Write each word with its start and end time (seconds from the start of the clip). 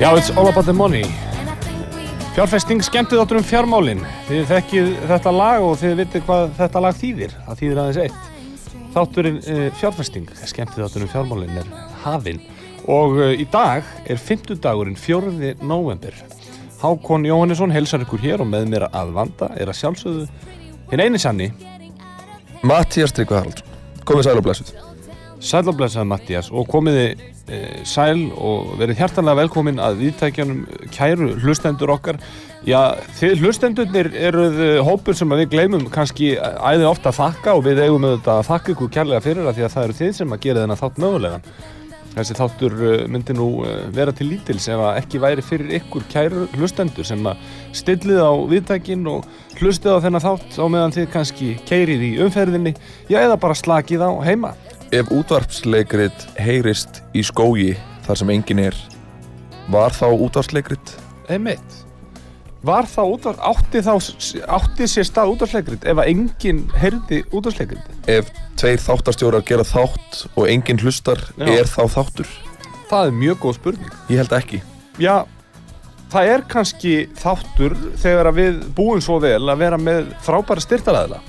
Já, 0.00 0.16
it's 0.16 0.30
all 0.30 0.48
about 0.48 0.64
the 0.64 0.72
money. 0.72 1.04
Fjárfesting 2.32 2.80
skemmtið 2.80 3.20
áttur 3.20 3.42
um 3.42 3.44
fjármálin. 3.44 4.00
Þið 4.30 4.48
þekkið 4.54 4.90
þetta 5.10 5.34
lag 5.34 5.68
og 5.68 5.76
þið 5.82 5.94
vitið 6.00 6.24
hvað 6.30 6.56
þetta 6.62 6.84
lag 6.86 6.98
þýðir. 7.02 7.36
Það 7.44 7.60
þýðir 7.60 7.82
aðeins 7.82 8.00
eitt. 8.06 8.72
Þátturinn 8.96 9.38
uh, 9.42 9.62
fjárfesting, 9.82 10.32
skemmtið 10.54 10.88
áttur 10.88 11.04
um 11.04 11.12
fjármálin 11.12 11.60
er 11.60 11.68
hafinn. 12.06 12.40
Og 12.88 13.20
uh, 13.20 13.34
í 13.36 13.44
dag 13.52 13.84
er 14.08 14.16
50 14.16 14.64
dagurinn 14.64 14.96
4. 14.96 15.56
november. 15.60 16.16
Hákon 16.82 17.26
Jóhannesson 17.26 17.74
helsar 17.74 18.04
ykkur 18.04 18.22
hér 18.22 18.44
og 18.44 18.50
með 18.50 18.68
mér 18.72 18.88
að 18.90 19.14
vanda 19.16 19.50
er 19.58 19.70
að 19.70 19.80
sjálfsögðu 19.80 20.28
hinn 20.92 21.04
eini 21.04 21.22
sanni, 21.22 21.50
Mattías 22.66 23.14
Tryggvi 23.14 23.38
Haraldsson, 23.38 23.80
komið 24.06 24.30
sæl 24.30 24.38
og 24.38 24.46
blessuð 24.46 24.76
sæl 25.38 25.68
og 25.70 25.76
blessaði 25.78 26.08
Mattías 26.10 26.50
og 26.50 26.66
komiði 26.70 27.06
uh, 27.14 27.80
sæl 27.86 28.28
og 28.34 28.74
verið 28.80 29.02
hjartanlega 29.02 29.42
velkomin 29.42 29.80
að 29.82 30.02
viðtækjanum 30.02 30.62
kæru 30.94 31.30
hlustendur 31.42 31.92
okkar. 31.94 32.18
Já, 32.66 32.98
þið 33.20 33.44
hlustendurnir 33.44 34.10
eruð 34.18 34.58
hópur 34.86 35.16
sem 35.16 35.30
við 35.38 35.50
gleymum 35.54 35.86
kannski 35.94 36.34
æði 36.38 36.88
ofta 36.88 37.12
að 37.12 37.20
þakka 37.20 37.54
og 37.54 37.66
við 37.68 37.84
eigum 37.84 38.08
auðvitað 38.08 38.34
að 38.34 38.48
þakka 38.50 38.74
ykkur 38.74 38.94
kærlega 38.96 39.24
fyrir 39.24 39.46
það 39.46 39.58
því 39.58 39.66
að 39.66 39.74
það 39.76 39.88
eru 39.88 39.98
þið 40.00 40.14
sem 40.18 40.34
að 40.34 40.42
gera 40.46 40.64
þennan 40.64 40.82
þátt 40.82 41.02
mögulegan. 41.04 41.46
Þessi 42.14 42.36
þáttur 42.38 42.76
uh, 42.78 42.94
myndi 43.10 43.36
nú 43.36 43.48
uh, 43.62 43.72
vera 43.94 44.14
til 44.16 44.30
lítils 44.32 44.68
ef 44.70 44.80
að 44.82 45.00
ekki 45.02 45.22
væri 45.22 45.44
fyrir 45.44 45.74
ykkur 45.80 46.06
kæru 46.12 46.46
hlustendur 46.56 47.06
sem 47.06 47.26
að 47.28 47.42
stillið 47.76 48.22
á 48.24 48.32
viðtækin 48.52 49.06
og 49.12 49.26
hlustið 49.60 49.98
á 49.98 50.02
þennan 50.06 50.24
þátt 50.24 50.58
á 50.58 50.64
meðan 50.66 50.96
þið 50.96 51.10
kannski 51.14 51.50
keirið 51.68 52.06
í 52.08 52.12
umferðinni, 52.26 52.74
já 53.10 53.20
eða 53.22 53.40
bara 53.40 53.58
slakið 53.58 54.06
á 54.06 54.10
heima. 54.26 54.54
Ef 54.94 55.10
útvarpsleikrit 55.12 56.30
heyrist 56.40 57.02
í 57.12 57.24
skógi 57.26 57.74
þar 58.06 58.22
sem 58.22 58.32
engin 58.38 58.64
er 58.70 58.78
Var 59.68 59.92
þá 59.92 60.06
útvarpsleikrit? 60.16 60.94
Einmitt. 61.28 61.87
Var 62.68 62.88
það 62.90 63.12
útvar, 63.14 63.38
átti 63.48 63.80
þá, 63.86 63.92
átti 64.58 64.88
sér 64.92 65.06
stað 65.08 65.30
útvarsleikrit 65.32 65.86
ef 65.88 66.00
að 66.02 66.10
enginn 66.12 66.58
heyrði 66.76 67.22
útvarsleikrit? 67.32 67.86
Ef 68.10 68.28
tveir 68.60 68.82
þáttarstjórar 68.84 69.44
gera 69.48 69.64
þátt 69.64 70.26
og 70.34 70.48
engin 70.52 70.80
hlustar, 70.82 71.22
Já. 71.38 71.48
er 71.54 71.70
þá 71.70 71.80
þáttur? 71.96 72.28
Það 72.90 73.08
er 73.10 73.16
mjög 73.22 73.40
góð 73.44 73.56
spurning. 73.58 73.96
Ég 74.12 74.20
held 74.22 74.34
ekki 74.36 74.60
Já, 74.98 75.16
það 76.12 76.30
er 76.34 76.44
kannski 76.50 76.92
þáttur 77.20 77.74
þegar 78.02 78.30
að 78.32 78.38
við 78.42 78.60
búum 78.76 79.00
svo 79.04 79.18
vel 79.22 79.44
að 79.44 79.60
vera 79.64 79.78
með 79.80 80.12
frábæra 80.26 80.64
styrtaræðila. 80.64 81.20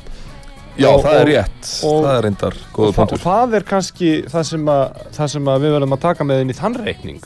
Já, 0.79 0.87
Og- 0.93 1.03
það 1.03 1.17
er 1.19 1.25
rétt, 1.27 1.69
og- 1.83 2.03
það 2.05 2.13
er 2.17 2.23
reyndar 2.23 2.55
Og, 2.55 2.67
góða 2.73 2.93
þa 2.95 3.01
og 3.13 3.19
það 3.19 3.55
er 3.59 3.63
kannski 3.67 4.11
það 4.31 4.43
sem, 4.47 4.65
að, 4.65 5.01
það 5.17 5.27
sem 5.33 5.45
við 5.45 5.71
verðum 5.75 5.95
að 5.97 6.01
taka 6.05 6.23
með 6.23 6.41
inn 6.41 6.49
í 6.53 6.55
þann 6.59 6.77
reikning. 6.85 7.21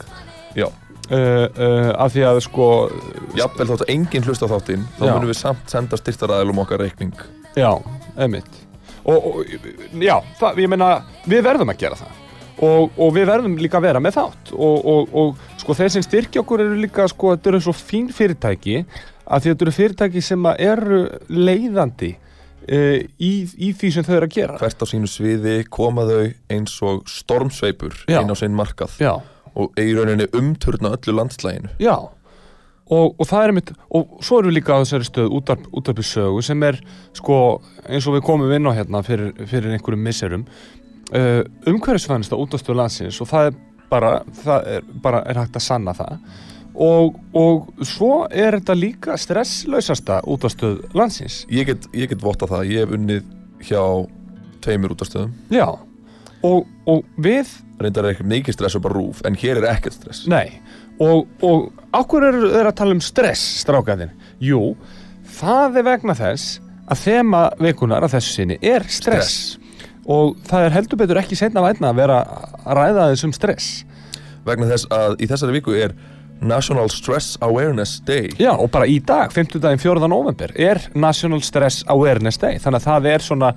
Já, 0.54 0.66
Uh, 1.04 1.44
uh, 1.60 1.90
af 2.00 2.14
því 2.14 2.22
að 2.24 2.38
sko, 2.46 2.66
jafnvel 3.36 3.66
þótt 3.68 3.82
að 3.84 3.90
engin 3.92 4.24
hlusta 4.24 4.46
á 4.48 4.52
þáttinn 4.54 4.86
þá 4.96 5.02
Já. 5.04 5.10
munum 5.12 5.28
við 5.28 5.36
samt 5.36 5.72
senda 5.74 5.98
styrtaræðilum 6.00 6.62
okkar 6.62 6.80
reikning 6.80 7.18
já, 7.58 7.70
einmitt. 8.16 8.48
Og, 9.04 9.26
og 9.28 10.00
já, 10.00 10.14
það, 10.40 10.62
ég 10.64 10.70
meina, 10.72 10.88
við 11.28 11.44
verðum 11.44 11.74
að 11.74 11.82
gera 11.82 11.98
það. 12.00 12.20
Og, 12.64 12.94
og 12.96 13.12
við 13.12 13.28
verðum 13.28 13.58
líka 13.60 13.76
að 13.80 13.86
vera 13.90 14.00
með 14.00 14.16
þátt 14.16 14.52
og, 14.54 14.88
og, 14.94 15.14
og 15.20 15.60
sko 15.60 15.76
þeir 15.76 15.92
sem 15.92 16.04
styrkja 16.06 16.40
okkur 16.44 16.62
eru 16.64 16.80
líka 16.80 17.04
sko, 17.10 17.34
þetta 17.34 17.50
eru 17.52 17.60
svo 17.66 17.74
fín 17.76 18.08
fyrirtæki 18.14 18.76
að 19.24 19.42
því 19.44 19.50
þetta 19.52 19.66
eru 19.66 19.74
fyrirtæki 19.74 20.22
sem 20.24 20.46
að 20.48 20.62
eru 20.70 21.00
leiðandi 21.28 22.12
uh, 22.14 22.98
í, 23.18 23.32
í 23.58 23.72
því 23.76 23.90
sem 23.96 24.06
þau 24.06 24.14
eru 24.20 24.28
að 24.30 24.36
gera 24.38 24.58
Hvert 24.62 24.84
á 24.84 24.86
sínu 24.88 25.10
sviði 25.10 25.56
koma 25.66 26.06
þau 26.08 26.20
eins 26.54 26.76
og 26.86 27.04
stormsveipur 27.10 28.04
Já. 28.06 28.20
inn 28.22 28.32
á 28.32 28.36
sinn 28.38 28.56
markað 28.56 28.96
Já, 29.02 29.16
og 29.54 29.80
í 29.80 29.90
rauninni 29.96 30.28
umturna 30.36 30.94
öllu 30.96 31.16
landslæginu 31.18 31.72
já 31.82 31.96
og, 32.92 33.14
og 33.16 33.26
það 33.28 33.46
er 33.46 33.52
mitt, 33.56 33.74
og 33.96 34.16
svo 34.24 34.40
erum 34.40 34.52
við 34.52 34.58
líka 34.58 34.76
á 34.76 34.82
þessari 34.82 35.08
stöð 35.08 35.36
útarp, 35.38 35.68
útarpi 35.72 36.04
sögu 36.04 36.42
sem 36.44 36.64
er 36.66 36.80
sko, 37.16 37.38
eins 37.88 38.08
og 38.08 38.18
við 38.18 38.26
komum 38.26 38.52
inn 38.52 38.68
á 38.68 38.76
hérna 38.76 39.02
fyrir, 39.06 39.32
fyrir 39.48 39.72
einhverjum 39.72 40.04
misserum 40.04 40.48
uh, 41.14 41.42
umhverfisvænista 41.70 42.38
útastöð 42.40 42.82
landsins 42.82 43.20
og 43.24 43.30
það 43.30 43.50
er 43.50 43.62
bara, 43.90 44.18
það 44.42 44.68
er 44.74 44.90
bara 45.04 45.22
er 45.28 45.40
hægt 45.44 45.56
að 45.60 45.64
sanna 45.64 45.94
það. 45.96 46.18
Og, 46.74 47.18
og 47.38 47.84
svo 47.86 48.24
er 48.34 48.56
þetta 48.56 48.74
líka 48.74 49.14
stresslausasta 49.20 50.18
útastöð 50.26 50.80
landsins. 50.98 51.44
Ég 51.46 51.68
get, 51.68 51.86
ég 51.94 52.10
get 52.10 52.24
votta 52.24 52.48
það, 52.50 52.64
ég 52.72 52.82
hef 52.82 52.94
unnið 52.96 53.28
hjá 53.68 53.82
tveimur 54.64 54.94
útastöðum 54.96 55.32
já, 55.52 55.68
og, 56.44 56.66
og 56.90 57.04
við 57.24 57.50
reyndar 57.80 58.06
er 58.06 58.14
ekki 58.14 58.26
mikið 58.30 58.58
stress 58.58 58.76
og 58.78 58.84
bara 58.84 58.98
rúf 58.98 59.22
en 59.26 59.38
hér 59.38 59.62
er 59.62 59.70
ekkert 59.72 59.96
stress 59.96 60.26
Nei, 60.30 60.60
og, 61.02 61.24
og 61.42 61.72
ákveður 61.94 62.28
eru 62.30 62.52
þeir 62.52 62.70
að 62.70 62.76
tala 62.80 62.96
um 62.96 63.02
stress, 63.04 63.42
strákaðin? 63.64 64.14
Jú, 64.42 64.74
það 65.38 65.80
er 65.80 65.88
vegna 65.88 66.16
þess 66.18 66.60
að 66.90 67.04
þema 67.04 67.44
vikunar 67.62 68.04
að 68.04 68.16
þessu 68.18 68.34
sinni 68.38 68.58
er 68.64 68.84
stress. 68.92 69.36
Og 70.04 70.34
það 70.44 70.66
er 70.66 70.74
heldur 70.74 71.00
betur 71.00 71.20
ekki 71.20 71.38
seinna 71.38 71.62
vætna 71.64 71.92
að 71.92 72.00
vera 72.02 72.18
að 72.28 72.74
ræða 72.76 73.06
þessum 73.14 73.32
stress. 73.36 73.68
vegna 74.44 74.68
þess 74.68 74.90
að 74.92 75.22
í 75.24 75.28
þessari 75.30 75.54
viku 75.56 75.76
er 75.78 75.94
National 76.44 76.90
Stress 76.92 77.38
Awareness 77.40 78.02
Day 78.04 78.28
Já, 78.36 78.50
og 78.52 78.68
bara 78.74 78.84
í 78.90 78.98
dag, 79.00 79.32
50 79.32 79.62
daginn 79.62 79.80
4. 79.80 80.08
november, 80.10 80.52
er 80.52 80.82
National 80.92 81.40
Stress 81.40 81.84
Awareness 81.88 82.36
Day. 82.42 82.58
Þannig 82.60 82.82
að 82.82 82.88
það 82.90 83.08
er 83.14 83.24
svona, 83.24 83.52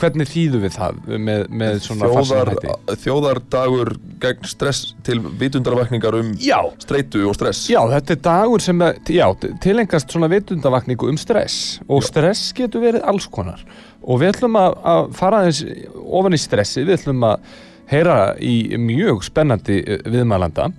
hvernig 0.00 0.28
þýðu 0.30 0.60
við 0.62 0.74
það 0.76 1.00
með, 1.12 1.44
með 1.50 1.78
svona 1.84 2.08
Þjóðar, 2.08 2.16
farsíðanhætti? 2.18 2.96
þjóðardagur 3.02 3.92
gegn 4.22 4.48
stress 4.50 4.92
til 5.06 5.18
vitundarvakningar 5.40 6.16
um 6.18 6.32
Já, 6.42 6.58
streitu 6.82 7.24
og 7.28 7.36
stress. 7.38 7.64
Já, 7.72 7.80
þetta 7.92 8.16
er 8.16 8.22
dagur 8.26 8.64
sem 8.64 8.84
já, 9.12 9.26
tilengast 9.64 10.14
svona 10.14 10.30
vitundavakningu 10.32 11.10
um 11.12 11.20
stress. 11.20 11.78
Og 11.88 12.04
stress 12.06 12.52
getur 12.56 12.84
verið 12.84 13.06
alls 13.08 13.28
konar. 13.32 13.62
Og 14.02 14.22
við 14.22 14.34
ætlum 14.34 14.58
að, 14.58 14.78
að 14.94 15.12
fara 15.18 15.42
aðeins 15.42 15.62
ofan 16.02 16.36
í 16.36 16.42
stressi, 16.42 16.86
við 16.86 17.00
ætlum 17.00 17.28
að 17.28 17.48
heyra 17.92 18.18
í 18.40 18.76
mjög 18.80 19.24
spennandi 19.26 19.80
eh, 19.82 20.04
viðmælanda. 20.08 20.70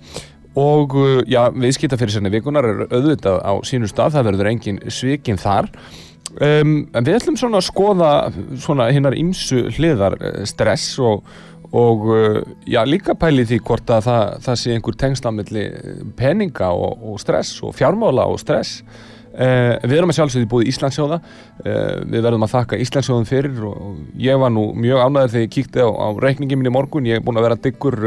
Og 0.60 0.94
uh, 0.94 1.20
já, 1.26 1.48
viðskipta 1.50 1.98
fyrir 1.98 2.14
sérni 2.14 2.30
vikunar 2.30 2.66
er 2.68 2.84
auðvitað 2.86 3.40
á 3.42 3.52
sínu 3.66 3.88
stað, 3.90 4.14
það 4.14 4.28
verður 4.28 4.50
engin 4.52 4.82
svikin 4.86 5.40
þar 5.40 5.66
um, 6.42 6.76
en 6.90 7.06
við 7.06 7.18
ætlum 7.18 7.38
svona 7.38 7.60
að 7.60 7.68
skoða 7.68 8.12
svona 8.62 8.90
hinnar 8.94 9.16
ýmsu 9.18 9.66
hliðar 9.76 10.18
eh, 10.20 10.40
stress 10.48 10.94
og 11.02 11.24
og 11.74 12.04
uh, 12.06 12.36
já, 12.70 12.84
líka 12.86 13.16
pæli 13.18 13.42
því 13.48 13.56
hvort 13.66 13.88
að 13.90 14.04
það, 14.06 14.36
það 14.44 14.58
sé 14.60 14.76
einhver 14.76 14.96
tengslamilli 15.00 15.64
peninga 16.14 16.70
og, 16.70 17.02
og 17.02 17.18
stress 17.18 17.56
og 17.66 17.74
fjármála 17.74 18.28
og 18.30 18.38
stress. 18.38 18.84
Uh, 19.34 19.74
við 19.82 19.96
erum 19.98 20.12
að 20.12 20.20
sjálfsögði 20.20 20.46
búið 20.52 20.68
Íslandsjóða 20.70 21.16
uh, 21.18 21.96
við 22.06 22.20
verðum 22.22 22.44
að 22.46 22.52
þakka 22.52 22.78
Íslandsjóðum 22.84 23.26
fyrir 23.26 23.64
og 23.66 24.20
ég 24.22 24.38
var 24.38 24.54
nú 24.54 24.68
mjög 24.78 25.02
ánæður 25.02 25.32
þegar 25.32 25.46
ég 25.48 25.54
kíkti 25.56 25.82
á, 25.82 25.90
á 25.90 26.08
reikningin 26.22 26.60
minn 26.60 26.70
í 26.70 26.74
morgun. 26.76 27.10
Ég 27.10 27.18
er 27.18 27.26
búin 27.26 27.42
að 27.42 27.48
vera 27.48 27.58
diggur 27.66 27.98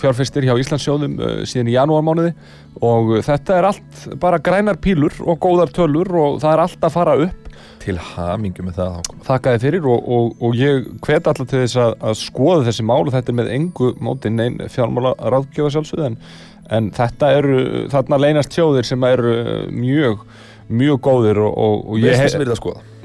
fjárfestir 0.00 0.48
hjá 0.48 0.56
Íslandsjóðum 0.56 1.20
uh, 1.20 1.36
síðan 1.44 1.68
í 1.68 1.76
janúarmánuði. 1.76 2.32
Og 2.80 3.18
þetta 3.28 3.58
er 3.58 3.68
allt 3.74 4.08
bara 4.24 4.40
grænar 4.40 4.80
pílur 4.80 5.20
og 5.20 5.36
góðar 5.44 5.76
tölur 5.76 6.08
og 6.16 6.40
það 6.40 6.54
er 6.54 6.64
allt 6.64 6.88
að 6.88 6.96
fara 6.96 7.20
upp 7.26 7.41
Til 7.82 7.96
hamingu 7.98 8.62
með 8.62 8.78
það 8.78 8.94
Hákon. 8.98 9.20
þakkaði 9.26 9.60
fyrir 9.64 9.90
og, 9.90 10.08
og, 10.16 10.32
og 10.44 10.54
ég 10.58 10.86
hvet 11.02 11.26
alltaf 11.26 11.48
til 11.50 11.64
þess 11.64 11.80
að, 11.82 11.96
að 12.10 12.16
skoða 12.20 12.64
þessi 12.68 12.86
mál. 12.86 13.02
Og 13.02 13.12
þetta 13.14 13.32
er 13.32 13.38
með 13.40 13.52
engu 13.56 13.90
móti 13.98 14.30
neinn 14.30 14.60
fjármála 14.70 15.16
ráðgjöfa 15.18 15.74
sjálfsögð 15.76 16.06
en, 16.06 16.16
en 16.78 16.90
þetta 16.94 17.32
eru, 17.40 17.60
þarna 17.92 18.20
leynast 18.22 18.54
sjóðir 18.54 18.86
sem 18.86 19.08
eru 19.10 19.36
mjög 19.74 20.26
mjög 20.72 21.00
góðir 21.04 21.40
og, 21.42 21.56
og, 21.58 21.88
og 21.92 21.98
ég, 22.00 22.16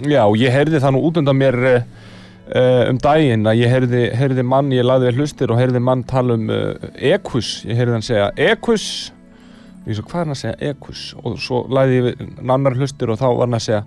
já, 0.08 0.22
og 0.24 0.38
ég 0.40 0.54
heyrði 0.54 0.80
það 0.80 0.94
nú 0.96 1.02
út 1.08 1.18
undan 1.20 1.38
mér 1.38 1.58
uh, 1.68 2.84
um 2.88 3.00
daginn 3.02 3.50
að 3.50 3.62
ég 3.64 3.74
heyrði, 3.74 4.04
heyrði 4.16 4.46
mann, 4.48 4.72
ég 4.76 4.86
laði 4.88 5.10
við 5.10 5.22
hlustir 5.22 5.52
og 5.52 5.60
heyrði 5.60 5.82
mann 5.84 6.06
tala 6.08 6.38
um 6.38 6.52
uh, 6.54 6.90
ekus, 6.96 7.58
ég 7.68 7.80
heyrði 7.80 7.98
hann 7.98 8.08
segja 8.08 8.30
ekus 8.54 8.88
ég 9.88 9.98
svo 9.98 10.06
hvað 10.08 10.20
er 10.20 10.26
hann 10.26 10.36
að 10.36 10.42
segja? 10.42 10.72
Ekus 10.74 11.02
og 11.24 11.42
svo 11.42 11.64
laði 11.72 12.00
ég 12.00 12.08
við 12.10 12.24
nannar 12.44 12.78
hlustir 12.78 13.12
og 13.12 13.20
þá 13.20 13.28
var 13.30 13.46
hann 13.46 13.58
að 13.58 13.66
segja 13.68 13.84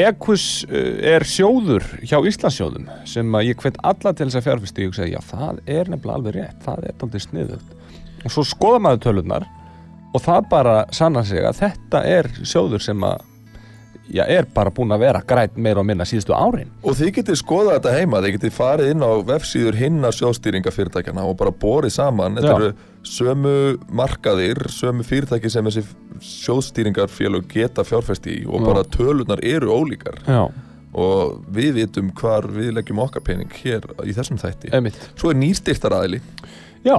Equus 0.00 0.46
uh, 0.68 0.78
er 1.14 1.26
sjóður 1.28 1.86
hjá 2.02 2.16
Íslandsjóðum 2.30 2.88
sem 3.08 3.36
ég 3.44 3.60
hvet 3.60 3.78
alla 3.82 4.14
til 4.14 4.28
þess 4.28 4.40
að 4.40 4.46
fjárfyrstu 4.48 4.86
og 4.86 4.90
ég 4.90 4.98
segi, 4.98 5.14
já 5.16 5.20
það 5.28 5.60
er 5.66 5.92
nefnilega 5.92 6.18
alveg 6.18 6.38
rétt. 6.38 6.64
Það 6.64 6.88
er 6.88 7.04
aldrei 7.06 7.24
sniðugt. 7.24 7.76
Og 8.24 8.32
svo 8.32 8.46
skoða 8.48 8.80
maður 8.86 9.04
tölurnar 9.04 9.46
og 10.14 10.22
það 10.22 10.50
bara 10.50 10.74
sanna 10.94 11.24
sig 11.26 11.44
að 11.44 11.60
þetta 11.60 12.02
er 12.08 12.30
sjóður 12.46 12.84
sem 12.84 13.06
að 13.06 13.22
já, 14.12 14.24
er 14.28 14.46
bara 14.54 14.70
búin 14.74 14.92
að 14.94 15.04
vera 15.06 15.22
grænt 15.26 15.56
meira 15.56 15.80
og 15.80 15.86
minna 15.88 16.04
síðustu 16.04 16.34
árin. 16.36 16.68
Og 16.84 16.96
þið 16.98 17.12
getið 17.20 17.38
skoðað 17.40 17.78
þetta 17.78 17.94
heima, 17.98 18.20
þið 18.24 18.34
getið 18.38 18.52
farið 18.58 18.90
inn 18.94 19.04
á 19.06 19.10
vefsíður 19.30 19.78
hinna 19.80 20.10
sjóðstýringafyrirtækjana 20.14 21.24
og 21.24 21.36
bara 21.40 21.50
borið 21.50 21.94
saman, 21.96 22.36
þetta 22.36 22.52
Já. 22.52 22.56
eru 22.58 22.72
sömu 23.04 23.54
markaðir, 23.92 24.60
sömu 24.72 25.04
fyrirtæki 25.04 25.50
sem 25.52 25.64
þessi 25.68 25.84
sjóðstýringarfélög 26.48 27.48
geta 27.52 27.84
fjárfest 27.84 28.26
í 28.30 28.42
og 28.48 28.64
bara 28.66 28.84
tölunar 28.84 29.42
eru 29.44 29.72
ólíkar. 29.74 30.20
Já, 30.28 30.46
og 30.94 31.40
við 31.50 31.72
vitum 31.80 32.12
hvar 32.14 32.46
við 32.54 32.76
leggjum 32.76 33.00
okkar 33.02 33.24
pening 33.26 33.50
hér 33.64 33.82
í 34.06 34.14
þessum 34.14 34.38
þætti. 34.38 34.70
emitt 34.78 34.98
Svo 35.18 35.32
er 35.32 35.40
nýrstyrtaraðili 35.40 36.20
Já, 36.86 36.94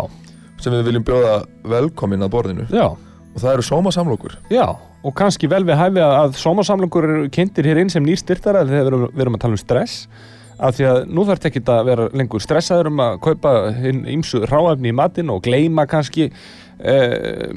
sem 0.59 0.73
við 0.73 0.89
viljum 0.89 1.05
bjóða 1.07 1.35
velkomin 1.63 2.25
að 2.25 2.33
borðinu. 2.33 2.65
Já, 2.73 2.89
og 2.91 3.37
það 3.39 3.53
eru 3.53 3.65
sóma 3.69 3.93
samlokur. 3.95 4.35
já 4.49 4.65
og 5.05 5.13
kannski 5.17 5.49
vel 5.51 5.61
við 5.67 5.77
hæfi 5.77 6.01
að, 6.01 6.37
sómasamlingur 6.41 7.05
eru 7.05 7.27
kynntir 7.33 7.67
hér 7.69 7.83
inn 7.83 7.91
sem 7.93 8.05
nýr 8.05 8.17
styrtara 8.17 8.65
þegar 8.65 8.97
við 9.05 9.21
erum, 9.21 9.37
að 9.37 9.43
tala 9.43 9.57
um 9.57 9.61
stress. 9.61 10.07
Af 10.55 10.77
því 10.77 10.85
að 10.87 10.99
nú 11.11 11.25
þarf 11.27 11.49
ekki 11.49 11.61
að 11.67 11.87
vera 11.89 12.05
lengur 12.15 12.41
stressaður 12.41 12.89
um 12.89 13.01
að 13.03 13.17
kaupa 13.25 13.51
ímsu 14.15 14.45
ráefni 14.47 14.93
í 14.93 14.95
matinn 14.95 15.33
og 15.33 15.43
gleyma 15.45 15.83
kannski 15.91 16.29
eh, 16.79 17.49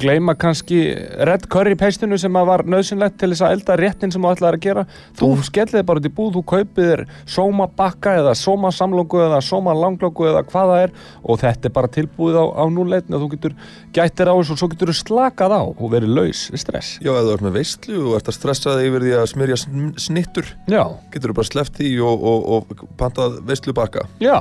gleyma 0.00 0.34
kannski 0.38 0.80
red 1.28 1.46
curry 1.50 1.76
peistinu 1.78 2.18
sem 2.20 2.34
að 2.38 2.46
var 2.50 2.64
nöðsynlegt 2.68 3.18
til 3.20 3.30
þess 3.32 3.44
að 3.46 3.54
elda 3.56 3.76
réttin 3.80 4.12
sem 4.14 4.22
þú 4.24 4.32
ætlaðir 4.34 4.58
að 4.58 4.64
gera. 4.66 4.84
Þú 5.18 5.28
skelliði 5.48 5.84
bara 5.88 6.02
út 6.02 6.08
í 6.08 6.12
búð, 6.18 6.32
þú 6.38 6.42
kaupið 6.52 6.88
þér 6.92 7.02
sóma 7.28 7.68
bakka 7.78 8.14
eða 8.22 8.34
sóma 8.38 8.72
samlóku 8.74 9.20
eða 9.24 9.40
sóma 9.44 9.74
langlóku 9.78 10.28
eða 10.30 10.44
hvað 10.48 10.72
það 10.72 10.82
er 10.86 10.94
og 11.24 11.40
þetta 11.42 11.68
er 11.70 11.74
bara 11.78 11.92
tilbúið 11.98 12.38
á, 12.40 12.44
á 12.58 12.64
núleitni 12.72 13.16
og 13.18 13.24
þú 13.26 13.30
getur 13.36 13.56
gættir 13.96 14.30
á 14.30 14.34
þessu 14.38 14.54
og 14.56 14.62
svo 14.62 14.70
getur 14.74 14.92
þú 14.92 14.98
slakað 15.02 15.56
á 15.58 15.62
og 15.68 15.84
verið 15.92 16.14
laus 16.18 16.46
við 16.52 16.62
stress. 16.64 16.94
Já, 17.02 17.12
ef 17.14 17.24
þú 17.28 17.34
ert 17.36 17.46
með 17.48 17.58
veistlu 17.58 18.00
og 18.08 18.16
ert 18.20 18.30
að 18.32 18.38
stressa 18.38 18.76
þig 18.78 18.88
yfir 18.92 19.06
því 19.08 19.14
að 19.18 19.28
smyrja 19.34 19.60
sn- 19.64 19.92
snittur, 20.08 20.50
Já, 20.68 20.82
getur 21.14 21.32
þú 21.32 21.38
bara 21.40 21.50
sleppt 21.52 21.78
því 21.82 21.92
og, 22.04 22.24
og, 22.32 22.48
og 22.78 22.88
pantað 23.00 23.40
veistlu 23.48 23.74
bakka. 23.76 24.06
já 24.22 24.36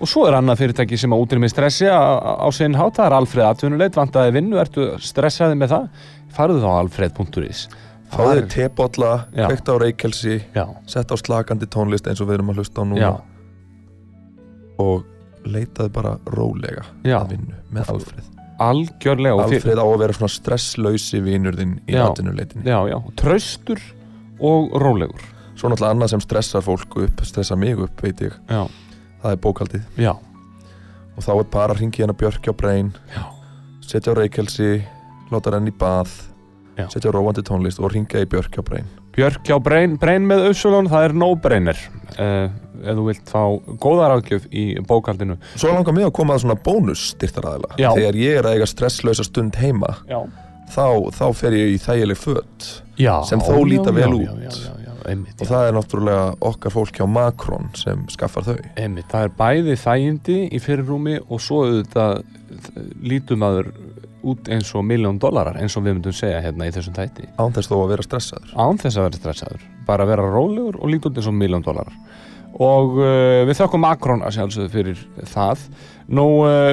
og 0.00 0.08
svo 0.10 0.26
er 0.28 0.36
annað 0.38 0.60
fyrirtæki 0.62 0.98
sem 1.00 1.12
að 1.14 1.22
útrými 1.24 1.48
stressi 1.50 1.86
á, 1.90 1.98
á 2.42 2.48
sinn 2.54 2.74
hát, 2.78 2.94
það 2.98 3.06
er 3.06 3.16
Alfreð 3.18 3.48
atvinnuleit. 3.48 3.96
Vantaði 3.98 4.32
vinnu, 4.38 4.58
ertu 4.62 4.88
stressaði 5.02 5.58
með 5.58 5.72
það? 5.74 5.88
Farðu 6.38 6.60
þá 6.62 6.68
á 6.70 6.80
alfreð.is 6.84 7.62
Fáðu 8.08 8.30
Já. 9.36 9.44
kveikt 9.50 9.68
á 9.68 9.74
reykelsi, 9.82 10.36
sett 10.88 11.10
á 11.12 11.16
slakandi 11.20 11.66
tónlist 11.68 12.06
eins 12.08 12.22
og 12.24 12.28
við 12.30 12.38
erum 12.38 12.52
að 12.54 12.62
hlusta 12.62 12.80
á 12.80 12.84
núna. 12.88 13.02
Já, 13.02 13.10
og 14.80 15.04
leitaði 15.48 15.92
bara 15.92 16.14
rólega 16.32 16.84
Já. 17.04 17.18
að 17.20 17.34
vinnu 17.34 17.56
með 17.74 17.90
Alfreð. 17.92 18.24
algjörlega. 18.64 19.34
Og 19.36 19.50
fyr- 19.50 19.60
Alfreð 19.60 19.82
á 19.82 19.86
að 19.86 19.98
vera 20.02 20.16
svona 20.16 20.32
stresslausi 20.34 21.20
vinur 21.24 21.56
þinn 21.58 21.76
í 21.86 21.94
atvinnuleitinni. 22.00 22.64
Já, 22.64 22.78
já, 22.88 22.98
traustur 23.16 23.80
og 24.40 24.72
rólegur. 24.80 25.20
Svo 25.58 25.68
náttúrulega 25.68 25.94
annað 25.96 26.08
sem 26.14 26.20
stressar 26.20 26.62
fólk 26.62 26.96
upp, 27.04 27.20
stressar 27.26 27.58
mig 27.58 27.76
upp, 27.78 28.00
veit 28.02 28.20
ég, 28.22 28.32
Já, 28.48 28.66
það 29.22 29.34
er 29.34 29.42
bókaldið. 29.46 29.84
já, 29.98 30.14
Og 31.18 31.24
þá 31.26 31.32
er 31.34 31.46
bara 31.50 31.74
að 31.74 31.80
ringi 31.82 31.98
hérna 32.04 32.14
Björki 32.14 32.52
á 32.52 32.54
breyn, 32.54 32.92
já, 33.10 33.24
setja 33.82 34.12
á 34.14 34.18
reykelsi, 34.20 34.84
láta 35.32 35.50
renni 35.50 35.72
í 35.74 35.78
bað, 35.78 36.12
Já. 36.78 36.86
setja 36.92 37.10
á 37.10 37.16
róandi 37.16 37.42
tónlist 37.42 37.80
og 37.82 37.90
ringja 37.90 38.22
í 38.22 38.28
Björki 38.30 38.62
á 38.62 38.64
breyn. 38.64 38.86
Björk 39.18 39.48
hjá 39.48 39.56
Brein, 39.58 39.96
Brein 39.98 40.26
með 40.30 40.44
Uppsölun, 40.52 40.86
það 40.86 41.08
er 41.08 41.14
no-brainer 41.18 41.78
uh, 42.22 42.44
ef 42.78 42.94
þú 42.94 43.06
vilt 43.08 43.30
fá 43.32 43.40
góða 43.82 44.10
ráðgjöf 44.12 44.44
í 44.54 44.66
bókaldinu 44.86 45.34
Svo 45.58 45.72
langar 45.74 45.96
mig 45.96 46.06
að 46.06 46.12
koma 46.20 46.36
að 46.36 46.44
svona 46.44 46.58
bónus 46.62 47.08
styrtaraðila. 47.16 47.72
Já. 47.82 47.88
Þegar 47.96 48.18
ég 48.20 48.38
er 48.38 48.46
að 48.46 48.58
eiga 48.58 48.68
stresslausa 48.70 49.26
stund 49.26 49.58
heima, 49.58 49.90
Já, 50.06 50.20
þá, 50.70 50.84
þá 51.18 51.24
fer 51.34 51.56
ég 51.58 51.74
í 51.74 51.80
þægileg 51.82 52.22
já 52.98 53.14
Sem 53.26 53.42
þó 53.42 53.56
líta 53.66 53.94
vel 53.94 54.12
út. 54.20 54.44
Já, 54.46 54.77
einmitt, 55.08 55.36
Og 55.40 55.50
það 55.50 55.68
er 55.68 55.76
náttúrulega 55.76 56.24
okkar 56.50 56.74
fólk 56.74 56.98
hjá 56.98 57.06
Macron 57.10 57.70
sem 57.78 58.04
skaffar 58.12 58.46
þau. 58.46 58.56
Einmitt, 58.80 59.08
það 59.12 59.28
er 59.28 59.34
bæði 59.38 59.76
þægindi 59.84 60.38
í 60.50 60.62
fyrirrúmi 60.62 61.18
og 61.28 61.42
svo 61.44 61.62
auðvitað 61.66 62.22
lítum 63.04 63.46
aður 63.46 63.72
út 64.28 64.50
eins 64.50 64.70
og 64.74 64.84
miljón 64.84 65.20
dólarar 65.22 65.60
eins 65.60 65.76
og 65.78 65.84
við 65.86 65.98
myndum 65.98 66.16
segja 66.16 66.42
hérna 66.42 66.66
í 66.66 66.74
þessum 66.74 66.96
þætti. 66.96 67.28
Án 67.38 67.54
þess 67.54 67.70
þó 67.70 67.76
að 67.78 67.90
vera 67.94 68.06
stressaður. 68.08 68.54
án 68.58 68.80
þess 68.82 68.96
að 68.98 69.06
vera 69.06 69.20
stressaður. 69.22 69.66
Bara 69.86 70.08
vera 70.08 70.26
rólegur 70.26 70.80
og 70.82 70.90
líta 70.90 71.10
út 71.10 71.20
eins 71.20 71.30
og 71.30 71.38
miljón 71.38 71.64
dólarar 71.64 71.94
og 72.58 72.96
uh, 72.98 73.44
við 73.46 73.58
þökkum 73.60 73.84
Macron 73.84 74.22
að 74.24 74.38
sjálfsögðu 74.38 74.70
fyrir 74.72 75.02
það. 75.30 75.66
Nú 76.10 76.26
uh, 76.48 76.72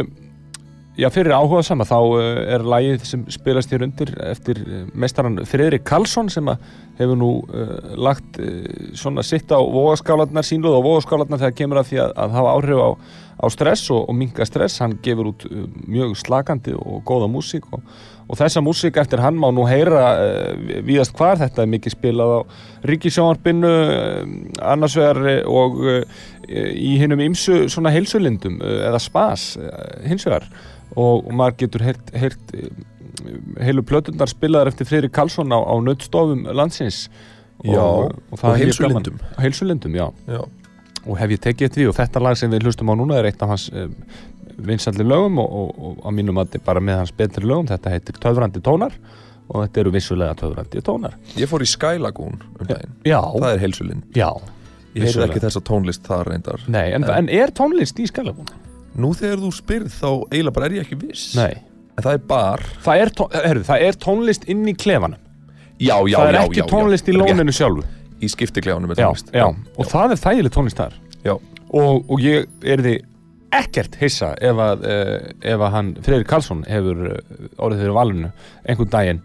já 0.98 1.10
fyrir 1.12 1.36
áhuga 1.36 1.64
sama 1.64 1.86
þá 1.88 1.98
uh, 2.00 2.22
er 2.56 2.64
lagið 2.64 3.04
sem 3.08 3.26
spilast 3.34 3.72
hér 3.74 3.84
undir 3.84 4.14
eftir 4.30 4.62
uh, 4.64 4.86
mestaran 4.96 5.42
Friðrik 5.48 5.84
Karlsson 5.88 6.30
sem 6.32 6.48
hefur 6.96 7.20
nú 7.20 7.32
uh, 7.44 7.94
lagt 8.00 8.40
uh, 8.40 8.64
svona 8.96 9.24
sitt 9.26 9.52
á 9.52 9.60
vogaskálarnar 9.60 10.48
sínluð 10.48 10.80
og 10.80 10.88
vogaskálarnar 10.88 11.42
þegar 11.44 11.60
kemur 11.60 11.82
að 11.82 11.92
því 11.92 12.02
að, 12.06 12.18
að 12.24 12.36
hafa 12.40 12.54
áhrif 12.56 12.80
á, 12.80 12.90
á 13.36 13.46
stress 13.52 13.90
og, 13.92 14.06
og 14.08 14.16
minga 14.16 14.48
stress. 14.48 14.80
Hann 14.84 14.98
gefur 15.04 15.34
út 15.34 15.48
uh, 15.50 15.66
mjög 15.84 16.16
slakandi 16.22 16.76
og 16.80 17.02
góða 17.08 17.28
músík 17.32 17.68
og, 17.76 17.84
og 18.26 18.40
þessa 18.40 18.64
músík 18.64 18.96
eftir 19.02 19.22
hann 19.22 19.36
má 19.38 19.50
nú 19.54 19.68
heyra 19.68 20.06
víðast 20.88 21.14
hvar. 21.18 21.42
Þetta 21.44 21.66
er 21.66 21.74
mikið 21.76 21.98
spilað 21.98 22.32
á 22.32 22.40
ríkisjónarbinu 22.88 23.74
uh, 23.74 24.24
annars 24.72 24.96
vegar 24.96 25.20
uh, 25.20 25.42
og 25.52 25.84
í 26.46 26.96
hinnum 27.02 27.24
ymsu 27.26 27.64
svona 27.74 27.90
heilsulindum 27.90 28.60
eða 28.62 29.00
spas 29.02 29.56
uh, 29.58 29.70
hins 30.06 30.28
vegar 30.28 30.46
og, 30.96 31.32
maður 31.36 31.58
getur 31.64 31.86
heyrt, 31.86 32.12
heyrt 32.16 32.54
uh, 32.58 32.68
heilu 33.64 33.84
plötundar 33.88 34.30
spilaðar 34.32 34.72
eftir 34.72 34.88
Friðrik 34.90 35.16
Karlsson 35.16 35.54
á, 35.56 35.60
á 35.60 35.74
nöttstofum 35.84 36.46
landsins 36.56 37.06
Já, 37.64 37.80
og, 37.80 38.16
og 38.32 38.40
og 38.42 38.50
er 38.52 38.62
heilsulindum. 38.66 39.20
heilsulindum, 39.40 39.96
já 39.96 40.08
Já. 40.28 40.42
og 41.06 41.20
hef 41.20 41.36
ég 41.38 41.44
tekið 41.44 41.70
eftir 41.70 41.82
því 41.82 41.90
og 41.90 42.00
þetta 42.00 42.24
lag 42.24 42.40
sem 42.40 42.52
við 42.52 42.68
hlustum 42.68 42.92
á 42.92 42.96
núna 43.00 43.20
er 43.20 43.30
eitt 43.32 43.42
af 43.42 43.54
hans 43.54 43.70
um, 43.72 43.94
vinsalli 44.58 45.06
lögum 45.08 45.40
og, 45.42 45.54
og, 45.62 45.86
og 45.88 46.02
á 46.04 46.10
mínum 46.16 46.42
að 46.42 46.60
bara 46.66 46.84
með 46.84 47.02
hans 47.04 47.16
betri 47.16 47.48
lögum 47.48 47.70
þetta 47.72 47.94
heitir 47.96 48.20
Töfrandi 48.22 48.62
tónar 48.64 48.98
og 49.48 49.64
þetta 49.64 49.82
eru 49.84 49.96
vissulega 49.96 50.36
Töfrandi 50.42 50.84
tónar 50.86 51.16
Ég 51.40 51.50
fór 51.50 51.64
í 51.64 51.70
Sky 51.70 51.98
Lagoon 52.02 52.40
um 52.60 52.68
daginn. 52.68 52.94
Já, 53.08 53.22
Það 53.22 53.50
er 53.54 53.64
heilsulind. 53.64 54.06
Ég 54.96 55.10
heyrði 55.10 55.26
ekki 55.28 55.42
þessa 55.44 55.62
tónlist 55.68 56.06
þar 56.08 56.30
reyndar. 56.32 56.62
Nei, 56.72 56.86
en, 56.96 57.04
en 57.12 57.28
er 57.32 57.52
tónlist 57.56 58.00
í 58.00 58.08
skælagún? 58.08 58.48
Nú 58.96 59.12
þegar 59.18 59.42
þú 59.44 59.50
spyrð 59.58 59.92
þá 59.96 60.08
eiginlega 60.32 60.56
bara 60.56 60.70
er 60.70 60.76
ég 60.80 60.86
ekki 60.88 61.00
viss. 61.08 61.32
Nei 61.40 61.54
En 61.96 62.04
það 62.04 62.14
er 62.18 62.24
bar. 62.28 62.62
Það 62.84 63.02
er, 63.06 63.10
tó 63.16 63.26
heru, 63.32 63.62
það 63.64 63.84
er 63.88 63.98
tónlist 64.04 64.44
inn 64.52 64.66
í 64.68 64.74
klefanum 64.76 65.22
Já, 65.80 65.96
já, 66.08 66.18
Það 66.18 66.28
er 66.28 66.36
já, 66.36 66.42
ekki 66.46 66.60
já, 66.60 66.66
tónlist 66.72 67.08
já. 67.08 67.12
í 67.14 67.16
lóninu 67.20 67.54
sjálfu. 67.56 67.84
Í 68.24 68.30
skiptiklefanum 68.32 68.92
er 68.92 69.00
já, 69.00 69.08
tónlist. 69.08 69.32
já, 69.36 69.46
og 69.80 69.90
það 69.92 70.16
er 70.16 70.22
þægileg 70.24 70.54
tónlist 70.56 70.80
þar 70.80 70.94
Já. 71.26 71.34
og, 71.36 72.06
og 72.12 72.24
ég 72.24 72.46
er 72.64 72.84
því 72.84 72.94
ekkert 73.56 73.96
hissa 74.02 74.34
ef 74.44 74.60
að, 74.60 74.84
uh, 74.88 75.16
ef 75.54 75.64
að 75.64 75.72
hann, 75.76 75.90
Freyri 76.04 76.28
Karlsson 76.28 76.64
hefur 76.68 77.02
uh, 77.14 77.20
orðið 77.64 77.84
fyrir 77.86 77.96
valinu 77.96 78.32
einhvern 78.68 78.92
daginn 78.92 79.22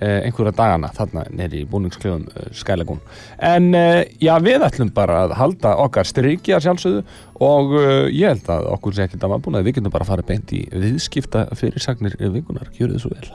einhverja 0.00 0.54
dagana 0.54 0.90
þarna 0.94 1.24
neri 1.34 1.62
í 1.64 1.68
búningskljóðum 1.68 2.28
uh, 2.30 2.48
Skælagún 2.54 3.00
en 3.42 3.70
uh, 3.74 4.02
já, 4.22 4.34
við 4.44 4.64
ætlum 4.68 4.92
bara 4.94 5.24
að 5.26 5.36
halda 5.40 5.74
okkar 5.84 6.08
striki 6.08 6.54
að 6.54 6.68
sjálfsögðu 6.68 7.04
og 7.44 7.76
uh, 7.76 8.06
ég 8.12 8.34
held 8.34 8.50
að 8.54 8.70
okkur 8.76 8.96
sé 8.96 9.06
ekkert 9.06 9.26
að 9.26 9.34
maður 9.34 9.44
búin 9.46 9.60
að 9.60 9.68
við 9.68 9.78
getum 9.78 9.94
bara 9.94 10.06
að 10.06 10.12
fara 10.14 10.26
beint 10.30 10.54
í 10.54 10.64
viðskipta 10.72 11.46
fyrirsagnir 11.58 12.18
vikunar, 12.18 12.72
gjör 12.78 12.94
þið 12.94 13.04
svo 13.04 13.14
vel. 13.14 13.30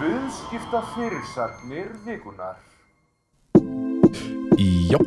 Viðskipta 0.00 0.80
fyrirsagnir 0.94 1.88
vikunar 2.06 2.58
Já, 4.60 4.98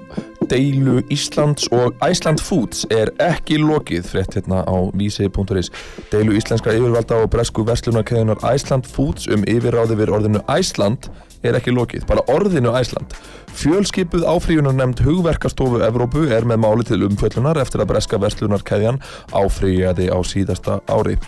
deilu 0.50 1.02
Íslands 1.14 1.68
og 1.76 1.96
Iceland 2.04 2.42
Foods 2.44 2.86
er 2.94 3.12
ekki 3.24 3.60
lokið 3.62 4.08
frétt 4.08 4.38
hérna 4.38 4.64
á 4.66 4.76
vísi.is 4.98 5.70
Deilu 6.12 6.36
íslenskra 6.38 6.76
yfirvalda 6.78 7.22
og 7.24 7.30
bresku 7.34 7.66
verslunarkeðunar 7.68 8.42
Iceland 8.54 8.88
Foods 8.90 9.30
um 9.32 9.46
yfirráði 9.50 10.00
við 10.00 10.14
orðinu 10.18 10.42
Iceland 10.52 11.10
er 11.44 11.58
ekki 11.60 11.74
lokið, 11.76 12.06
bara 12.08 12.24
orðinu 12.32 12.72
Iceland. 12.80 13.16
Fjölskipuð 13.54 14.26
áfríunar 14.28 14.76
nefnd 14.78 15.04
hugverkastofu 15.06 15.84
Evrópu 15.86 16.26
er 16.32 16.48
með 16.48 16.64
máli 16.64 16.88
til 16.88 17.04
umfjöllunar 17.06 17.60
eftir 17.62 17.84
að 17.84 17.92
breska 17.92 18.20
verslunarkeðjan 18.24 19.02
áfríjaði 19.36 20.10
á 20.10 20.18
síðasta 20.24 20.80
ári. 20.88 21.20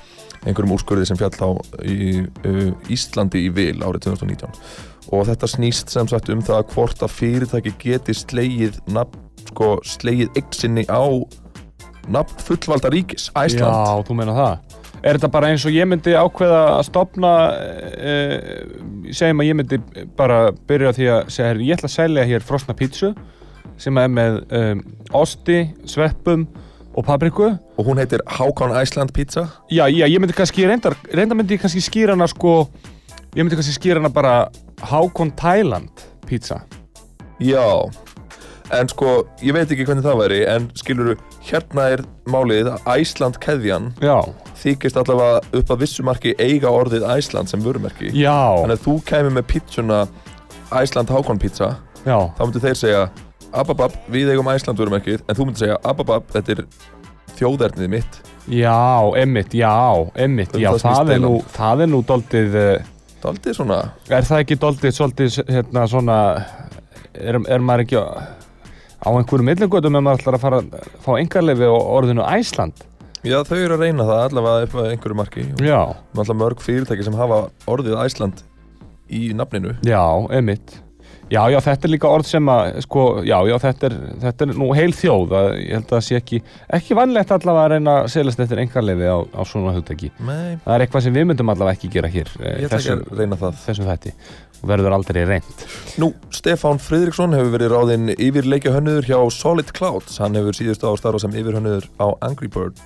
Einhverjum 0.46 0.76
úrskurði 0.78 1.08
sem 1.10 1.20
fjall 1.20 1.36
á 1.42 1.50
í, 1.84 2.22
uh, 2.24 2.68
Íslandi 2.94 3.48
í 3.48 3.54
vil 3.54 3.80
árið 3.82 4.12
2019 4.12 4.94
og 5.14 5.28
þetta 5.30 5.50
snýst 5.50 5.94
sem 5.94 6.08
sagt 6.10 6.30
um 6.34 6.42
það 6.46 6.64
hvort 6.74 7.04
að 7.06 7.14
fyrirtæki 7.16 7.76
geti 7.82 8.16
slegið 8.18 8.80
nafn, 8.96 9.22
sko, 9.50 9.76
slegið 9.86 10.40
yksinni 10.42 10.86
á 10.90 11.04
nafn 12.12 12.42
fullvalda 12.48 12.92
ríkis, 12.94 13.30
Æsland 13.34 13.70
Já, 13.70 14.04
þú 14.08 14.18
meina 14.18 14.36
það. 14.38 14.82
Er 15.06 15.20
þetta 15.20 15.30
bara 15.36 15.50
eins 15.54 15.66
og 15.68 15.76
ég 15.76 15.86
myndi 15.90 16.16
ákveða 16.18 16.62
að 16.80 16.84
stopna 16.88 17.32
e, 17.94 18.14
segjum 19.14 19.44
að 19.44 19.50
ég 19.50 19.58
myndi 19.60 19.80
bara 20.18 20.40
byrja 20.66 20.94
á 20.94 20.98
því 20.98 21.10
að 21.14 21.32
segja, 21.36 21.50
herri, 21.52 21.68
ég 21.70 21.78
ætla 21.78 21.90
að 21.92 21.96
selja 21.96 22.28
hér 22.32 22.46
frosna 22.46 22.78
pítsu 22.78 23.12
sem 23.82 23.98
er 24.00 24.10
með 24.10 24.40
um, 24.56 24.82
osti, 25.20 25.60
sveppum 25.90 26.48
og 26.96 27.06
papriku. 27.06 27.52
Og 27.76 27.90
hún 27.90 28.00
heitir 28.00 28.24
Hákon 28.26 28.74
Æsland 28.80 29.12
Pizza? 29.14 29.50
Já, 29.70 29.86
já, 29.92 30.08
ég 30.08 30.22
myndi 30.22 30.36
kannski 30.38 30.66
reyndar, 30.66 30.96
reyndar 31.12 31.38
myndi 31.38 31.58
ég 31.58 31.64
kannski 31.66 31.84
skýra 31.84 32.16
hana 32.16 32.28
sko 32.32 32.64
ég 33.36 33.44
myndi 33.44 33.58
kannski 33.60 33.76
skýra 33.76 34.00
hana 34.02 34.10
bara 34.14 34.36
Hákon 34.86 35.32
Thailand 35.36 36.06
pizza. 36.28 36.62
Já, 37.40 37.66
en 38.74 38.88
sko, 38.90 39.26
ég 39.44 39.54
veit 39.56 39.70
ekki 39.72 39.86
hvernig 39.86 40.06
það 40.06 40.20
væri 40.24 40.40
en 40.50 40.70
skiluru, 40.80 41.18
hérna 41.46 41.90
er 41.96 42.04
málið 42.32 42.70
að 42.72 42.88
Æsland 42.96 43.38
keðjan 43.44 43.92
Já, 44.02 44.16
þykist 44.64 44.98
allavega 44.98 45.42
upp 45.60 45.74
að 45.76 45.84
vissumarki 45.84 46.34
eiga 46.42 46.72
orðið 46.72 47.06
Æsland 47.18 47.52
sem 47.52 47.62
vörumerki. 47.62 48.10
Já, 48.16 48.56
Þannig 48.64 48.80
að 48.80 48.86
þú 48.88 48.96
kemur 49.12 49.36
með 49.38 49.48
pizzuna 49.52 50.00
Æsland 50.72 51.12
Hákon 51.14 51.42
pizza 51.44 51.76
já. 52.06 52.18
þá 52.40 52.42
myndir 52.46 52.66
þeir 52.70 52.80
segja 52.82 53.04
Ababab, 53.56 53.94
við 54.12 54.32
eigum 54.34 54.50
Æsland 54.52 54.80
vörumerkið 54.82 55.22
en 55.28 55.38
þú 55.38 55.50
myndir 55.50 55.66
segja 55.66 55.78
Ababab, 55.86 56.26
þetta 56.34 56.56
er 56.56 56.66
þjóðernið 57.36 57.92
mitt. 57.92 58.20
Já, 58.48 58.80
emmitt, 59.20 59.54
já, 59.58 59.76
emmitt, 60.22 60.54
já, 60.62 60.70
það 60.78 60.84
það 60.86 61.14
er 61.16 61.24
nú, 61.24 61.32
það 61.56 61.82
er 61.86 61.90
nú 61.92 62.02
doldið, 62.06 62.58
eh, 62.62 62.92
Daldið 63.26 63.56
svona 63.58 63.78
er 64.14 64.26
það 64.28 64.42
ekki 64.44 64.58
doldið 64.62 64.96
svolítið, 64.96 65.38
hérna, 65.50 65.86
svona, 65.90 66.18
er, 67.18 67.40
er 67.42 67.64
maður 67.66 67.86
ekki 67.86 67.98
á, 67.98 68.06
einhverjum 69.10 69.50
millingötum 69.50 69.98
ef 69.98 70.06
maður 70.06 70.22
ætlar 70.22 70.38
að 70.38 70.44
fara 70.44 70.60
að 70.62 70.92
fá 71.02 71.12
engarlefi 71.18 71.70
á 71.70 71.74
orðinu 71.74 72.26
Æsland? 72.28 72.86
Já, 73.26 73.40
þau 73.42 73.58
eru 73.58 73.78
að 73.80 73.86
reyna 73.88 74.06
það 74.06 74.24
allavega 74.28 74.66
upp 74.68 74.76
að 74.78 74.90
einhverju 74.92 75.18
marki 75.18 75.46
og 75.56 75.66
Já, 75.66 75.80
alltaf 76.14 76.38
mörg 76.38 76.62
fyrirtæki 76.62 77.08
sem 77.08 77.18
hafa 77.18 77.40
orðið 77.74 77.98
Æsland 78.04 78.44
í 79.10 79.28
nafninu 79.38 79.74
já, 79.86 80.02
emmitt. 80.38 80.78
Já, 81.34 81.42
já, 81.50 81.58
þetta 81.66 81.88
er 81.88 81.90
líka 81.90 82.10
orð 82.14 82.28
sem 82.30 82.50
að, 82.54 82.68
sko, 82.86 83.04
já, 83.26 83.36
já, 83.50 83.56
þetta 83.64 83.88
er, 83.90 83.96
þetta 84.22 84.46
er 84.46 84.52
nú 84.62 84.68
heil 84.78 84.92
þjóð, 84.94 85.32
að, 85.40 85.48
ég 85.58 85.72
held 85.80 85.88
að 85.88 85.94
það 85.96 86.04
sé 86.06 86.20
ekki, 86.20 86.40
ekki 86.78 86.98
vannlegt 87.00 87.34
allavega 87.34 87.64
að 87.66 87.74
reyna 87.74 87.96
að 88.04 88.10
selast 88.14 88.44
eftir 88.46 88.62
engarlefi 88.62 89.10
á, 89.10 89.18
á 89.34 89.42
svona 89.50 89.74
hugtæki. 89.74 90.12
Nei, 90.22 90.60
Það 90.62 90.76
er 90.76 90.86
eitthvað 90.86 91.06
sem 91.08 91.18
við 91.18 91.28
myndum 91.32 91.54
allavega 91.56 91.80
ekki 91.80 91.92
gera 91.98 92.14
hér, 92.14 92.30
eh, 92.44 92.56
ég 92.62 92.70
ætla 92.70 92.82
ekki 92.84 92.94
að 92.94 93.20
reyna 93.24 93.42
það. 93.42 93.60
þessum 93.66 93.90
þætti. 93.90 94.16
Og 94.62 94.70
verður 94.70 94.98
aldrei 95.00 95.22
reynd. 95.26 95.66
Nú, 96.02 96.14
Stefán 96.34 96.82
Friðriksson 96.82 97.34
hefur 97.38 97.54
verið 97.58 97.74
ráðinn 97.74 98.14
yfir 98.16 98.50
leikjahönnur 98.54 99.10
hjá 99.10 99.18
Solid 99.34 99.74
Clouds. 99.74 100.22
Hann 100.22 100.38
hefur 100.38 100.58
síðustu 100.58 100.90
á 100.90 100.94
starfa 101.02 101.26
sem 101.26 101.34
yfirhönnur 101.42 101.90
á 101.98 102.14
Angry 102.22 102.48
Bird 102.54 102.78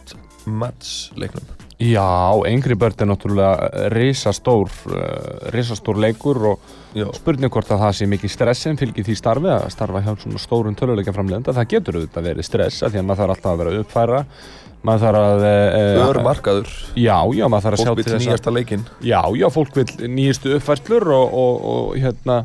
Match 0.47 1.11
leiknum 1.19 1.58
Já, 1.79 2.35
Angry 2.43 2.75
Bird 2.75 2.99
er 2.99 3.07
náttúrulega 3.07 3.87
risastór, 3.93 4.67
uh, 4.91 5.51
risastór 5.55 5.99
leikur 6.03 6.41
og 6.51 6.75
Já, 6.97 7.05
spurning 7.13 7.53
hvort 7.53 7.69
að 7.69 7.83
það 7.83 7.91
sé 7.95 8.05
mikið 8.09 8.31
stress 8.33 8.65
sem 8.65 8.77
fylgir 8.77 9.05
því 9.05 9.15
starfi 9.15 9.49
að 9.53 9.67
starfa 9.75 10.01
hjá 10.01 10.09
svona 10.17 10.41
stórum 10.41 10.75
töluleika 10.77 11.13
framlegenda. 11.13 11.53
Það 11.53 11.67
getur 11.75 11.99
auðvitað 11.99 12.29
verið 12.31 12.47
stress 12.47 12.81
af 12.81 12.91
því 12.91 13.01
að 13.01 13.05
maður 13.05 13.21
þarf 13.21 13.35
alltaf 13.35 13.51
að 13.51 13.61
vera 13.61 13.73
að 13.73 13.83
uppfæra, 13.83 14.21
maður 14.89 15.03
þarf 15.05 15.27
að... 15.27 15.45
Uh, 15.45 16.07
ör 16.07 16.21
markaður. 16.25 16.71
Já, 16.97 17.17
já, 17.37 17.45
maður 17.45 17.67
þarf 17.67 17.77
að 17.77 17.83
sjá 17.83 17.91
Fólk 17.91 17.99
til 17.99 18.03
vil 18.03 18.09
þess 18.09 18.19
að... 18.19 18.25
nýjasta 18.25 18.55
leikinn. 18.57 18.87
Já, 19.05 19.21
já, 19.37 19.47
fólk 19.53 19.77
vil 19.77 20.09
nýjustu 20.17 20.55
uppfærslur 20.57 21.11
og, 21.19 21.37
og, 21.43 21.69
og 21.73 21.99
hérna... 22.01 22.39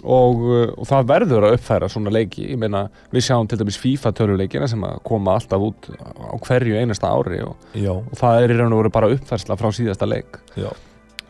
Og, 0.00 0.44
uh, 0.46 0.68
og 0.80 0.86
það 0.88 1.08
verður 1.10 1.48
að 1.48 1.56
uppfæra 1.58 1.88
svona 1.92 2.12
leiki. 2.14 2.46
Ég 2.52 2.60
meina, 2.60 2.86
við 3.12 3.26
sjáum 3.26 3.48
til 3.50 3.58
dæmis 3.60 3.80
FIFA 3.80 4.14
töluleikina 4.16 4.68
sem 4.70 4.84
að 4.86 5.02
koma 5.06 5.34
alltaf 5.36 5.66
út 5.66 5.90
á 5.92 6.36
hverju 6.46 6.78
einasta 6.80 7.10
ári 7.12 7.42
og, 7.44 7.58
og 7.76 8.14
það 8.20 8.44
er 8.44 8.54
í 8.54 8.60
raun 8.60 8.76
og 8.76 8.84
veru 8.84 8.94
bara 8.94 9.10
uppfærsla 9.12 9.58
frá 9.60 9.68
síðasta 9.76 10.08
leik. 10.08 10.40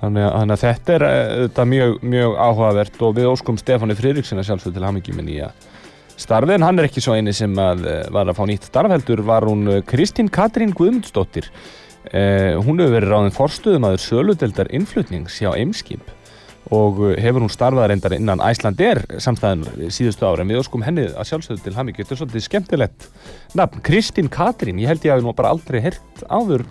Þannig 0.00 0.24
að, 0.24 0.30
þannig 0.36 0.54
að 0.54 0.62
þetta 0.62 0.94
er 0.94 1.06
eh, 1.06 1.34
þetta 1.42 1.66
mjög, 1.68 1.98
mjög 2.14 2.38
áhugavert 2.40 3.02
og 3.04 3.18
við 3.18 3.28
óskum 3.28 3.58
Stefáni 3.60 3.96
Friðriksson 3.98 4.40
að 4.40 4.48
sjálfsög 4.48 4.76
til 4.76 4.86
hamingi 4.86 5.16
með 5.16 5.26
nýja 5.26 5.50
starfið. 6.20 6.54
En 6.56 6.66
hann 6.68 6.80
er 6.80 6.88
ekki 6.88 7.02
svo 7.04 7.16
eini 7.16 7.34
sem 7.36 7.52
að, 7.60 7.84
eh, 7.88 8.06
var 8.12 8.30
að 8.30 8.38
fá 8.38 8.44
nýtt 8.48 8.70
starfheldur 8.70 9.24
var 9.26 9.44
hún 9.48 9.68
eh, 9.68 9.82
Kristín 9.82 10.30
Katrín 10.32 10.72
Guðmundsdóttir. 10.76 11.50
Eh, 12.12 12.56
hún 12.56 12.80
hefur 12.80 12.96
verið 12.96 13.12
ráðin 13.12 13.36
forstuðumadur 13.36 14.00
söludeldar 14.00 14.70
innflutnings 14.72 15.36
hjá 15.36 15.52
Eimskip 15.52 16.00
og 16.74 17.00
eh, 17.10 17.16
hefur 17.22 17.44
hún 17.44 17.52
starfað 17.52 17.90
reyndar 17.90 18.14
innan 18.16 18.42
Æslandir 18.44 19.02
samstæðan 19.22 19.90
síðustu 19.92 20.26
ára 20.28 20.44
en 20.44 20.52
við 20.52 20.62
óskum 20.62 20.84
henni 20.86 21.08
að 21.10 21.28
sjálfsögðu 21.30 21.64
til 21.66 21.76
hamingi 21.76 22.02
þetta 22.02 22.16
er 22.16 22.20
svolítið 22.22 22.46
skemmtilegt 22.46 23.08
nafn. 23.58 23.82
Kristín 23.86 24.30
Katrín, 24.32 24.80
ég 24.82 24.92
held 24.92 25.06
ég 25.06 25.16
að 25.16 25.26
nú 25.26 25.34
bara 25.36 25.52
aldrei 25.54 25.80
heyrt 25.82 26.24
áður 26.30 26.64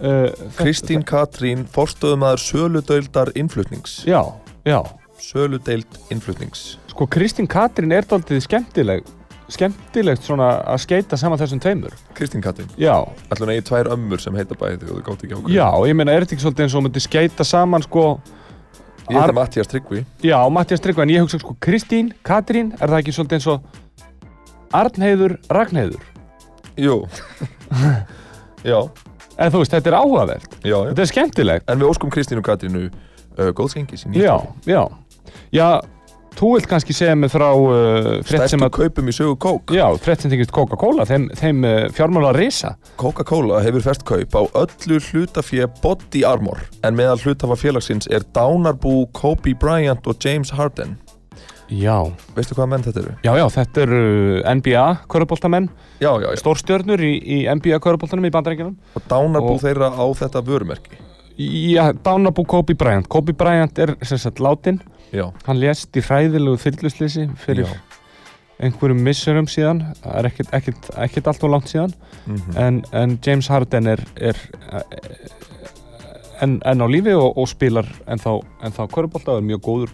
uh, 0.00 0.32
Kristín 0.58 1.04
Katrín, 1.06 1.66
forstöðumæður 1.70 2.44
Söludeildar 2.46 3.32
innflutnings. 3.36 4.00
Já, 4.08 4.22
já. 4.64 4.80
Söludeild 5.20 6.00
innflutnings. 6.10 6.78
Sko 6.90 7.08
Kristín 7.10 7.48
Katrín 7.50 7.92
er 7.92 8.08
daldið 8.08 8.44
skemmtileg 8.48 9.04
skemmtilegt 9.50 10.22
svona 10.22 10.60
að 10.70 10.84
skeita 10.84 11.16
saman 11.18 11.40
þessum 11.40 11.60
tveimur. 11.62 11.94
Kristín 12.16 12.42
Katrín. 12.44 12.70
Já, 12.78 12.94
hún 13.34 13.50
eigi 13.50 13.64
tvær 13.66 13.90
ömmur 13.96 14.22
sem 14.22 14.36
heita 14.38 14.56
bæði 14.58 14.86
og 14.86 15.00
þau 15.00 15.06
gátt 15.08 15.24
ekki 15.26 15.34
ákveð 15.36 15.56
já, 15.56 15.66
ég 15.90 15.96
meina 15.98 16.14
er 16.14 16.24
þetta 16.24 16.36
ekki 16.36 16.44
svolítið 16.46 16.66
eins 16.68 16.76
og 16.78 16.84
Ég 19.10 19.16
heita 19.18 19.26
Ar- 19.28 19.36
Mattias 19.36 19.70
Tryggvi. 19.70 20.04
Já, 20.24 20.38
Mattias 20.54 20.80
Tryggva, 20.84 21.02
en 21.06 21.12
ég 21.14 21.24
hugsa 21.24 21.40
sko 21.42 21.56
Kristín, 21.60 22.12
Katrín, 22.26 22.72
er 22.80 22.86
það 22.92 23.02
ekki 23.02 23.14
svolítið 23.16 23.38
eins 23.40 23.48
og 23.50 23.60
Arnheiður, 24.80 25.36
Ragnheiður? 25.50 26.02
Jú. 26.78 27.00
Já, 28.70 28.80
En 29.40 29.48
þú 29.48 29.62
veist, 29.62 29.72
þetta 29.72 29.88
er 29.88 29.94
áhugavert, 29.96 30.56
já, 30.60 30.74
já. 30.74 30.88
Þetta 30.90 31.00
er 31.00 31.08
skemmtilegt. 31.08 31.70
En 31.72 31.80
við 31.80 31.88
óskum 31.88 32.10
Kristínu 32.12 32.42
Katrínu 32.44 32.82
uh, 32.90 33.46
góðs 33.56 33.72
gengis 33.78 34.02
í 34.04 34.10
Já, 34.20 34.34
nýtt 34.36 34.68
já. 34.68 34.82
Já, 35.56 35.68
þú 36.40 36.54
vilt 36.54 36.68
kannski 36.70 36.94
segja 36.96 37.16
mig 37.18 37.30
frá 37.32 37.48
uh, 37.52 38.08
Stærstu 38.24 38.68
kaupum 38.72 39.10
í 39.10 39.14
sögu 39.14 39.36
kók 39.40 39.74
Já, 39.76 39.84
frétt 40.00 40.24
sem 40.24 40.32
tengist 40.32 40.52
Coca-Cola, 40.56 41.04
þeim, 41.08 41.28
þeim 41.36 41.60
uh, 41.68 41.74
fjármála 41.94 42.32
risa. 42.36 42.74
Coca-Cola 43.00 43.60
hefur 43.66 43.84
fest 43.84 44.06
kaup 44.08 44.32
á 44.36 44.42
öllu 44.62 45.00
hlutafé 45.10 45.68
Body 45.82 46.24
Armor 46.24 46.62
en 46.86 46.96
meðal 46.98 47.20
hlutafa 47.20 47.58
félagsins 47.60 48.08
er 48.08 48.24
dánarbú 48.36 49.04
Kobe 49.16 49.52
Bryant 49.60 50.08
og 50.08 50.16
James 50.24 50.52
Harden. 50.56 50.96
Já, 51.70 52.00
Veistu 52.34 52.56
hvað 52.58 52.72
menn 52.72 52.82
þetta 52.82 53.02
eru? 53.04 53.12
já, 53.22 53.30
já, 53.38 53.44
þetta 53.60 53.84
eru 53.84 54.00
uh, 54.40 54.48
NBA 54.56 54.86
köruboltamenn, 55.12 55.68
Já, 56.00 56.08
já, 56.16 56.30
já. 56.32 56.40
Stórstjörnur 56.40 57.04
í, 57.04 57.12
í 57.20 57.38
NBA 57.46 57.78
köruboltanum 57.84 58.24
í 58.26 58.32
bandarengjunum 58.32 58.74
Og 58.96 59.06
dánarbú 59.12 59.54
þeirra 59.60 59.92
á 59.92 60.04
þetta 60.16 60.40
vörumerki 60.48 60.96
Já, 61.38 61.92
Dánabú 62.04 62.44
Kobe 62.44 62.74
Bryant. 62.74 63.08
Kobe 63.08 63.32
Bryant 63.32 63.78
er 63.78 63.94
sagt 64.04 64.40
látin 64.40 64.80
Já, 65.12 65.30
hann 65.46 65.58
lést 65.58 65.96
í 65.96 66.02
hræðilegu 66.04 66.58
fylgjuslýsi 66.60 67.28
fyrir 67.40 67.66
Já. 67.66 67.78
einhverjum 68.60 69.00
missurum 69.02 69.48
síðan. 69.50 69.82
Það 70.02 70.18
er 70.18 70.28
ekkert, 70.30 70.52
ekkert, 70.54 70.90
ekkert 70.96 71.30
allt 71.32 71.44
og 71.44 71.54
langt 71.54 71.72
síðan. 71.72 71.94
Mm 72.26 72.36
en, 72.56 72.82
en 72.92 73.18
James 73.26 73.48
Harden 73.48 73.86
er, 73.86 74.04
er 74.16 74.36
enn 76.40 76.60
en 76.64 76.84
á 76.84 76.86
lífi 76.88 77.14
og, 77.16 77.38
og 77.38 77.48
spilar 77.48 77.88
ennþá, 78.08 78.36
ennþá 78.64 78.86
körubolta 78.94 79.34
og 79.34 79.42
er 79.42 79.48
mjög 79.48 79.64
góður 79.66 79.92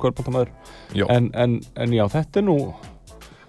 en, 1.08 1.30
en, 1.34 1.60
en 1.76 1.92
já, 1.92 2.04
þetta 2.08 2.40
er 2.40 2.46
nú 2.46 2.58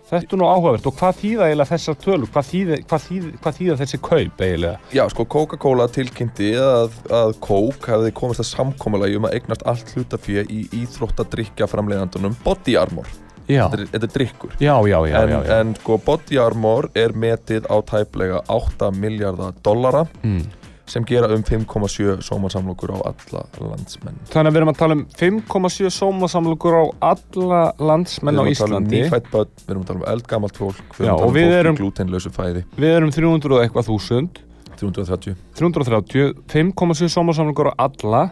þetta 0.09 0.35
er 0.37 0.41
nú 0.41 0.47
áhugavert. 0.47 0.87
Og 0.89 0.95
hvað 0.97 1.19
þýða 1.21 1.47
eiginlega 1.49 1.71
þessar 1.73 1.99
tölur, 2.03 2.31
hvað 2.33 2.49
þýða, 2.51 2.79
hvað 2.87 3.05
þýða, 3.07 3.31
hvað 3.43 3.57
þýða 3.59 3.77
þessi 3.81 3.99
kaup 4.07 4.43
eiginlega? 4.47 4.81
Já, 4.95 5.03
sko, 5.13 5.25
Coca-Cola 5.35 5.87
tilkynnti 5.97 6.51
að, 6.61 6.97
að 7.19 7.35
Coke 7.43 7.93
hefði 7.93 8.13
komist 8.17 8.43
að 8.43 8.49
samkomalagi 8.53 9.19
um 9.19 9.29
að 9.29 9.37
eignast 9.39 9.65
allt 9.67 9.95
hlutafé 9.95 10.43
í 10.47 10.65
íþróttadrykja 10.81 11.69
framleiðandunum 11.71 12.37
Body 12.45 12.77
Armor. 12.79 13.09
Já, 13.47 13.63
Þetta 13.71 13.77
er, 13.79 13.89
þetta 13.93 14.07
er 14.09 14.11
drykkur. 14.11 14.55
Já, 14.59 14.73
já, 14.91 14.97
já, 15.07 15.15
en, 15.21 15.29
já, 15.31 15.37
já. 15.39 15.59
en 15.61 15.69
sko 15.79 15.95
Body 16.03 16.39
Armor 16.43 16.89
er 16.99 17.13
metið 17.15 17.67
á 17.71 17.79
tæplega 17.87 18.41
8 18.51 18.89
miljardar 18.99 19.53
dollara. 19.63 20.03
Mm. 20.23 20.41
Sem 20.87 21.03
gera 21.07 21.27
um 21.35 21.43
5,7 21.43 22.21
sómasamlokur 22.23 22.93
á 22.95 22.97
alla 23.11 23.41
landsmenn. 23.59 24.15
Þannig 24.31 24.49
að 24.49 24.53
við 24.55 24.59
erum 24.61 24.71
að 24.71 24.77
tala 24.79 24.95
um 24.97 25.05
5,7 25.19 25.91
sómasamlokur 25.91 26.77
á 26.79 26.83
alla 27.11 27.61
landsmenn 27.79 28.39
á 28.39 28.43
Við 28.47 28.47
erum 28.47 28.55
að 28.55 28.61
tala 28.63 28.77
um 28.79 28.85
Íslandi. 28.87 29.01
nýfætt 29.03 29.31
börn, 29.33 29.51
við 29.65 29.73
erum 29.75 29.83
að 29.83 29.87
tala 29.91 29.99
um 29.99 30.07
eldgamalt 30.13 30.57
fólk 30.61 30.95
Við 30.97 31.05
Já, 31.07 31.11
erum 31.11 31.17
að 31.17 31.27
og 31.27 31.27
tala 31.27 31.27
um 31.27 31.35
fólk 31.51 31.59
erum- 31.59 31.75
í 31.75 31.81
glútenlausu 31.83 32.31
fæði. 32.31 32.63
Við 32.77 32.95
erum 32.97 33.11
300 33.11 33.57
og 33.57 33.63
eitthvað 33.65 33.89
þúsund. 33.91 34.39
330 34.77 35.35
330, 35.57 36.33
5,7 36.47 37.09
sómasamlokur 37.09 37.71
á 37.73 37.75
alla. 37.89 38.23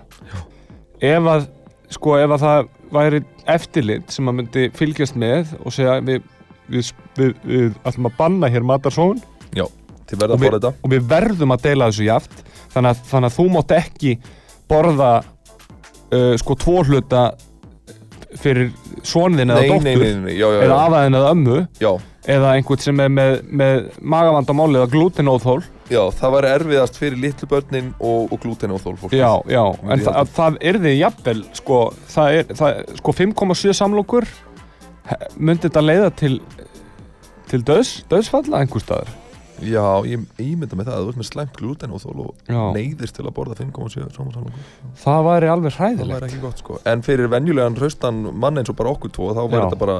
Ef 1.02 1.24
að 1.36 1.48
sko 1.92 2.16
ef 2.18 2.30
að 2.38 2.44
það 2.46 2.68
væri 2.96 3.20
eftirlit 3.52 4.12
sem 4.14 4.26
að 4.30 4.36
myndi 4.40 4.70
fylgjast 4.74 5.16
með 5.20 5.52
og 5.66 5.74
segja 5.74 6.00
við, 6.06 6.22
við, 6.70 6.92
við, 7.18 7.34
við 7.46 7.74
ætlum 7.86 8.08
að 8.10 8.16
banna 8.18 8.50
hér 8.50 8.64
matarsón 8.66 9.20
Þið 10.06 10.20
verða 10.22 10.36
að 10.38 10.44
fóra 10.46 10.58
þetta. 10.60 10.70
og 10.86 10.92
við 10.94 11.06
verðum 11.10 11.52
að 11.56 11.62
deila 11.66 11.88
þessu 11.90 12.04
jaft 12.06 12.44
þannig 12.76 12.92
að, 12.92 13.04
þannig 13.12 13.32
að 13.32 13.38
þú 13.40 13.48
mátt 13.56 13.76
ekki 13.80 14.16
borða 14.70 15.12
uh, 15.22 16.34
sko 16.42 16.58
tvo 16.60 16.82
hluta 16.86 17.28
fyrir 18.36 18.74
sonðin 19.06 19.54
eða 19.54 19.70
dóttur 19.70 20.04
eða 20.36 20.82
afaðin 20.82 21.18
eða 21.20 21.32
ömmu 21.32 21.62
já, 21.80 21.92
eða 22.36 22.52
einhvern 22.58 22.84
sem 22.84 23.00
er 23.00 23.14
með, 23.14 23.38
með 23.48 23.88
magavandamál 24.02 24.68
eða 24.74 24.90
glútenóþól 24.92 25.62
já, 25.92 26.02
það 26.18 26.34
var 26.36 26.48
erfiðast 26.50 27.00
fyrir 27.00 27.22
litlu 27.22 27.50
börnin 27.52 27.94
og, 28.00 28.34
og 28.34 28.42
glúten 28.44 28.74
og 28.76 28.84
þólfólk 28.84 29.16
já, 29.16 29.30
já, 29.52 29.64
en 29.86 30.02
ég 30.02 30.08
það, 30.08 30.34
það 30.36 30.60
yrði 30.74 30.96
jafnvel 30.98 31.38
sko, 31.62 31.80
það 32.12 32.40
er, 32.42 32.52
það, 32.60 32.82
sko 33.00 33.16
5,7 33.22 33.78
samlokur 33.80 34.30
myndi 35.38 35.70
þetta 35.70 35.86
leiða 35.86 36.12
til 36.18 36.36
til 37.46 37.62
döðs, 37.62 38.00
döðsfalla 38.10 38.64
einhver 38.64 38.84
staðar 38.84 39.12
Já, 39.64 39.86
ég 40.10 40.26
ímynda 40.42 40.76
með 40.76 40.90
það 40.90 40.98
að 40.98 41.06
þú 41.06 41.12
ert 41.14 41.20
með 41.22 41.30
slæmt 41.30 41.56
glúten 41.56 41.94
og 41.96 42.02
þól 42.04 42.26
og 42.26 42.50
neyðist 42.76 43.16
til 43.16 43.24
að 43.24 43.36
borða 43.38 43.56
5,7 43.62 44.10
sómasamlokur 44.18 44.68
það 45.00 45.22
væri 45.30 45.52
alveg 45.54 45.76
Það 45.76 45.80
hræðilegt 45.86 46.16
væri 46.18 46.30
ekki 46.32 46.42
gott 46.44 46.64
sko 46.64 46.80
En 46.92 47.04
fyrir 47.06 47.32
venjulegan 47.32 47.78
hraustan 47.80 48.20
mann 48.36 48.60
eins 48.60 48.72
og 48.74 48.76
bara 48.82 48.92
okkur 48.92 49.14
tvo 49.16 49.32
þá 49.32 49.44
væri 49.46 49.62
þetta 49.64 49.80
bara 49.86 49.98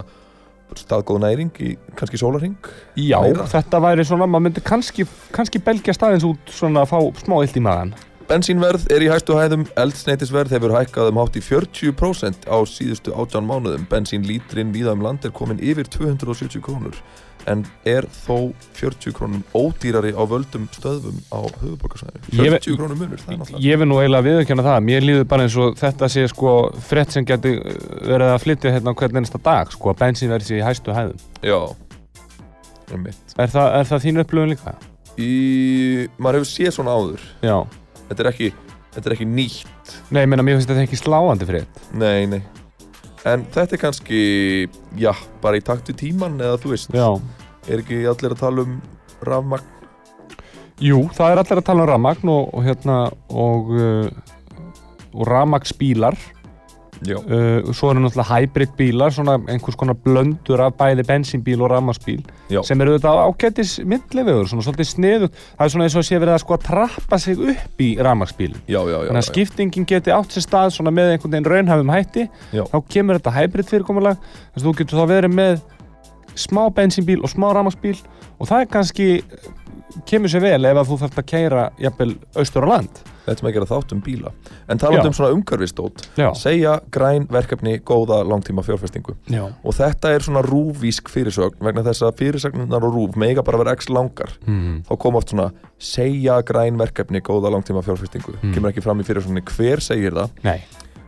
staðgóð 0.76 1.22
næring 1.24 1.62
í 1.62 1.76
kannski 1.96 2.20
sólarring 2.20 2.58
Já, 3.00 3.20
Meira. 3.22 3.46
þetta 3.52 3.80
væri 3.86 4.06
svona, 4.08 4.28
maður 4.28 4.48
myndi 4.50 4.66
kannski, 4.66 5.06
kannski 5.36 5.62
belgja 5.64 5.96
staðins 5.96 6.26
út 6.28 6.52
svona 6.52 6.84
að 6.84 6.92
fá 6.92 7.22
smá 7.22 7.38
illt 7.46 7.60
í 7.60 7.64
maðan. 7.64 7.94
Bensínverð 8.26 8.88
er 8.90 9.04
í 9.06 9.10
hæstu 9.12 9.36
hæðum, 9.38 9.68
eldsneitisverð 9.78 10.56
hefur 10.56 10.74
hækkað 10.74 11.12
um 11.12 11.20
hátt 11.22 11.36
í 11.38 11.44
40% 11.46 12.48
á 12.50 12.58
síðustu 12.66 13.14
18 13.14 13.46
mánuðum. 13.46 13.86
Bensínlítrin 13.92 14.74
víða 14.74 14.96
um 14.98 15.06
land 15.06 15.28
er 15.28 15.34
komin 15.36 15.62
yfir 15.62 15.86
270 15.94 16.64
krónur 16.66 16.98
en 17.52 17.62
er 17.86 18.08
þó 18.10 18.52
40 18.80 19.14
krónum 19.14 19.44
ódýrari 19.54 20.12
á 20.18 20.24
völdum 20.26 20.66
stöðvum 20.74 21.20
á 21.30 21.40
ve- 21.62 21.78
40 22.32 22.78
krónum 22.80 22.98
munur, 22.98 23.22
það 23.22 23.34
er 23.34 23.38
náttúrulega. 23.42 23.64
Ég 23.66 23.78
vil 23.82 23.88
nú 23.92 24.00
eiginlega 24.02 24.26
viðurkenna 24.30 24.66
það, 24.66 24.80
mér 24.90 25.06
líður 25.06 25.28
bara 25.30 25.46
eins 25.46 25.58
og 25.62 25.76
þetta 25.78 26.10
sé 26.10 26.26
sko 26.32 26.56
frett 26.90 27.12
sem 27.14 27.26
geti 27.26 27.54
verið 27.62 28.34
að 28.34 28.42
flytja 28.46 28.74
hérna 28.76 28.96
hvern 28.98 29.22
einasta 29.22 29.42
dag, 29.46 29.72
sko 29.72 29.94
að 29.94 30.00
bensín 30.02 30.34
verið 30.34 30.50
sér 30.50 30.62
í 30.62 30.66
hæstu 30.66 30.96
hæðum. 30.98 31.22
Já, 31.46 31.60
einmitt. 32.92 33.36
Er 33.38 33.50
það, 33.54 33.72
er 33.80 33.90
það 33.90 34.04
þín 34.06 34.22
upplöfun 34.26 34.54
líka? 34.56 34.76
Í, 35.16 35.32
maður 36.20 36.42
hefur 36.42 36.50
séð 36.52 36.74
svona 36.76 36.96
áður. 36.98 37.22
Já. 37.46 37.58
Þetta 38.10 38.24
er 38.26 38.30
ekki, 38.34 38.50
þetta 38.96 39.10
er 39.10 39.16
ekki 39.16 39.28
nýtt. 39.30 39.96
Nei, 40.12 40.22
ég 40.26 40.30
meina, 40.34 40.44
mér 40.46 40.58
finnst 40.60 40.70
þetta 40.74 40.84
ekki 40.86 41.00
sláandi 41.00 41.48
frétt. 41.50 41.82
Nei, 41.94 42.26
nei. 42.30 42.42
En 43.26 43.46
þetta 43.50 43.74
er 43.74 43.82
kannski, 43.82 44.20
já, 45.02 45.12
bara 45.42 45.58
í 45.58 45.64
takt 45.66 45.90
við 45.90 45.98
tíman 46.04 46.38
eða 46.38 46.60
þú 46.62 46.76
veist. 46.76 46.94
Já. 46.94 47.08
Er 47.66 47.82
ekki 47.82 48.04
allir 48.06 48.36
að 48.36 48.44
tala 48.44 48.66
um 48.68 48.76
rafmagn? 49.26 49.72
Jú, 50.84 51.00
það 51.16 51.32
er 51.32 51.42
allir 51.42 51.62
að 51.62 51.68
tala 51.72 51.86
um 51.86 51.90
rafmagn 51.90 52.32
og, 52.36 52.52
og 52.54 52.68
hérna, 52.68 52.98
og, 53.34 53.72
uh, 53.74 54.60
og 55.16 55.30
rafmagnsbílar. 55.32 56.20
Uh, 57.06 57.74
svo 57.76 57.92
eru 57.92 58.02
náttúrulega 58.04 58.40
hybrid 58.40 58.72
bílar, 58.78 59.14
svona 59.14 59.36
einhvers 59.52 59.78
konar 59.80 59.98
blöndur 60.06 60.64
af 60.64 60.78
bæði 60.80 61.04
bensínbíl 61.08 61.62
og 61.62 61.74
rafmagnsbíl. 61.74 62.24
Já. 62.50 62.62
sem 62.62 62.82
eru 62.82 62.94
auðvitað 62.94 63.20
ágætis 63.26 63.72
millivegur, 63.90 64.46
svona 64.50 64.64
svolítið 64.66 64.90
sniðu 64.92 65.30
það 65.34 65.64
er 65.66 65.72
svona 65.74 65.88
eins 65.88 65.96
og 65.98 66.06
sé 66.06 66.20
verið 66.22 66.36
að 66.36 66.42
sko 66.44 66.56
að 66.56 66.66
trappa 66.68 67.18
sig 67.22 67.40
upp 67.42 67.82
í 67.82 67.88
já. 68.94 69.08
þannig 69.08 69.22
að 69.22 69.30
skiptingin 69.32 69.88
geti 69.90 70.14
átt 70.14 70.36
sér 70.36 70.46
stað 70.46 70.76
svona 70.76 70.94
með 70.94 71.16
einhvern 71.16 71.34
veginn 71.34 71.50
raunhafum 71.50 71.94
hætti 71.96 72.28
Já. 72.54 72.64
þá 72.70 72.78
kemur 72.94 73.20
þetta 73.20 73.36
hybrid 73.40 73.72
fyrirkomulag 73.72 74.22
þess 74.22 74.62
að 74.62 74.68
þú 74.68 74.76
getur 74.82 75.02
þá 75.02 75.06
verið 75.16 75.36
með 75.40 75.64
smá 76.46 76.64
bensínbíl 76.78 77.22
og 77.24 77.34
smá 77.34 77.50
rafmagsbíl 77.50 77.98
og 78.38 78.50
það 78.52 78.62
er 78.62 78.72
kannski 78.78 79.10
kemur 80.06 80.32
sér 80.32 80.44
vel 80.44 80.66
ef 80.66 80.78
að 80.82 80.90
þú 80.92 80.98
þarft 81.04 81.20
að 81.22 81.28
keira 81.32 81.66
jafnvel 81.82 82.16
austur 82.36 82.68
á 82.68 82.72
land 82.76 83.04
Þetta 83.26 83.42
sem 83.42 83.48
að 83.50 83.54
gera 83.56 83.66
þátt 83.66 83.94
um 83.96 84.02
bíla. 84.06 84.32
En 84.70 84.78
talað 84.78 85.00
Já. 85.00 85.06
um 85.10 85.14
svona 85.18 85.34
umhverfistótt, 85.34 86.04
Já, 86.14 86.28
segja 86.38 86.76
græn 86.94 87.24
verkefni 87.34 87.80
góða 87.82 88.20
langtíma 88.22 88.62
fjárfestingu. 88.62 89.16
já, 89.26 89.48
Og 89.66 89.74
þetta 89.74 90.12
er 90.14 90.20
svona 90.22 90.44
rúvísk 90.46 91.10
fyrirsögn 91.10 91.58
vegna 91.58 91.82
þess 91.82 92.06
að 92.06 92.20
fyrirsögnunar 92.22 92.86
og 92.86 92.94
rúf 92.94 93.16
mega 93.18 93.42
bara 93.42 93.58
vera 93.58 93.74
x 93.74 93.90
langar. 93.90 94.30
mm. 94.46 94.84
Þá 94.86 94.94
kom 95.00 95.16
oft 95.18 95.34
svona 95.34 95.52
segja 95.80 96.38
græn 96.46 96.78
verkefni 96.78 97.22
góða 97.26 97.50
langtíma 97.50 97.82
fjárfestingu. 97.82 98.38
Mm. 98.44 98.54
Kemur 98.54 98.70
ekki 98.70 98.84
fram 98.86 99.02
í 99.02 99.04
fyrirsögninni 99.10 99.42
hver 99.42 99.82
segir 99.82 100.14
það. 100.14 100.30
nei 100.44 100.62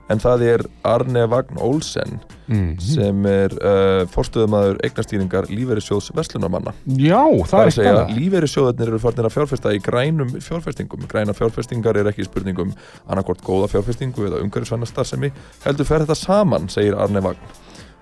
En 0.07 0.21
það 0.23 0.43
er 0.47 0.63
Arne 0.87 1.25
Vagn 1.27 1.59
Olsen 1.63 2.19
mm. 2.47 2.69
sem 2.79 3.25
er 3.27 3.53
uh, 3.59 4.03
forstöðumæður 4.13 4.79
eignastýringar 4.87 5.49
lífeyrissjóðs 5.51 6.13
verslunarmanna. 6.15 6.73
Já, 6.95 7.19
það 7.19 7.51
Það 7.51 7.59
er 7.59 7.63
er 7.63 7.71
að 7.71 7.75
segja 7.75 7.91
eitthvað 7.91 8.03
að 8.03 8.21
lífeyrissjóðarnir 8.21 8.91
eru 8.93 9.01
farnir 9.03 9.29
að 9.29 9.35
fjárfesta 9.35 9.75
í 9.75 9.81
grænum 9.83 10.33
fjárfestingum. 10.47 11.07
Græna 11.11 11.35
fjárfestingar 11.37 11.99
er 11.99 12.11
ekki 12.13 12.27
spurningum 12.27 12.71
annarkort 13.07 13.43
góða 13.45 13.71
fjárfestingu 13.73 14.29
eða 14.29 14.43
umhverfisvæna 14.45 14.87
starfsemi. 14.87 15.33
Heldur 15.65 15.89
fer 15.89 16.05
þetta 16.05 16.19
saman, 16.21 16.71
segir 16.71 16.95
Arne 16.95 17.23
Vagn. 17.25 17.55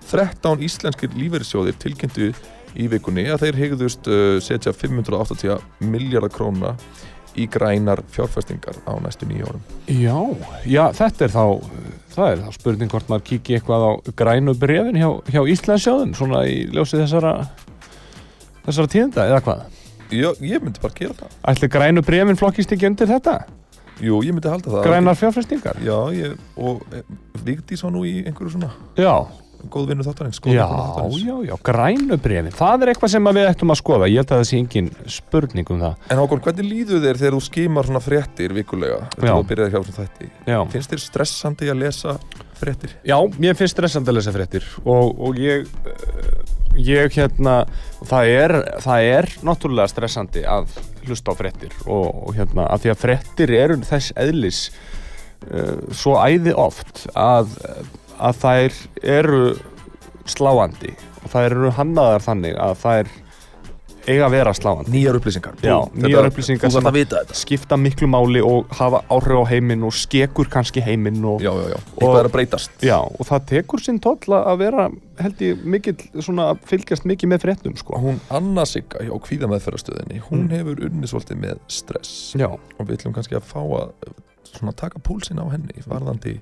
13 0.06 0.62
íslenskir 0.62 1.10
lífeyrissjóðir 1.18 1.74
tilkynntu 1.82 2.30
í 2.76 2.86
vikunni 2.92 3.26
að 3.32 3.46
þeir 3.46 3.60
hegðust 3.62 4.08
uh, 4.10 4.36
setja 4.44 4.74
580 4.76 5.58
miljardar 5.90 6.30
króna 6.30 6.76
í 7.36 7.46
grænar 7.52 8.02
fjárfestingar 8.14 8.78
á 8.88 8.92
næstu 9.04 9.28
nýju 9.28 9.50
árum. 9.50 9.64
Já, 9.90 10.16
já, 10.64 10.84
þetta 10.96 11.26
er 11.26 11.34
þá 11.34 11.44
það 12.16 12.30
er 12.30 12.42
þá 12.44 12.56
spurning 12.56 12.92
hvort 12.92 13.10
maður 13.12 13.26
kíki 13.30 13.58
eitthvað 13.58 13.86
á 13.86 13.92
grænu 14.16 14.54
brefin 14.58 14.98
hjá, 15.00 15.08
hjá 15.28 15.42
Íslandsjóðun 15.52 16.14
svona 16.16 16.44
í 16.48 16.62
ljósi 16.72 17.00
þessara 17.02 17.34
þessara 18.66 18.92
tíðenda, 18.92 19.26
eða 19.30 19.42
hvað? 19.46 19.64
Já, 20.14 20.30
ég 20.46 20.62
myndi 20.62 20.82
bara 20.82 20.96
gera 20.96 21.16
það. 21.18 21.38
Ætli 21.52 21.70
grænu 21.76 22.04
brefin 22.06 22.38
flokkist 22.38 22.72
ekki 22.74 22.88
undir 22.88 23.10
þetta? 23.10 23.40
Jú, 24.04 24.20
ég 24.24 24.36
myndi 24.36 24.50
halda 24.52 24.70
það. 24.70 24.84
Grænar 24.84 25.16
fjárfestingar? 25.18 25.80
Já, 25.84 25.96
ég, 26.14 26.36
og 26.60 26.82
e, 26.92 27.02
Vigdís 27.46 27.82
var 27.84 27.94
nú 27.94 28.04
í 28.04 28.18
einhverju 28.26 28.56
svona 28.56 28.72
Já, 28.98 29.24
góð 29.72 29.88
vinnu 29.90 30.06
þáttarins. 30.06 30.40
góð 30.44 30.54
já, 30.56 30.64
þáttarins. 30.70 31.18
já, 31.26 31.34
já, 31.50 31.54
grænu 31.68 32.18
brefin 32.22 32.56
það 32.56 32.82
er 32.86 32.92
eitthvað 32.92 33.12
sem 33.14 33.28
við 33.36 33.48
ættum 33.50 33.74
að 33.74 33.80
skoða 33.82 34.08
ég 34.12 34.20
held 34.22 34.32
að 34.32 34.40
það 34.42 34.48
sé 34.50 34.60
engin 34.62 34.90
spurning 35.18 35.70
um 35.74 35.80
það 35.84 36.10
En 36.10 36.22
Hákon, 36.22 36.42
hvernig 36.46 36.68
líður 36.70 37.04
þér 37.06 37.20
þegar 37.22 37.36
þú 37.38 37.42
skimar 37.46 37.88
svona 37.90 38.02
fréttir 38.04 38.54
vikulega? 38.56 38.98
Já. 39.20 39.32
Þú 39.34 39.46
byrjaði 39.52 39.74
hjá 39.74 39.80
svona 39.82 40.00
þætti. 40.02 40.30
Já, 40.46 40.58
Finnst 40.74 40.92
þér 40.94 41.04
stressandi 41.06 41.70
að 41.72 41.80
lesa 41.84 42.16
fréttir? 42.56 42.94
já 43.04 43.16
mér 43.38 43.56
finnst 43.58 43.76
stressandi 43.76 44.12
að 44.12 44.16
lesa 44.20 44.32
fréttir 44.32 44.64
og, 44.84 45.16
og 45.20 45.36
ég 45.40 45.66
eh, 45.86 46.54
ég 46.76 47.12
hérna 47.16 47.58
það 48.04 48.30
er, 48.32 48.54
það 48.84 49.08
er 49.10 49.28
náttúrulega 49.44 49.88
stressandi 49.92 50.42
að 50.48 50.72
hlusta 51.06 51.32
á 51.32 51.34
fréttir 51.38 51.72
og, 51.86 52.06
og 52.28 52.34
hérna 52.36 52.66
að 52.72 52.82
því 52.86 52.92
að 52.92 53.00
fréttir 53.04 53.52
eru 53.56 53.76
þess 53.86 54.12
eðlis 54.20 54.58
uh, 55.52 55.76
svo 55.96 56.16
æði 56.20 56.52
oft 56.56 57.06
að, 57.16 57.52
að 58.18 58.40
þær 58.42 58.80
eru 59.02 59.44
sláandi 60.26 60.94
og 61.24 61.30
þær 61.32 61.46
eru 61.52 61.70
hannaðar 61.76 62.24
þannig 62.26 62.58
að 62.58 62.76
þær 62.82 63.14
eiga 64.06 64.26
að 64.28 64.34
vera 64.36 64.52
sláandi 64.54 64.92
Nýjar 64.94 65.16
upplýsingar. 65.18 65.54
Já, 65.66 65.74
nýjar 65.98 66.28
upplýsingar 66.28 66.70
sem 66.70 66.84
skipta 67.34 67.74
miklu 67.74 68.06
máli 68.06 68.38
og 68.44 68.68
hafa 68.78 69.00
áhrif 69.10 69.40
á 69.42 69.44
heiminn 69.50 69.82
og 69.82 69.90
skekur 69.98 70.46
kannski 70.52 70.78
heiminn 70.86 71.18
og, 71.26 71.42
Já, 71.42 71.50
já, 71.50 71.72
já. 71.74 71.78
Eitthvað 71.96 72.20
er 72.20 72.28
að 72.28 72.34
breytast. 72.36 72.76
Já, 72.86 72.98
og 73.02 73.26
það 73.26 73.48
tekur 73.50 73.82
sinn 73.82 73.98
toll 74.04 74.36
að 74.38 74.60
vera, 74.62 74.86
held 75.18 75.42
ég, 75.42 75.64
mikill, 75.74 75.96
svona, 76.22 76.52
að 76.54 76.62
fylgjast 76.70 77.08
mikið 77.10 77.32
með 77.34 77.42
fréttum, 77.48 77.74
sko. 77.82 77.98
Hún 77.98 78.22
Anna 78.30 78.62
Sigga 78.70 79.02
hjá 79.02 79.10
kvíðameðferðastöðinni, 79.26 80.22
hún 80.30 80.46
Mm. 80.46 80.54
hefur 80.54 80.84
unnið 80.86 81.10
svolítið 81.10 81.42
með 81.42 81.58
stress 81.66 82.14
Já, 82.38 82.46
og 82.46 82.86
við 82.86 83.00
ætlum 83.00 83.14
kannski 83.18 83.34
að 83.40 83.42
fá 83.50 83.58
að 83.58 83.90
svona 84.58 84.72
taka 84.76 84.98
púlsinn 85.04 85.38
á 85.38 85.46
henni 85.52 85.84
varðandi 85.86 86.34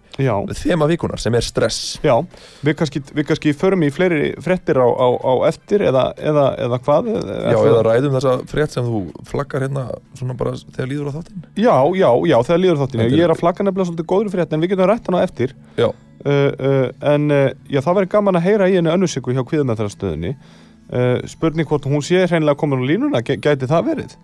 þema 0.55 0.87
vikunar 0.91 1.21
sem 1.21 1.35
er 1.35 1.45
stress. 1.47 1.99
já, 2.05 2.15
við 2.65 2.77
kannski, 2.81 3.03
við 3.15 3.27
kannski 3.29 3.53
förum 3.59 3.83
í 3.87 3.91
fleiri 3.95 4.33
fréttir 4.45 4.79
á, 4.81 4.87
á, 4.87 5.09
á 5.21 5.33
eftir 5.51 5.85
eða, 5.91 6.05
eða, 6.19 6.47
eða 6.67 6.79
hvað? 6.87 7.11
Já, 7.15 7.59
eða 7.59 7.83
ræðum 7.89 8.17
þessa 8.19 8.35
frétt 8.51 8.75
sem 8.77 8.85
þú 8.89 9.03
flaggar 9.29 9.67
hérna 9.67 9.87
svona 10.19 10.35
bara 10.39 10.55
þegar 10.59 10.91
líður 10.93 11.11
á 11.11 11.17
þáttinn. 11.19 11.45
Já, 11.57 11.77
já, 11.99 12.11
já, 12.33 12.37
það 12.51 12.63
líður. 12.65 12.83
Þetta 12.85 13.03
er- 13.05 13.15
Ég 13.19 13.25
er 13.29 13.35
að 13.35 13.41
flagga 13.45 13.65
nefnilega 13.69 13.91
svolítið 13.91 14.11
góður 14.15 14.33
frétt, 14.35 14.53
en 14.53 14.61
við 14.65 14.75
getum 14.75 14.89
rætt 14.91 15.07
hana 15.11 15.21
á 15.21 15.27
eftir. 15.27 15.55
Já. 15.77 15.89
Uh, 16.25 16.51
uh, 16.57 16.89
en 17.15 17.27
uh, 17.31 17.51
já, 17.69 17.81
það 17.85 17.97
verður 17.99 18.13
gaman 18.15 18.39
að 18.39 18.45
heyra 18.47 18.69
í 18.71 18.77
henni 18.79 18.89
önnusíku 18.95 19.35
hjá 19.35 19.43
kviðmeðþarastöðinni. 19.51 20.31
Uh, 20.95 21.19
spurning 21.29 21.67
hvort 21.69 21.85
hún 21.89 22.03
sé 22.05 22.23
hreinlega 22.29 22.57
komin 22.61 22.81
á 22.81 22.89
línuna, 22.89 23.21
gæ- 23.25 23.41
gæti 23.45 23.69
það 23.69 23.87
verið? 23.91 24.15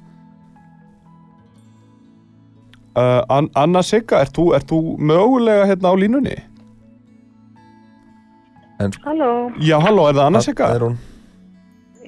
Uh, 3.01 3.37
An 3.37 3.49
Anna 3.57 3.83
Sigga, 3.87 4.21
ert 4.25 4.35
þú, 4.37 4.51
ert 4.59 4.67
þú 4.71 4.81
mögulega 5.11 5.69
hérna 5.71 5.93
á 5.93 5.95
línunni? 5.97 6.37
Halló, 9.05 9.31
Já, 9.61 9.77
halló, 9.85 10.09
er 10.09 10.17
það 10.17 10.27
Anna 10.27 10.43
Sigga? 10.45 10.69
Það 10.71 10.77
er 10.81 10.85
hún 10.89 10.99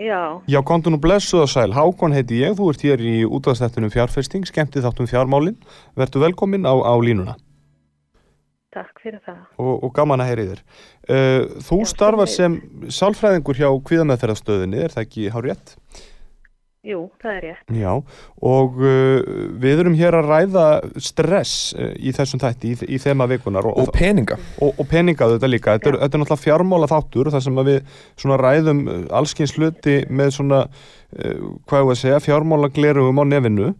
já, 0.02 0.20
Já, 0.48 0.58
kontu 0.64 0.90
nú 0.90 0.98
blessuð 1.00 1.44
og 1.44 1.50
sæl. 1.52 1.72
Hákon 1.76 2.16
heiti 2.16 2.40
ég, 2.40 2.56
þú 2.58 2.70
ert 2.72 2.84
hér 2.86 3.02
í 3.04 3.16
útastættunum 3.28 3.92
fjárfesting, 3.92 4.46
skemmtið 4.48 4.86
þáttum 4.88 5.08
fjármálin. 5.10 5.58
Vertu 6.00 6.22
velkomin 6.22 6.64
á, 6.68 6.72
á 6.74 6.94
línuna 7.00 7.36
takk 8.72 9.02
fyrir 9.04 9.20
það. 9.20 9.40
og, 9.60 9.82
og 9.84 9.90
gaman 9.92 10.22
að 10.24 10.30
heyri 10.30 10.44
þér. 10.48 10.60
Uh, 11.04 11.42
þú 11.60 11.78
Já, 11.82 11.88
starfar 11.92 12.30
sem 12.30 12.54
sömuleiðis. 12.56 12.96
sálfræðingur 12.98 13.58
hjá 13.60 13.68
kvíðameðferðastöðinni, 13.90 14.80
er 14.86 14.94
það 14.94 15.04
ekki 15.06 15.26
hár 15.34 15.48
rétt? 15.50 15.74
Jú, 16.82 17.04
það 17.22 17.36
er 17.36 17.44
ég. 17.46 17.58
Já, 17.78 17.90
og 18.42 18.80
uh, 18.82 19.20
við 19.62 19.82
erum 19.84 19.94
hér 19.94 20.16
að 20.18 20.30
ræða 20.32 20.64
stress 20.98 21.76
uh, 21.78 21.92
í 21.94 22.10
þessum 22.16 22.42
þætti, 22.42 22.72
í, 22.72 22.88
í 22.96 22.98
þema 22.98 23.28
vikunar 23.30 23.68
og, 23.70 23.78
Og 23.84 23.92
peninga 23.94 24.34
og, 24.58 24.72
og 24.82 24.88
peninga 24.90 25.28
þetta 25.36 25.50
líka. 25.52 25.76
Þetta 25.76 25.92
er, 25.92 25.98
þetta 26.00 26.18
er 26.18 26.22
náttúrulega 26.24 26.42
fjármála 26.42 26.90
þáttur 26.90 27.30
þar 27.30 27.44
sem 27.46 27.62
við 27.70 27.78
svona 28.18 28.40
ræðum 28.42 28.82
uh, 28.82 28.98
allskins 29.20 29.54
hluti 29.54 30.00
með 30.10 30.34
svona, 30.40 30.64
uh, 30.66 31.46
hvað 31.70 31.84
ég 31.84 31.94
að 31.94 32.00
segja, 32.02 32.22
fjármála 32.26 32.72
glerugum 32.74 33.22
á 33.22 33.24
nefinu 33.30 33.70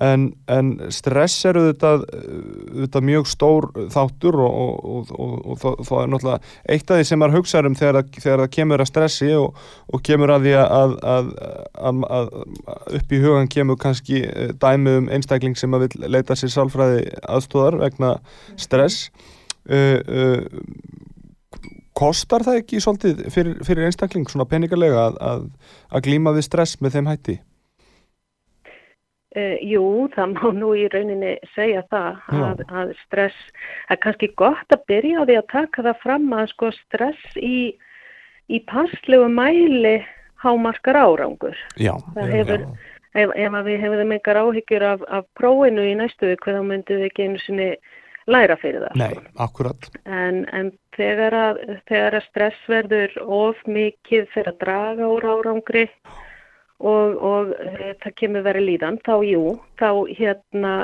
en, 0.00 0.30
en 0.48 0.70
stress 0.92 1.44
er 1.44 1.58
uh, 1.60 1.66
auðvitað 1.68 3.04
mjög 3.04 3.26
stór 3.28 3.66
þáttur 3.92 4.38
og, 4.40 4.54
og, 4.88 5.10
og, 5.12 5.34
og, 5.52 5.58
það, 5.60 5.98
er 5.98 6.12
náttúrulega 6.14 6.54
eitt 6.72 6.92
af 6.92 7.00
því 7.00 7.08
sem 7.10 7.20
maður 7.20 7.36
hugsaður 7.36 7.68
um 7.68 7.76
þegar, 7.76 8.08
þegar 8.16 8.42
það 8.44 8.54
kemur 8.56 8.84
að 8.84 8.88
stressi 8.88 9.28
og, 9.36 9.60
kemur 10.06 10.32
að 10.32 10.48
því 10.48 10.56
að, 10.62 10.96
að, 11.12 11.30
að, 11.90 12.00
að, 12.08 12.32
upp 13.02 13.12
í 13.12 13.20
hugan 13.26 13.52
kemur 13.52 13.80
kannski 13.84 14.24
eh, 14.24 14.56
dæmi 14.64 14.96
um 15.02 15.12
einstakling 15.12 15.60
sem 15.60 15.76
að 15.76 15.86
vil 15.86 16.08
leita 16.16 16.38
sér 16.40 16.54
sálfræði 16.56 17.04
aðstóðar 17.28 17.80
vegna 17.84 18.16
stress 18.56 19.10
uh, 19.68 20.00
uh, 20.00 20.40
kostar 21.92 22.48
það 22.48 22.62
ekki 22.62 22.80
svolítið 22.80 23.24
fyrir, 23.28 23.60
fyrir 23.66 23.90
einstakling 23.90 24.24
svona 24.30 24.48
peningalega 24.48 25.10
að, 25.10 25.20
að, 25.20 25.48
að 25.92 26.06
glíma 26.08 26.32
við 26.32 26.48
stress 26.48 26.80
með 26.80 26.96
þeim 26.96 27.12
hætti? 27.12 27.42
Uh, 29.32 29.56
jú, 29.64 29.84
það 30.12 30.34
má 30.34 30.48
nú 30.52 30.74
í 30.76 30.82
rauninni 30.92 31.38
segja 31.54 31.80
það 31.88 32.18
að, 32.36 32.58
að 32.68 32.90
stress, 33.06 33.38
það 33.86 33.94
er 33.94 34.00
kannski 34.02 34.28
gott 34.36 34.74
að 34.76 34.82
byrja 34.90 35.22
á 35.22 35.26
því 35.28 35.36
að 35.40 35.46
taka 35.54 35.84
það 35.86 36.02
fram 36.02 36.26
að 36.36 36.50
sko 36.50 36.68
stress 36.76 37.38
í, 37.40 37.60
í 38.52 38.60
passlegu 38.68 39.30
mæli 39.32 39.94
hámarkar 40.42 40.98
árangur. 41.00 41.56
Já, 41.80 41.94
Það 42.12 42.28
já, 42.28 42.34
hefur, 42.34 42.66
ef, 43.14 43.32
ef 43.46 43.58
við 43.70 43.80
hefum 43.86 44.14
engar 44.18 44.40
áhyggjur 44.42 44.86
af, 44.90 45.08
af 45.08 45.26
prófinu 45.38 45.86
í 45.86 45.96
næstu 45.96 46.32
viku 46.34 46.52
þá 46.52 46.62
myndum 46.68 47.00
við 47.00 47.08
ekki 47.08 47.28
einu 47.28 47.42
sinni 47.46 47.68
læra 48.30 48.56
fyrir 48.60 48.84
það. 48.84 48.98
Nei, 49.00 49.14
sko. 49.16 49.32
akkurat 49.46 49.88
En, 50.04 50.42
en 50.54 50.72
þegar, 50.96 51.36
að, 51.36 51.62
þegar 51.90 52.18
að 52.18 52.28
stress 52.28 52.68
verður 52.70 53.16
of 53.24 53.64
mikið 53.66 54.28
fyrir 54.34 54.52
að 54.52 54.60
draga 54.62 55.08
úr 55.16 55.28
árangri 55.32 55.86
og, 56.82 57.16
og 57.22 57.54
e, 57.56 57.94
það 58.04 58.16
kemur 58.20 58.46
verið 58.46 58.68
líðan, 58.68 59.00
þá 59.06 59.14
jú, 59.26 59.42
þá 59.80 59.88
hérna 60.18 60.76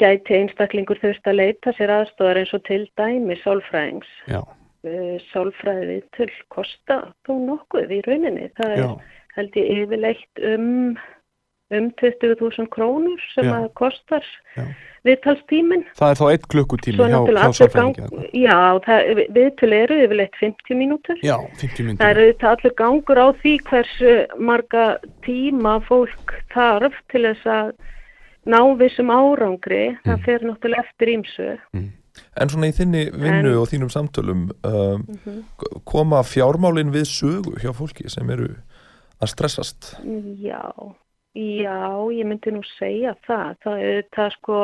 gæti 0.00 0.38
einstaklingur 0.40 1.00
þurft 1.02 1.28
að 1.28 1.40
leita 1.42 1.74
sér 1.76 1.92
aðstofar 2.00 2.40
eins 2.40 2.54
og 2.56 2.62
til 2.68 2.86
dæmi 2.96 3.36
sálfræðings. 3.42 4.08
Já, 4.30 4.40
E, 4.86 5.18
Sálfræði 5.32 6.00
til 6.16 6.30
kosta 6.52 7.00
þó 7.26 7.34
nokkuð 7.42 7.94
í 7.96 8.00
rauninni. 8.06 8.50
Það 8.58 8.74
er 8.74 8.82
já, 8.82 8.88
held 9.36 9.58
ég 9.58 9.70
yfirleitt 9.82 10.42
um, 10.52 10.92
um 11.74 11.88
20.000 11.98 12.68
krónur 12.70 13.18
sem 13.34 13.44
Já. 13.48 13.54
að 13.58 13.72
kostar 13.74 14.22
Já. 14.56 14.64
viðtalstíminn. 15.06 15.82
það 15.98 16.10
er 16.12 16.18
þá 16.20 16.24
eitt 16.32 16.46
klukkutími 16.52 16.96
hjá, 16.98 17.08
hjá 17.08 17.18
allir 17.18 17.58
sálfræðingi 17.58 18.30
já, 18.42 18.58
það, 18.86 19.20
viðtöl 19.34 19.72
eru 19.74 19.98
yfirleitt 20.04 20.38
50 20.40 20.78
mínútur. 20.78 21.18
Já, 21.26 21.36
50 21.58 21.76
Það 21.76 21.84
myndir 21.90 22.06
eru 22.12 22.26
þetta 22.32 22.52
allur 22.54 22.74
gangur 22.78 23.18
á 23.22 23.26
því 23.42 23.52
hversu 23.66 24.14
marga 24.38 24.86
tíma 25.26 25.76
fólk 25.88 26.34
þarf 26.54 26.94
til 27.12 27.22
þess 27.28 27.46
að 27.46 27.72
ná 28.46 28.60
vissum 28.78 29.10
árangri. 29.10 29.84
Mm. 29.90 30.02
Það 30.06 30.24
fer 30.24 30.44
náttúrulega 30.46 30.84
eftir 30.86 31.08
ímsu. 31.16 31.48
En 32.40 32.48
svona 32.48 32.68
í 32.70 32.74
þinni 32.78 33.10
vinnu 33.12 33.50
En- 33.50 33.58
og 33.58 33.66
þínum 33.68 33.90
samtölum 33.92 34.44
um, 34.64 35.02
Mhm. 35.02 35.42
koma 35.84 36.22
fjármálin 36.22 36.90
við 36.94 37.06
sögu 37.10 37.58
hjá 37.60 37.74
fólki 37.74 38.08
sem 38.08 38.30
eru 38.30 38.54
að 39.20 39.28
stressast 39.34 39.96
Já, 40.40 40.62
já, 41.36 41.80
ég 42.16 42.28
myndi 42.28 42.54
nú 42.54 42.62
segja 42.76 43.16
það. 43.26 43.58
Það 43.64 43.82
er 43.90 44.06
það 44.16 44.30
sko 44.36 44.60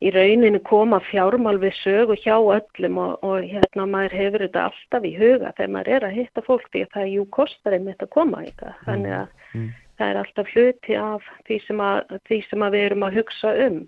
í 0.00 0.10
rauninu 0.14 0.62
koma 0.64 1.02
fjármál 1.10 1.58
við 1.60 1.74
sögu 1.82 2.16
hjá 2.22 2.38
öllum 2.40 2.96
og, 3.02 3.18
og 3.26 3.44
hérna 3.44 3.84
maður 3.84 4.16
hefur 4.16 4.46
þetta 4.46 4.68
alltaf 4.70 5.04
í 5.04 5.12
huga 5.18 5.52
þegar 5.58 5.74
maður 5.74 5.92
er 5.96 6.06
að 6.08 6.16
hitta 6.16 6.44
fólk 6.46 6.70
því 6.72 6.86
að 6.86 6.94
það 6.96 7.12
jú 7.14 7.26
kostar 7.36 7.76
einmitt 7.76 8.06
að 8.06 8.14
koma 8.16 8.40
ykkar. 8.48 8.78
Þannig 8.86 9.18
að 9.18 9.28
Mm. 9.54 9.70
það 9.98 10.10
er 10.10 10.18
alltaf 10.20 10.50
hluti 10.54 10.96
af 10.96 11.24
því 11.48 11.58
sem, 11.66 11.80
að, 11.82 12.18
því 12.28 12.38
sem 12.48 12.66
við 12.66 12.84
erum 12.86 13.06
að 13.06 13.16
hugsa 13.18 13.54
um. 13.66 13.80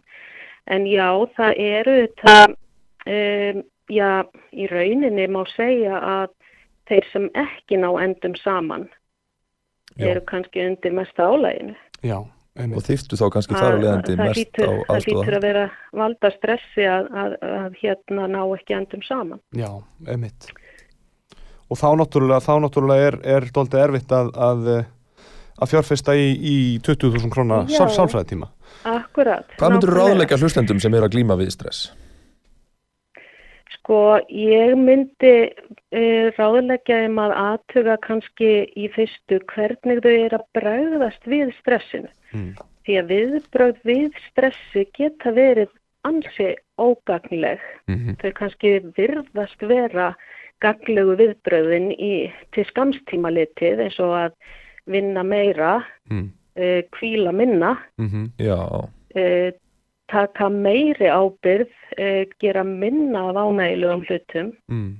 En 0.70 0.86
já, 0.86 1.08
það 1.36 1.60
eru 1.62 1.94
þetta, 2.00 2.34
um, 3.14 3.62
já, 3.90 4.10
í 4.54 4.66
rauninni 4.70 5.28
má 5.30 5.42
segja 5.54 5.98
að 5.98 6.34
þeir 6.90 7.08
sem 7.12 7.30
ekki 7.38 7.78
ná 7.80 7.88
endum 8.02 8.36
saman. 8.42 8.88
Eru 9.98 10.22
kannski 10.28 10.64
undir 10.66 10.94
mesta 10.96 11.26
álæginu. 11.28 11.76
Já, 12.02 12.18
og 12.22 12.62
einmitt 12.62 12.88
þyrftu 12.88 13.18
þá 13.20 13.26
kannski 13.36 13.58
þar 13.58 13.76
að 13.76 13.84
leiðandi 13.84 14.16
það 14.16 14.24
mest 14.24 14.40
hlýtur, 14.40 14.64
á 14.64 14.72
það 14.72 15.06
hlýtur 15.06 15.18
aðstofa 15.18 15.36
að 15.36 15.46
vera 15.46 15.66
valda 16.02 16.32
stressi 16.36 16.88
að, 16.88 17.12
að, 17.24 17.36
að 17.60 17.78
hérna 17.82 18.26
ná 18.32 18.40
ekki 18.44 18.78
endum 18.78 19.06
saman. 19.06 19.42
Já, 19.56 19.70
einmitt 20.08 20.50
Og 21.72 21.78
þá 21.80 21.86
náttúrulega, 21.96 22.42
þá 22.44 22.54
náttúrulega 22.60 23.04
er, 23.08 23.14
er 23.38 23.44
dóltið 23.48 23.80
erfitt 23.80 24.10
að, 24.12 24.26
að, 24.36 24.66
að 25.56 25.70
fjárfesta 25.70 26.16
í, 26.20 26.26
í 26.36 26.56
20.000 26.84 27.32
krónar 27.32 27.70
sálfræðitíma 27.72 28.50
Akkurat. 28.88 29.46
Hvað 29.60 29.76
myndur 29.76 29.94
ráðleika 29.94 30.38
hlustendum 30.40 30.80
sem 30.82 30.94
eru 30.96 31.06
að 31.06 31.14
glíma 31.14 31.36
við 31.38 31.52
stress? 31.54 31.92
Sko, 33.72 34.20
ég 34.28 34.74
myndi 34.78 35.34
uh, 35.50 36.26
ráðleggja 36.36 37.04
um 37.08 37.20
að 37.22 37.32
aðtuga 37.42 37.96
kannski 38.04 38.50
í 38.78 38.88
fyrstu 38.94 39.40
hvernig 39.52 40.02
þau 40.04 40.12
eru 40.12 40.38
að 40.38 40.48
bregðast 40.58 41.28
við 41.30 41.54
stressinu. 41.60 42.10
Mm. 42.32 42.52
Því 42.86 42.98
að 42.98 43.10
viðbrögð 43.12 43.80
við 43.86 44.20
stressi 44.28 44.84
geta 44.98 45.32
verið 45.36 45.70
ansi 46.02 46.48
ógagnileg. 46.82 47.60
Mhm. 47.86 48.16
Þau 48.18 48.32
kannski 48.40 48.72
virðast 48.96 49.60
vera 49.62 50.08
gaglegu 50.62 51.14
viðbröðin 51.20 51.92
í, 51.94 52.32
til 52.54 52.64
skamstíma 52.70 53.30
litið 53.34 53.84
eins 53.86 53.98
og 54.02 54.14
að 54.18 54.32
vinna 54.90 55.22
meira, 55.22 55.84
Mm. 56.10 56.30
uh, 56.58 56.82
kvíla 56.90 57.32
minna, 57.32 57.78
Mhm. 57.98 58.32
Já, 58.38 58.58
uh, 59.14 59.52
taka 60.12 60.48
meiri 60.52 61.08
ábyrð, 61.08 61.72
uh, 61.98 62.22
gera 62.40 62.62
minna 62.68 63.24
af 63.30 63.40
ánægilegum 63.46 64.04
hlutum. 64.08 64.52
Mm. 64.70 64.92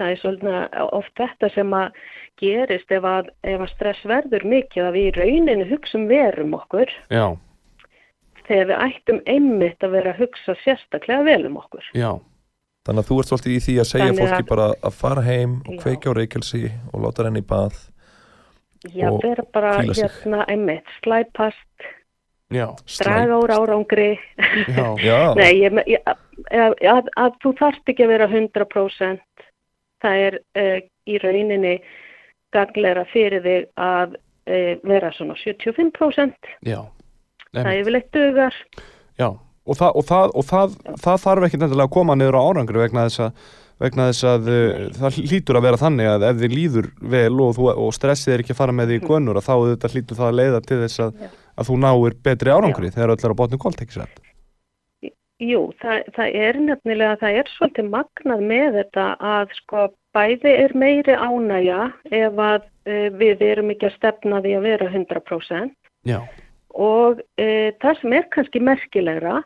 Það 0.00 0.10
er 0.14 0.20
svolítið 0.22 0.76
oft 0.96 1.12
þetta 1.20 1.48
sem 1.54 1.74
að 1.76 1.98
gerist 2.40 2.92
ef 2.96 3.04
að, 3.04 3.26
ef 3.44 3.60
að 3.60 3.72
stress 3.74 4.06
verður 4.08 4.46
mikið 4.48 4.86
að 4.86 4.94
við 4.96 5.08
í 5.10 5.10
rauninu 5.18 5.66
hugsum 5.68 6.06
verum 6.08 6.54
okkur 6.56 6.88
Já, 7.12 7.26
þegar 8.48 8.70
við 8.70 8.80
ættum 8.86 9.18
einmitt 9.28 9.84
að 9.84 9.92
vera 9.98 10.14
að 10.14 10.22
hugsa 10.24 10.54
sérstaklega 10.64 11.26
vel 11.28 11.44
um 11.50 11.58
okkur. 11.60 11.84
já, 11.92 12.14
þannig 12.88 13.02
að 13.04 13.10
þú 13.10 13.18
ert 13.20 13.28
svolítið 13.34 13.52
í 13.58 13.60
því 13.66 13.74
að 13.82 13.88
segja 13.90 14.06
Þannig 14.08 14.22
fólki 14.24 14.40
að- 14.40 14.48
bara 14.54 14.68
að 14.88 14.96
fara 15.02 15.22
heim 15.28 15.52
og 15.68 15.74
Já. 15.74 15.80
kveikja 15.84 16.08
á 16.08 16.12
reykelsi 16.16 16.62
og 16.94 16.98
láta 17.04 17.24
henni 17.28 17.44
í 17.44 17.48
bað 17.52 17.76
Já, 18.96 19.08
vera 19.20 19.44
bara 19.52 19.74
hérna 19.84 20.46
einmitt, 20.48 20.88
slæpast, 21.04 21.88
já, 22.50 22.66
draga 23.00 23.40
úr 23.40 23.54
árangri. 23.54 24.10
já, 24.68 24.86
Já, 25.08 25.18
Nei, 25.38 25.52
ég, 25.62 25.80
ég, 25.90 26.12
að, 26.50 26.76
að, 26.82 27.10
að 27.16 27.36
þú 27.42 27.54
þarft 27.60 27.92
ekki 27.92 28.06
að 28.06 28.14
vera 28.14 28.30
100%. 28.30 29.44
Það 30.00 30.22
er 30.26 30.38
uh, 30.56 30.78
í 31.10 31.18
rauninni 31.20 31.74
gaglera 32.54 33.04
fyrir 33.12 33.44
þig 33.44 33.68
að 33.80 34.16
uh, 34.16 34.72
vera 34.88 35.12
svona 35.16 35.36
75%. 35.38 36.54
já 36.66 36.80
Það 37.50 37.66
er 37.66 37.80
yfirleitt 37.80 38.12
dugar. 38.14 38.56
Já, 39.18 39.26
og, 39.30 39.74
það, 39.74 39.96
og, 39.98 40.04
það, 40.06 40.36
og 40.38 40.46
það, 40.46 40.76
það 41.02 41.24
þarf 41.24 41.46
ekki 41.48 41.58
nefnilega 41.58 41.88
að 41.88 41.96
koma 41.96 42.16
niður 42.18 42.38
á 42.38 42.42
árangri 42.46 42.82
vegna 42.82 43.06
þess 43.08 43.22
að, 43.24 43.48
vegna 43.82 44.06
þess 44.10 44.26
að 44.30 44.50
uh, 44.54 44.82
það 45.00 45.18
hlýtur 45.24 45.58
að 45.58 45.66
vera 45.66 45.80
þannig 45.80 46.10
að 46.12 46.26
ef 46.28 46.40
þið 46.44 46.54
líður 46.56 46.90
vel 47.14 47.34
og, 47.42 47.52
þú, 47.58 47.68
og 47.74 47.94
stressið 47.96 48.34
er 48.36 48.44
ekki 48.44 48.54
að 48.54 48.60
fara 48.62 48.76
með 48.76 48.92
því 48.92 49.00
í 49.00 49.04
gunnur 49.08 49.40
að 49.40 49.48
þá 49.48 49.54
þetta 49.72 49.92
hlýtur 49.94 50.20
það 50.20 50.28
að 50.28 50.38
leiða 50.40 50.62
til 50.68 50.80
þess 50.84 51.04
að. 51.06 51.24
Að 51.60 51.70
þú 51.70 51.78
náir 51.84 52.18
betri 52.24 52.52
árangri 52.54 52.92
þegar 52.94 53.14
öll 53.14 53.24
er 53.24 53.34
á 53.36 53.40
botni 53.40 53.60
kolt, 53.60 53.80
ekki 53.84 54.00
sætt. 54.00 54.20
Jú, 55.40 55.60
það, 55.80 56.02
það 56.16 56.34
er 56.36 56.58
nefnilega, 56.66 57.16
það 57.22 57.38
er 57.40 57.50
svolítið 57.54 57.86
magnað 57.94 58.42
með 58.50 58.74
þetta 58.76 59.06
að 59.24 59.54
sko 59.56 59.86
bæði 60.12 60.52
er 60.66 60.74
meiri 60.76 61.16
ánægja 61.16 61.86
ef 62.10 62.42
að 62.44 62.60
uh, 62.60 63.08
við 63.16 63.44
erum 63.46 63.72
ekki 63.72 63.88
að 63.88 63.96
stefna 63.96 64.42
því 64.44 64.56
að 64.58 64.66
vera 64.68 64.90
100%. 64.92 65.76
Já, 66.08 66.20
og 66.76 67.20
e, 67.40 67.72
það 67.82 67.98
sem 68.00 68.14
er 68.16 68.28
kannski 68.34 68.62
merkilegra 68.62 69.40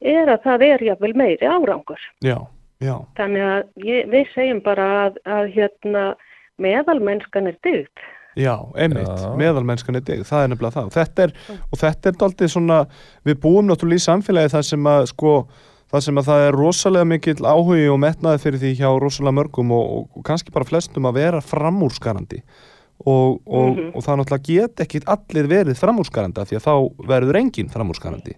er 0.00 0.30
að 0.32 0.42
það 0.46 0.64
er 0.68 0.84
jáfnvel 0.88 1.12
meiri 1.18 1.46
árangur. 1.46 2.00
já, 2.24 2.38
já, 2.80 2.94
Þannig 3.18 3.46
að 3.46 3.86
ég, 3.86 4.08
við 4.10 4.32
segjum 4.34 4.62
bara 4.64 4.88
að, 5.04 5.20
að 5.24 5.50
hérna, 5.56 6.04
meðalmennskan 6.62 7.50
er 7.50 7.58
dyggt. 7.62 8.06
Já, 8.36 8.54
einmitt, 8.76 9.08
Já. 9.08 9.34
meðalmennskan 9.36 9.96
er 9.96 10.00
dig, 10.06 10.22
það 10.24 10.44
er 10.44 10.48
nefnilega 10.52 10.76
það. 10.78 10.86
Og 10.86 10.92
þetta 10.96 11.22
er, 11.26 11.32
og 11.72 11.78
þetta 11.82 12.08
er 12.12 12.18
daldið 12.22 12.48
svona, 12.54 12.78
við 13.24 13.40
búum 13.42 13.66
náttúrulega 13.68 14.00
í 14.02 14.06
samfélagi 14.08 14.52
það 14.54 14.62
sem 14.70 14.84
að, 14.92 15.06
sko, 15.12 15.34
það 15.92 16.00
sem 16.06 16.16
að 16.22 16.28
það 16.30 16.46
er 16.48 16.52
rosalega 16.56 17.04
mikill 17.12 17.44
áhugi 17.44 17.88
og 17.92 17.98
metnaði 18.00 18.42
fyrir 18.44 18.62
því 18.62 18.74
hjá 18.80 18.88
rosalega 19.02 19.36
mörgum 19.40 19.72
og, 19.76 19.90
og, 19.98 20.06
og 20.16 20.24
kannski 20.24 20.52
bara 20.54 20.64
flestum 20.64 21.04
að 21.10 21.18
vera 21.20 21.40
framúrskarandi. 21.44 22.42
Og, 23.04 23.40
og, 23.50 23.76
Mhm. 23.76 23.92
og 23.96 24.02
það 24.04 24.18
náttúrulega 24.20 24.46
get 24.46 24.80
ekki 24.86 25.00
allir 25.10 25.48
verið 25.50 25.74
framúrskarandi 25.80 26.38
af 26.40 26.48
því 26.48 26.56
að 26.60 26.66
þá 26.68 27.06
verður 27.08 27.38
enginn 27.40 27.68
framúrskarandi. 27.72 28.36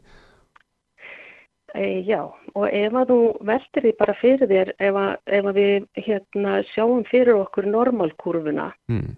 E, 1.74 2.04
já, 2.06 2.20
og 2.54 2.68
ef 2.70 2.92
að 2.94 3.08
þú 3.10 3.16
veltir 3.48 3.82
því 3.82 3.92
bara 3.98 4.14
fyrir 4.20 4.46
þér, 4.46 4.68
ef 4.78 4.94
að, 4.94 5.16
ef 5.26 5.44
að 5.50 5.56
við 5.58 5.86
hérna, 6.06 6.52
sjáum 6.70 7.00
fyrir 7.10 7.34
okkur 7.40 7.66
normalkurvuna, 7.66 8.68
Mm. 8.88 9.16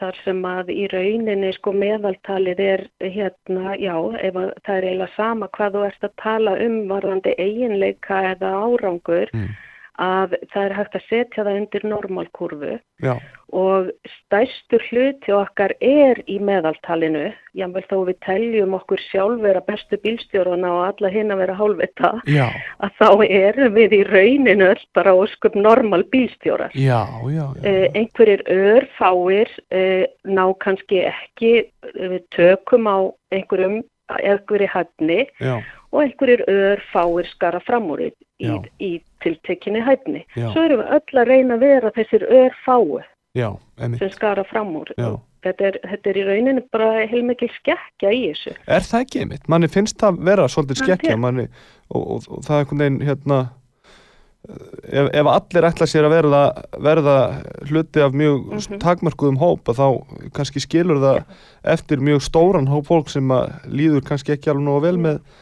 Þar 0.00 0.18
sem 0.24 0.42
að 0.48 0.70
í 0.72 0.84
rauninni 0.92 1.52
sko 1.56 1.72
meðaltalið 1.76 2.60
er 2.66 2.84
hérna, 3.00 3.74
já, 3.80 3.94
ef 4.20 4.38
að 4.40 4.52
það 4.66 4.76
er 4.76 4.86
eiginlega 4.88 5.16
sama 5.16 5.48
hvað 5.56 5.76
þú 5.76 5.82
ert 5.88 6.06
að 6.08 6.14
tala 6.22 6.54
um 6.66 6.78
varðandi 6.90 7.34
eiginleika 7.38 8.22
eða 8.34 8.54
árangur, 8.64 9.28
Mm. 9.36 9.50
Að 10.00 10.38
það 10.52 10.64
er 10.64 10.74
hægt 10.78 10.96
að 10.96 11.06
setja 11.08 11.44
það 11.44 11.58
undir 11.60 11.86
normalkurvu 11.88 12.78
Já, 13.04 13.14
og 13.56 13.90
stærstur 14.08 14.82
hluti 14.90 15.32
okkar 15.34 15.74
er 15.82 16.20
í 16.30 16.38
meðaltalinu, 16.42 17.30
jável 17.56 17.82
þó 17.90 17.96
við 18.08 18.18
teljum 18.26 18.76
okkur 18.78 19.02
sjálf 19.08 19.42
vera 19.42 19.62
bestu 19.66 19.98
bílstjórana 20.04 20.70
og 20.76 20.84
alla 20.86 21.12
hinn 21.12 21.34
að 21.34 21.42
vera 21.42 21.56
hálfvita, 21.58 22.12
já, 22.30 22.46
að 22.84 22.96
þá 23.00 23.08
erum 23.26 23.76
við 23.76 23.96
í 23.98 24.02
rauninu 24.08 24.70
öll 24.70 24.84
bara 24.96 25.16
ósköp 25.18 25.58
normal 25.58 26.04
bílstjórar. 26.12 26.74
já, 26.74 27.02
já. 27.34 27.44
Eh, 27.64 27.88
einhverjir 27.94 28.44
örfáir 28.46 29.50
eh, 29.70 30.06
ná 30.24 30.44
kannski 30.60 31.04
ekki 31.10 31.54
eh, 31.94 32.20
tökum 32.30 32.86
á 32.86 32.98
einhverjum 33.34 33.82
einhverju 34.10 34.68
hæfni. 34.70 35.26
Já, 35.40 35.60
og 35.92 36.02
einhverjir 36.04 36.44
örfáir 36.48 37.26
skara 37.32 37.60
fram 37.66 37.88
úr 37.90 38.00
í, 38.06 38.10
Já. 38.40 38.54
í, 38.54 38.70
í 38.80 38.90
tiltekinni 39.24 39.80
hæfni. 39.82 40.24
Já. 40.36 40.52
Svo 40.52 40.62
erum 40.68 40.80
við 40.84 40.92
öll 40.98 41.18
að 41.24 41.26
reyna 41.32 41.54
að 41.58 41.60
vera 41.66 41.90
þessir 41.96 42.22
örfáu 42.30 43.00
já, 43.34 43.48
einmitt. 43.80 43.98
sem 43.98 44.10
skara 44.14 44.44
fram 44.44 44.76
úr. 44.76 44.92
Já. 44.98 45.18
Þetta 45.40 45.64
er, 45.70 45.76
þetta 45.88 46.10
er 46.10 46.16
í 46.20 46.24
rauninu 46.28 46.62
bara 46.72 47.06
heilmikil 47.08 47.48
skekkja 47.54 48.10
í 48.12 48.26
þessu. 48.28 48.52
Er 48.68 48.84
það 48.84 49.00
ekki 49.06 49.20
einmitt? 49.22 49.46
Manni 49.48 49.68
finnst 49.72 49.96
það 50.02 50.18
vera 50.28 50.44
svolítið 50.52 50.82
skekkja 50.82 51.16
manni, 51.16 51.46
og, 51.90 52.02
og, 52.02 52.26
og 52.28 52.42
það 52.44 52.56
er 52.56 52.60
einhvern 52.66 52.82
veginn 52.84 53.00
hérna 53.08 53.38
ef, 54.90 55.08
ef 55.16 55.30
allir 55.32 55.66
ætla 55.68 55.86
sér 55.88 56.06
að 56.08 56.14
verða, 56.16 56.40
verða 56.86 57.16
hluti 57.70 58.02
af 58.04 58.12
mjög 58.16 58.46
Mhm. 58.52 58.78
takmörkuðum 58.84 59.38
hóp 59.40 59.68
að 59.72 59.80
þá 59.80 60.30
kannski 60.36 60.60
skilur 60.64 61.00
það 61.02 61.22
eftir 61.64 61.98
mjög 62.04 62.20
stóran 62.28 62.68
hóp 62.68 62.86
fólk 62.88 63.08
sem 63.08 63.28
líður 63.68 64.04
kannski 64.04 64.32
ekki 64.36 64.50
alveg 64.52 64.64
nógu 64.68 64.82
vel 64.86 64.96
með, 64.98 65.20
Ja, 65.20 65.36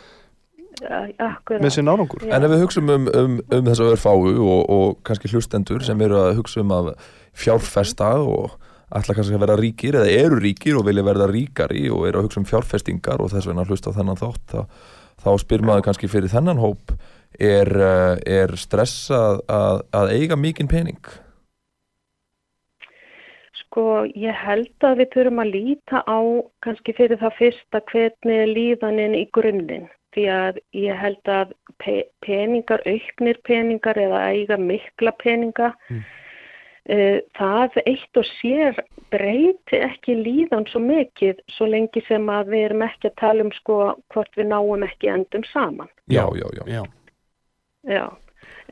Akkurat. 0.79 1.63
með 1.63 1.75
sinn 1.75 1.91
árangur 1.91 2.23
Já. 2.23 2.33
En 2.37 2.47
ef 2.47 2.53
við 2.55 2.63
hugsum 2.63 2.93
um, 2.95 3.09
um, 3.11 3.37
um 3.43 3.67
þess 3.67 3.83
að 3.83 3.93
örfáu 3.97 4.29
og, 4.31 4.63
og 4.71 4.97
kannski 5.07 5.31
hlustendur 5.33 5.85
sem 5.87 6.01
eru 6.07 6.21
að 6.21 6.39
hugsa 6.39 6.63
um 6.63 6.75
að 6.77 6.93
fjárfesta 7.39 8.13
og 8.23 8.57
ætla 8.95 9.17
kannski 9.17 9.37
að 9.37 9.45
vera 9.45 9.59
ríkir 9.59 9.99
eða 9.99 10.15
eru 10.23 10.41
ríkir 10.41 10.79
og 10.79 10.87
vilja 10.87 11.05
verða 11.05 11.29
ríkari 11.29 11.89
og 11.93 12.07
eru 12.09 12.23
að 12.23 12.29
hugsa 12.29 12.41
um 12.41 12.49
fjárfestingar 12.49 13.21
og 13.21 13.33
þess 13.35 13.51
vegna 13.51 13.67
að 13.67 13.75
hlusta 13.75 13.93
á 13.93 13.97
þennan 13.99 14.21
þátt 14.21 14.55
þá, 14.55 14.61
þá 15.25 15.31
spyr 15.45 15.65
maður 15.67 15.87
kannski 15.89 16.11
fyrir 16.11 16.33
þennan 16.33 16.63
hóp 16.63 16.95
er, 17.39 17.69
eh, 17.69 18.17
er 18.41 18.55
stress 18.57 19.11
að, 19.13 19.43
að, 19.93 20.15
eiga 20.17 20.39
mikinn 20.39 20.71
pening? 20.71 21.01
Sko, 23.59 24.07
ég 24.17 24.35
held 24.47 24.87
að 24.87 25.03
við 25.03 25.13
þurfum 25.15 25.43
að 25.43 25.53
líta 25.53 26.03
á 26.09 26.19
kannski 26.65 26.95
fyrir 26.97 27.21
það 27.21 27.39
fyrsta 27.43 27.83
hvernig 27.91 28.43
er 28.45 28.53
líðanin 28.55 29.17
í 29.19 29.27
grunninn. 29.35 29.89
Því 30.19 30.25
að 30.35 30.57
ég 30.75 30.99
held 30.99 31.29
að 31.31 31.53
pe 31.79 31.93
peningar, 32.27 32.81
auknir 32.91 33.37
peningar 33.47 33.95
eða 34.03 34.23
eiga 34.35 34.57
mikla 34.59 35.13
peninga, 35.23 35.69
Mm. 35.91 36.01
eh, 36.91 37.21
það 37.39 37.77
eitt 37.87 38.17
og 38.19 38.25
sér 38.43 38.81
breyti 39.13 39.79
ekki 39.79 40.17
líðan 40.19 40.67
svo 40.67 40.81
mikið 40.83 41.39
svo 41.55 41.69
lengi 41.71 42.03
sem 42.09 42.27
að 42.27 42.51
við 42.51 42.65
erum 42.65 42.83
ekki 42.83 43.09
að 43.13 43.17
tala 43.21 43.45
um 43.47 43.53
sko 43.53 43.77
hvort 44.11 44.35
við 44.37 44.51
náum 44.51 44.83
ekki 44.83 45.09
endum 45.13 45.45
saman. 45.53 45.89
Já, 46.11 46.27
já, 46.35 46.49
já. 46.59 46.65
já, 46.67 46.83
Já, 47.87 48.09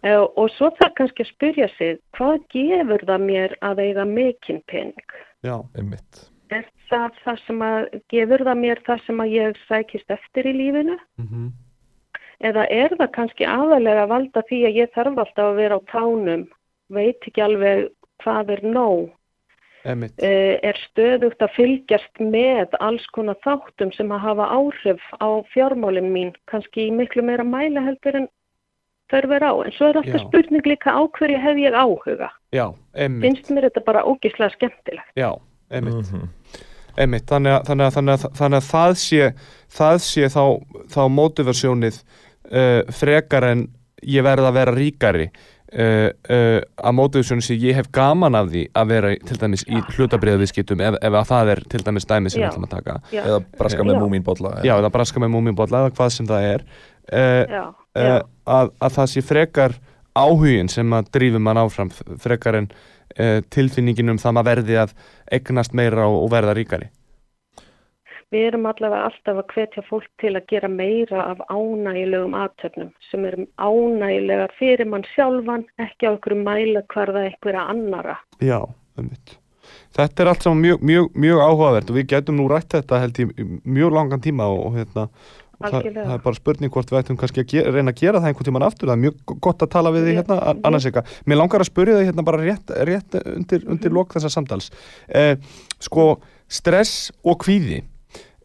Eh, 0.03 0.19
og 0.37 0.51
svo 0.51 0.69
þarf 0.77 0.93
kannski 0.95 1.25
að 1.25 1.31
spyrja 1.33 1.69
sig, 1.79 1.99
hvað 2.13 2.43
gefur 2.53 3.03
það 3.09 3.23
mér 3.25 3.55
að 3.63 3.79
eiga 3.81 4.05
mikinn 4.05 4.63
pening? 4.69 5.09
já, 5.43 5.57
einmitt. 5.77 6.31
Er 6.51 6.65
það 6.91 7.17
það 7.25 7.39
sem 7.47 7.63
að, 7.67 7.87
gefur 8.13 8.45
það 8.47 8.59
mér 8.63 8.81
það 8.87 9.01
sem 9.07 9.21
að 9.25 9.33
ég 9.35 9.57
sækist 9.67 10.11
eftir 10.15 10.47
í 10.47 10.53
lífinu? 10.61 10.99
mhm, 11.19 11.49
Eða 12.45 12.67
er 12.71 12.93
það 13.01 13.11
kannski 13.17 13.47
aðalega 13.49 14.03
að 14.05 14.11
valda 14.13 14.43
því 14.51 14.59
að 14.69 14.75
ég 14.77 14.91
þarf 14.93 15.19
alltaf 15.23 15.47
að 15.47 15.57
vera 15.57 15.79
á 15.81 15.89
tánum, 15.89 16.43
veit 16.93 17.17
ekki 17.25 17.41
alveg 17.43 17.87
hvað 18.23 18.51
er 18.59 18.63
nóg, 18.63 19.07
Eh, 19.87 20.59
er 20.67 20.75
stöðugt 20.91 21.39
að 21.47 21.53
fylgjast 21.55 22.19
með 22.19 22.73
alls 22.83 23.05
konar 23.15 23.37
þáttum 23.45 23.93
sem 23.95 24.09
að 24.11 24.19
hafa 24.25 24.49
áhrif 24.51 25.03
á 25.23 25.29
fjármálin 25.55 26.09
mín, 26.11 26.33
kannski 26.51 26.89
miklu 26.91 27.23
meira 27.23 27.45
mæla 27.47 27.85
heldur 27.87 28.17
en 28.19 28.27
þörf 29.13 29.31
er 29.37 29.47
á. 29.47 29.53
En 29.63 29.71
svo 29.77 29.87
er 29.93 30.01
alltaf 30.01 30.19
Já. 30.19 30.27
spurning 30.27 30.67
líka 30.67 30.91
á 30.91 31.07
hverju 31.07 31.39
hef 31.39 31.57
ég 31.63 31.73
áhuga. 31.79 32.31
já, 32.51 32.67
Finnst 32.99 33.47
mér 33.55 33.71
þetta 33.71 33.85
bara 33.87 34.03
ógislega 34.03 34.51
skemmtilegt? 34.59 35.13
já, 35.15 35.31
einmitt 35.71 36.13
Mhm. 36.13 36.29
Einmitt, 36.97 37.27
þannig 37.29 37.53
að, 37.53 37.65
þannig 37.69 37.85
að, 37.87 37.93
þannig 37.97 38.13
að, 38.15 38.23
þannig 38.39 38.57
að 38.63 38.69
það 38.71 38.95
sé, 38.97 39.27
það 39.77 39.97
sé 40.01 40.29
þá, 40.33 40.45
þá 40.95 41.01
mótiversjónið 41.13 41.99
uh, 42.01 42.81
frekar 42.97 43.45
en 43.51 43.67
ég 44.07 44.25
verð 44.25 44.47
að 44.49 44.55
vera 44.57 44.73
ríkari 44.73 45.27
uh, 45.29 46.09
uh, 46.31 46.61
að 46.81 46.97
mótiversjónið 46.97 47.45
sé 47.51 47.59
ég 47.61 47.77
hef 47.77 47.91
gaman 47.93 48.39
af 48.41 48.49
því 48.49 48.63
að 48.73 48.89
vera 48.95 49.11
til 49.29 49.37
dæmis 49.43 49.67
í 49.69 49.83
hlutabriðaviðskiptum 49.93 50.81
ef, 50.89 50.97
ef 51.05 51.19
að 51.21 51.29
það 51.35 51.53
er 51.57 51.63
til 51.75 51.83
dæmis 51.85 52.09
dæmi 52.09 52.33
sem 52.33 52.41
við 52.41 52.47
Já. 52.47 52.51
ætlum 52.55 52.65
að 52.71 52.75
taka 52.79 52.97
Já, 53.13 53.23
Eða 53.27 53.43
braska 53.61 53.85
með 53.85 53.99
Já. 53.99 54.01
múmínbolla. 54.07 54.55
já, 54.65 54.75
eða 54.81 54.93
braska 54.97 55.21
með 55.21 55.35
múmínbolla 55.37 55.83
eða 55.85 55.95
hvað 56.01 56.11
sem 56.17 56.27
það 56.33 56.49
er 56.55 56.65
uh, 57.13 57.45
já, 57.45 57.63
uh, 57.69 58.09
já, 58.09 58.17
að, 58.57 58.73
að 58.81 58.97
það 58.97 59.13
sé 59.13 59.21
frekar 59.35 59.77
áhugin 60.17 60.69
sem 60.73 60.97
að 60.97 61.11
drífum 61.13 61.45
mann 61.45 61.61
áfram 61.61 61.91
frekar 62.25 62.57
en 62.63 62.71
uh, 63.19 63.41
tilfinningin 63.55 64.15
um 64.15 64.21
það 64.23 64.39
maður 64.39 64.53
verði 64.53 64.79
að 64.85 64.95
eignast 65.33 65.75
meira 65.75 66.09
og, 66.11 66.23
og 66.27 66.33
verða 66.35 66.57
ríkari 66.59 66.91
Við 68.35 68.43
erum 68.49 68.65
allavega 68.67 69.07
alltaf 69.07 69.37
að 69.39 69.53
hvetja 69.55 69.83
fólk 69.87 70.09
til 70.19 70.33
að 70.35 70.49
gera 70.51 70.69
meira 70.69 71.29
af 71.31 71.43
ánægilegum 71.47 72.35
aðtöfnum 72.35 72.89
sem 73.07 73.23
eru 73.29 73.47
ánægilegar 73.55 74.55
fyrir 74.59 74.89
mann 74.91 75.07
sjálfan, 75.13 75.63
ekki 75.79 76.11
á 76.11 76.11
einhverju 76.11 76.43
mæla 76.43 76.83
hverða 76.91 77.23
einhverja 77.29 77.67
annara. 77.71 78.17
Já, 78.43 78.59
einmitt. 78.99 79.37
Þetta 79.97 80.23
er 80.23 80.31
allt 80.33 80.43
saman 80.43 80.65
mjög, 80.65 80.83
mjög, 80.91 81.07
mjög 81.15 81.43
áhugavert 81.45 81.91
og 81.91 81.99
við 82.01 82.09
getum 82.13 82.41
nú 82.41 82.49
rætt 82.51 82.75
þetta 82.75 83.01
held 83.05 83.21
í 83.23 83.29
mjög 83.63 83.95
langan 83.95 84.23
tíma 84.27 84.51
og 84.51 84.75
hérna 84.75 85.07
og 85.57 85.73
það, 85.73 85.89
það 85.97 86.15
er 86.15 86.23
bara 86.27 86.39
spurning 86.39 86.73
hvort 86.75 86.93
við 86.93 87.01
ættum 87.01 87.19
kannski 87.21 87.43
að 87.43 87.51
gera, 87.55 87.73
reyna 87.73 87.93
að 87.95 88.01
gera 88.03 88.21
það 88.21 88.31
einhvern 88.31 88.49
tíman 88.51 88.67
aftur, 88.67 88.91
það 88.91 88.97
er 88.97 89.03
mjög 89.07 89.35
gott 89.47 89.65
að 89.65 89.73
tala 89.73 89.93
við 89.95 90.09
Já. 90.11 90.17
hérna, 90.21 90.39
An- 90.53 90.63
annars 90.69 90.87
eitthvað. 90.89 91.13
Mér 91.27 91.41
langar 91.41 91.65
að 91.65 91.71
spurja 91.71 91.99
þig 92.01 92.11
hérna 92.11 92.25
bara 92.29 92.43
rétt, 92.43 92.73
rétt 92.91 93.19
undir, 93.25 93.67
undir 93.73 93.95
lok 93.97 94.17
þessa 94.17 94.33
samtals. 94.33 94.71
Eh, 95.09 95.37
sko, 95.81 96.09
stress 96.49 97.11
og 97.25 97.41
kvíði, 97.47 97.81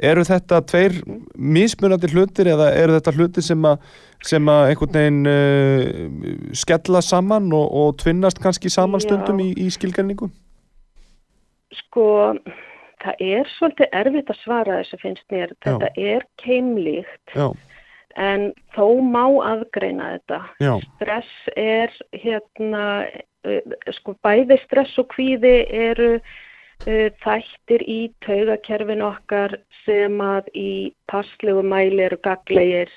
eru 0.02 0.24
þetta 0.26 0.62
tveir 0.66 0.96
mismunandi 1.38 2.10
hlutir 2.16 2.48
eða 2.56 2.72
eru 2.74 2.96
þetta 2.98 3.14
hlutir 3.18 3.46
sem 3.46 3.68
að 3.70 3.84
sem 4.26 4.50
að 4.54 4.68
einhvern 4.70 4.98
veginn 4.98 5.30
uh, 5.30 6.54
skella 6.54 7.02
saman 7.02 7.48
og, 7.58 7.68
og 7.74 7.96
tvinnast 8.02 8.38
kannski 8.42 8.70
saman 8.70 9.02
Já. 9.02 9.08
stundum 9.10 9.40
í, 9.42 9.48
í 9.58 9.70
skilgjarningu? 9.74 10.30
Sko, 11.74 12.06
það 13.02 13.26
er 13.26 13.52
svolítið 13.58 13.98
erfitt 14.02 14.32
að 14.32 14.40
svara 14.44 14.80
þessu 14.82 15.02
finnst 15.02 15.34
mér. 15.34 15.54
Þetta 15.66 15.92
er 15.98 16.26
keimlíkt 16.42 17.36
Já, 17.36 17.48
en 18.20 18.52
þó 18.76 18.86
má 19.04 19.26
aðgreina 19.48 20.14
þetta. 20.16 20.40
já, 20.60 20.74
Stress 20.96 21.52
er 21.56 21.94
hérna, 22.12 22.86
uh, 23.48 23.76
sko 23.98 24.16
bæði 24.24 24.60
stress 24.66 24.98
og 25.02 25.10
kvíði 25.16 25.56
eru 25.72 26.12
uh, 26.20 27.10
þættir 27.24 27.86
í 27.88 28.00
taugakerfin 28.26 29.04
okkar 29.06 29.58
sem 29.86 30.20
að 30.22 30.50
í 30.58 30.72
passlegu 31.12 31.64
mæli 31.64 32.04
eru 32.10 32.20
gaglegir 32.24 32.92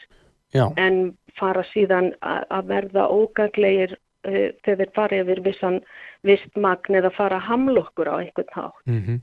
já, 0.55 0.67
en 0.77 1.15
fara 1.39 1.65
síðan 1.73 2.13
að 2.23 2.69
verða 2.71 3.09
ógaglegir 3.11 3.97
uh, 3.97 4.51
þegar 4.65 4.83
þeir 4.83 4.95
fara 4.99 5.23
yfir 5.25 5.45
vissan 5.47 5.81
vist 6.25 6.55
magn 6.57 7.01
eða 7.01 7.13
fara 7.15 7.41
að 7.41 7.51
hamla 7.51 7.87
okkur 7.87 8.11
á 8.11 8.15
einhvern 8.23 8.55
hátt. 8.55 8.87
mhm, 8.87 9.21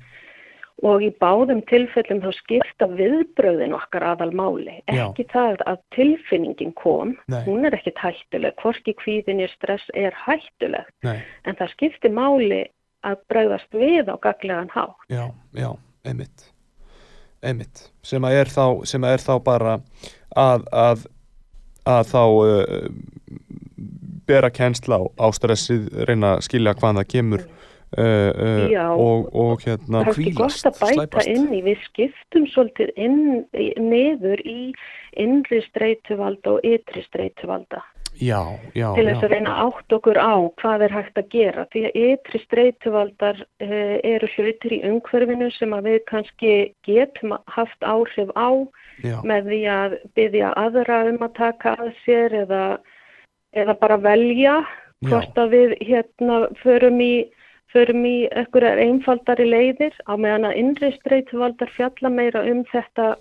og 0.87 1.03
í 1.05 1.11
báðum 1.21 1.61
tilfellum 1.69 2.21
þá 2.23 2.31
skipta 2.37 2.87
viðbröðin 2.89 3.75
okkar 3.77 4.05
aðal 4.13 4.31
máli. 4.37 4.79
Já. 4.89 5.05
Ekki 5.07 5.27
það 5.33 5.63
að 5.69 5.81
tilfinningin 5.95 6.73
kom, 6.79 7.15
Nei. 7.31 7.41
hún 7.45 7.67
er 7.69 7.77
ekkit 7.77 8.01
hættuleg, 8.01 8.55
hvorki 8.61 8.95
kvíðinni 9.01 9.49
stress 9.53 9.85
er 9.97 10.15
hættuleg, 10.25 10.89
Nei, 11.05 11.19
en 11.45 11.59
það 11.59 11.75
skiptir 11.75 12.15
máli 12.15 12.63
að 13.05 13.21
bregðast 13.31 13.77
við 13.77 14.09
á 14.09 14.15
gaglegan 14.21 14.73
há. 14.73 14.89
já, 15.09 15.29
já, 15.57 15.71
einmitt 16.05 16.51
einmitt, 17.41 17.87
sem 18.05 18.23
að 18.25 18.37
er 18.41 18.51
þá 18.53 18.65
sem 18.89 19.05
að 19.05 19.15
er 19.15 19.23
þá 19.25 19.33
bara 19.45 19.77
að 20.37 20.67
að, 20.77 21.07
að 21.89 22.11
þá 22.11 22.21
uh, 22.21 22.91
bera 24.29 24.51
kennsla 24.53 25.01
á, 25.01 25.03
á 25.17 25.27
stressið, 25.33 25.89
reyna 26.05 26.35
að 26.37 26.45
skilja 26.45 26.75
hvað 26.77 27.01
það 27.01 27.09
kemur 27.15 27.45
uh, 27.45 27.60
uh, 27.97 28.71
Já. 28.71 28.87
og, 28.95 29.29
og 29.35 29.63
hérna 29.65 30.03
Það 30.07 30.19
er 30.23 30.35
gott 30.37 30.65
að 30.69 30.81
bæta 30.81 30.93
slæpast. 30.95 31.31
inn 31.31 31.47
í, 31.51 31.61
við 31.65 31.85
skiptum 31.89 32.49
svolítið 32.53 32.91
inn, 32.95 33.23
niður 33.91 34.43
í 34.47 34.59
innri 35.19 35.63
streytuvalda 35.67 36.57
og 36.57 36.67
ytri 36.67 37.03
streytuvalda 37.07 37.81
já, 38.19 38.39
já, 38.75 38.91
til 38.95 39.07
þess 39.07 39.25
að 39.25 39.33
reyna 39.33 39.55
átt 39.65 39.95
okkur 39.95 40.19
á 40.19 40.35
hvað 40.61 40.85
er 40.87 40.95
hægt 40.95 41.19
að 41.19 41.31
gera 41.33 41.65
því 41.71 41.83
að 41.87 41.97
ytri 42.05 42.41
streytuvaldar 42.45 43.41
uh, 43.41 43.95
eru 44.07 44.29
hlutir 44.35 44.75
í 44.77 44.81
umhverfinu 44.87 45.49
sem 45.55 45.75
að 45.75 45.89
við 45.89 45.99
kannski 46.11 46.53
getum 46.87 47.35
haft 47.51 47.83
áhrif 47.83 48.31
á 48.35 48.49
já, 49.03 49.17
með 49.27 49.51
því 49.51 49.61
að 49.75 49.97
byggja 50.19 50.53
aðra 50.59 51.03
um 51.11 51.19
að 51.27 51.35
taka 51.39 51.75
að 51.79 51.91
sér 52.05 52.37
eða, 52.45 52.63
eða 53.55 53.77
bara 53.83 53.99
velja 54.01 54.61
hvort 55.07 55.37
að 55.41 55.55
við 55.55 55.77
hérna 55.81 56.43
förum 56.61 56.99
í 57.01 57.13
förum 57.71 58.05
í 58.05 58.15
einhverjar 58.35 58.81
einfaldari 58.83 59.47
leiðir 59.47 59.95
á 60.07 60.13
meðan 60.15 60.49
að 60.49 60.59
innri 60.61 60.91
streituvaldar 60.97 61.71
fjalla 61.75 62.11
meira 62.11 62.43
um 62.51 62.63
þetta 62.71 63.15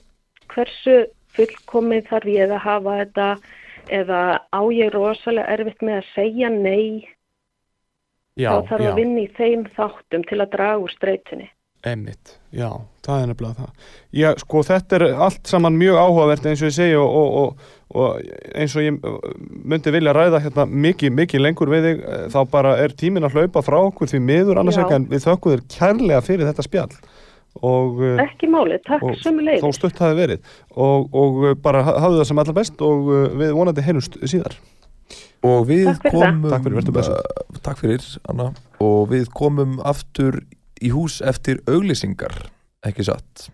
hversu 0.50 0.98
fullkomið 1.36 2.08
þarf 2.10 2.30
ég 2.34 2.50
að 2.50 2.64
hafa 2.66 2.96
þetta 3.02 3.28
eða 4.00 4.20
á 4.50 4.60
ég 4.74 4.92
rosalega 4.94 5.56
erfitt 5.56 5.82
með 5.86 6.00
að 6.00 6.10
segja 6.14 6.50
nei 6.52 7.06
já, 8.38 8.50
þá 8.50 8.70
þarf 8.72 8.84
já. 8.84 8.90
að 8.90 9.00
vinna 9.00 9.22
í 9.22 9.28
þeim 9.38 9.66
þáttum 9.76 10.26
til 10.28 10.40
að 10.40 10.52
draga 10.54 10.82
úr 10.84 10.94
streitunni. 10.94 11.48
Einmitt, 11.86 12.34
já, 12.52 12.68
það 13.10 13.22
er 13.24 13.30
nefnilega 13.30 13.64
það. 13.64 13.92
Já, 14.20 14.28
sko, 14.42 14.62
þetta 14.66 14.96
er 14.98 15.04
allt 15.26 15.50
saman 15.50 15.76
mjög 15.80 15.98
áhugavert 16.00 16.48
eins 16.50 16.62
og 16.64 16.70
ég 16.70 16.76
segi 16.76 16.96
og, 16.98 17.16
og, 17.20 17.36
og, 17.40 17.76
og 18.00 18.54
eins 18.54 18.76
og 18.78 18.84
ég 18.86 18.98
uh, 19.06 19.18
myndi 19.70 19.94
vilja 19.94 20.14
ræða 20.16 20.42
hérna 20.44 20.66
mikið, 20.86 21.14
mikið 21.20 21.44
lengur 21.44 21.72
við 21.72 21.88
þig, 21.88 22.04
eh, 22.06 22.24
þá 22.34 22.40
bara 22.52 22.76
er 22.84 22.94
tíminn 23.02 23.26
að 23.28 23.36
hlaupa 23.38 23.62
frá 23.66 23.78
okkur 23.88 24.10
því 24.12 24.22
miður 24.28 24.62
annars 24.62 24.78
ekki 24.82 24.96
en 24.98 25.08
við 25.10 25.24
þökkum 25.26 25.56
þér 25.56 25.64
kærlega 25.76 26.24
fyrir 26.26 26.50
þetta 26.50 26.66
spjall. 26.66 26.92
Og 27.66 27.98
uh, 27.98 28.20
Ekki 28.22 28.46
máli, 28.46 28.76
takk 28.86 29.02
leiðis. 29.02 29.64
þó 29.64 29.72
stutt 29.74 29.98
hafi 29.98 30.14
verið. 30.20 30.44
Og, 30.78 31.08
og 31.10 31.40
uh, 31.48 31.54
bara 31.58 31.82
ha- 31.82 31.96
hafðu 32.04 32.20
það 32.22 32.28
sem 32.30 32.42
allra 32.44 32.54
best 32.60 32.84
og 32.86 33.08
við 33.40 33.56
vonandi 33.58 33.82
heyrumst 33.82 34.20
síðar. 34.30 34.54
Og 35.42 35.64
við 35.70 35.88
Takk 35.88 36.12
komum 36.12 36.46
Takk 36.52 36.66
fyrir, 36.68 36.90
uh, 37.00 37.58
Takk 37.64 37.80
fyrir, 37.80 38.06
Anna. 38.28 38.50
Og 38.84 39.08
við 39.10 39.30
komum 39.34 39.78
aftur 39.88 40.42
í 40.80 40.90
hús 40.94 41.18
eftir 41.24 41.60
auglýsingar 41.68 42.34
Ekki 42.88 43.04
satt? 43.04 43.48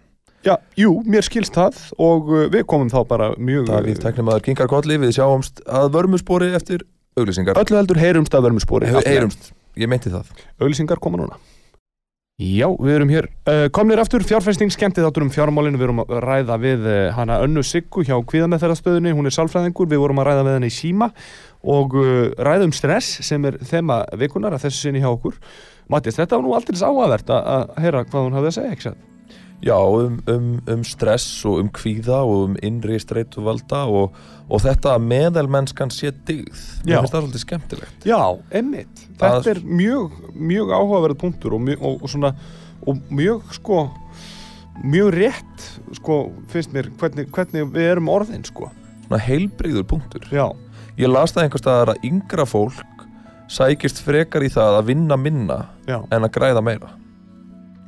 Já, 0.46 0.54
jú, 0.78 0.92
mér 1.02 1.24
skilst 1.26 1.56
það 1.56 1.78
og 1.98 2.28
uh, 2.30 2.44
við 2.52 2.62
komum 2.70 2.90
þá 2.92 3.00
bara 3.10 3.32
mjög 3.34 3.66
Davíð 3.66 3.98
Tæknimaður 4.04 4.44
Kingar 4.46 4.68
Kolli 4.70 4.98
Við 5.02 5.16
sjáumst 5.16 5.64
að 5.66 5.88
vörmuspori 5.96 6.52
eftir 6.54 6.84
auglýsingar. 7.18 7.58
Öllu 7.58 7.78
heldur 7.80 7.98
heyrumst 7.98 8.34
að 8.36 8.46
He- 8.92 9.02
Heyrumst, 9.08 9.50
ég 9.80 9.90
meinti 9.90 10.12
það. 10.12 10.30
Auðlýsingar 10.60 11.00
koma 11.02 11.18
núna. 11.18 11.38
Já, 12.36 12.68
við 12.68 12.92
erum 12.92 13.10
hér. 13.10 13.26
Uh, 13.48 13.64
komnir 13.72 13.98
aftur 14.02 14.20
fjárfesting 14.28 14.68
skemmtið 14.70 15.06
áttur 15.08 15.24
um 15.24 15.30
fjármálinu 15.32 15.80
við 15.80 15.86
erum 15.88 16.02
að 16.04 16.18
ræða 16.20 16.58
við 16.60 16.84
uh, 16.84 16.96
hana 17.16 17.38
Önnu 17.46 17.64
Siggu 17.64 18.04
hjá 18.04 18.18
kvíðameðferðastöðunni, 18.28 19.14
hún 19.16 19.26
er 19.30 19.34
sálfræðingur. 19.34 19.88
Við 19.88 20.02
vorum 20.04 20.20
að 20.20 20.28
ræða 20.28 20.44
við 20.44 20.56
henni 20.58 20.68
í 20.70 20.76
síma 20.76 21.08
og 21.64 21.96
uh, 21.96 22.28
ræða 22.36 22.68
um 22.68 22.76
stress 22.76 23.24
sem 23.24 23.48
er 23.48 23.56
þema 23.64 24.02
vikunar 24.20 24.54
að 24.54 24.68
þessu 24.68 24.84
sinni 24.84 25.00
hjá 25.00 25.08
okkur. 25.14 25.40
Mattis, 25.88 26.20
þetta 26.20 26.36
var 26.36 26.44
nú 26.44 26.54
aldrei 26.60 26.76
að, 26.76 27.50
að 27.56 27.76
heyra 27.86 28.04
hvað 28.04 28.28
hún 28.28 28.36
hafði 28.36 28.52
að 28.52 28.58
segja, 28.60 28.76
ekki 28.76 28.90
satt? 28.90 29.15
Já, 29.64 29.76
um, 29.80 30.18
um, 30.28 30.48
um 30.68 30.82
stress 30.84 31.44
og 31.48 31.60
um 31.62 31.68
kvíða 31.72 32.18
og 32.28 32.50
um 32.50 32.56
innri 32.62 32.98
streituvalda 33.00 33.84
og, 33.88 34.12
og 34.50 34.60
þetta 34.60 34.92
að 34.96 35.06
meðalmennskan 35.08 35.90
sé 35.90 36.10
Já. 36.12 36.42
Mér 36.84 37.00
finnst 37.00 37.14
það 37.14 37.22
svolítið 37.24 37.44
skemmtilegt. 37.44 38.04
Já, 38.04 38.20
emmitt, 38.52 39.06
Það- 39.18 39.38
þetta 39.42 39.50
er 39.54 39.60
mjög 39.64 40.12
mjög 40.36 40.74
áhugaverð 40.76 41.18
punktur 41.18 41.54
og, 41.56 41.60
mjög- 41.60 41.82
og, 41.82 42.02
og 42.02 42.08
svona 42.12 42.34
og 42.86 43.00
mjög 43.10 43.42
sko 43.56 43.90
mjög 44.84 45.14
rétt 45.16 45.64
sko 45.96 46.18
finnst 46.52 46.72
mér 46.76 46.90
hvernig, 47.00 47.30
hvernig 47.32 47.72
við 47.72 47.90
erum 47.94 48.08
orðin 48.12 48.44
sko. 48.44 48.70
Svona 49.06 49.22
heilbrigður 49.24 49.86
punktur. 49.88 50.28
Já, 50.30 50.50
Ég 50.96 51.08
las 51.12 51.32
það 51.32 51.42
einhvers 51.44 51.60
staðar 51.60 51.90
að 51.92 52.04
yngra 52.08 52.44
fólk 52.48 53.02
sækist 53.52 53.98
frekar 54.04 54.42
í 54.42 54.48
það 54.48 54.78
að 54.80 54.86
vinna 54.88 55.16
minna 55.20 55.58
já. 55.86 55.98
en 56.10 56.24
að 56.24 56.32
græða 56.32 56.62
meira 56.64 56.88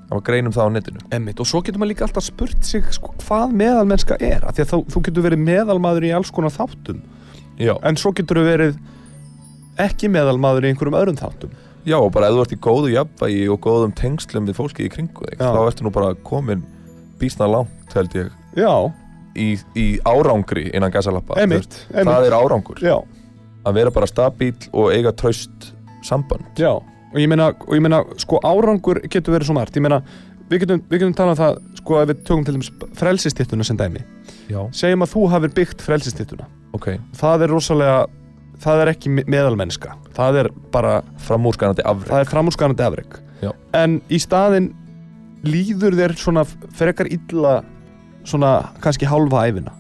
Það 0.08 0.16
var 0.16 0.24
greinum 0.24 0.52
það 0.56 0.68
á 0.68 0.70
netinu. 0.72 1.00
Emmitt, 1.12 1.40
og 1.42 1.48
svo 1.50 1.60
getur 1.60 1.82
maður 1.82 1.90
líka 1.92 2.06
alltaf 2.06 2.24
spurt 2.24 2.62
sig 2.64 2.86
sko, 2.96 3.10
hvað 3.26 3.50
meðalmennska 3.60 4.16
er? 4.24 4.46
Því 4.56 4.64
að 4.64 4.70
þá, 4.70 4.76
þú 4.94 5.02
getur 5.08 5.26
verið 5.26 5.42
meðalmaður 5.44 6.06
í 6.08 6.12
alls 6.16 6.30
konar 6.32 6.54
þáttum. 6.54 7.02
Já, 7.60 7.74
en 7.84 7.98
svo 8.00 8.14
getur 8.16 8.40
þú 8.40 8.44
verið 8.48 8.78
ekki 9.84 10.08
meðalmaður 10.14 10.64
í 10.64 10.70
einhverjum 10.72 10.96
öðrum 10.98 11.18
þáttum. 11.20 11.52
Já 11.88 11.96
og 12.00 12.10
bara 12.12 12.28
ef 12.28 12.36
þú 12.36 12.40
ert 12.44 12.54
í 12.56 12.60
góðu 12.64 12.90
jafnvægi 12.92 13.44
og 13.52 13.60
góðum 13.64 13.92
tengslum 13.96 14.48
við 14.48 14.56
fólki 14.58 14.88
í 14.88 14.90
kringu 14.92 15.28
þig 15.28 15.38
þá 15.40 15.60
ertu 15.62 15.86
nú 15.86 15.92
bara 15.94 16.10
komin 16.26 16.64
býsna 17.20 17.48
langt 17.50 17.94
held 17.96 18.16
ég. 18.18 18.32
Já, 18.58 18.72
í, 19.38 19.48
í 19.78 19.86
árangri 20.08 20.68
innan 20.72 20.92
gasalappa. 20.94 21.38
Emmitt, 21.42 21.82
Það 21.92 22.02
emmitt 22.02 22.28
er 22.28 22.36
árangur. 22.36 22.82
Já, 22.82 22.96
að 23.68 23.78
vera 23.80 23.92
bara 23.94 24.08
stabíl 24.10 24.54
og 24.72 24.92
eiga 24.94 25.12
traust 25.16 25.70
samband. 26.06 26.48
Já, 26.60 26.74
og 27.12 27.18
ég 27.22 27.28
meina, 27.30 27.48
og 27.54 27.74
ég 27.76 27.82
meina 27.84 28.02
sko 28.20 28.40
árangur 28.44 29.00
getur 29.08 29.34
verið 29.36 29.48
svo 29.50 29.56
margt. 29.56 29.76
Ég 29.78 29.84
meina, 29.84 30.02
við 30.50 30.62
getum, 30.64 30.82
við 30.90 31.02
getum 31.02 31.14
talað 31.16 31.34
um 31.34 31.40
það 31.42 31.58
sko 31.80 31.98
ef 32.02 32.08
við 32.12 32.22
tökum 32.28 32.44
til 32.46 32.54
dæmis 32.58 32.70
frelsistittuna 32.98 33.64
sem 33.64 33.76
dæmi. 33.80 34.04
Já, 34.48 34.60
segjum 34.72 35.04
að 35.04 35.12
þú 35.14 35.26
hafir 35.32 35.52
byggt 35.56 35.82
frelsistittuna 35.84 36.46
ok, 36.76 36.86
það 37.16 37.42
er 37.46 37.50
rosalega 37.52 37.98
það 38.60 38.80
er 38.82 38.90
ekki 38.92 39.10
me- 39.12 39.24
meðalmennska. 39.30 39.94
Það 40.16 40.36
er 40.42 40.48
bara, 40.72 40.98
framúrskanandi 41.24 41.84
afreg 41.86 42.10
það 42.12 42.20
er 42.24 42.30
framúrskanandi 42.32 42.84
afreg 42.84 43.18
Já. 43.44 43.50
en 43.78 44.00
í 44.10 44.18
staðin 44.20 44.70
líður 45.46 45.94
þér 46.00 46.14
svona 46.18 46.42
frekar 46.76 47.08
illa 47.12 47.58
svona 48.26 48.52
kannski 48.84 49.06
hálfa 49.08 49.44
æfina 49.48 49.72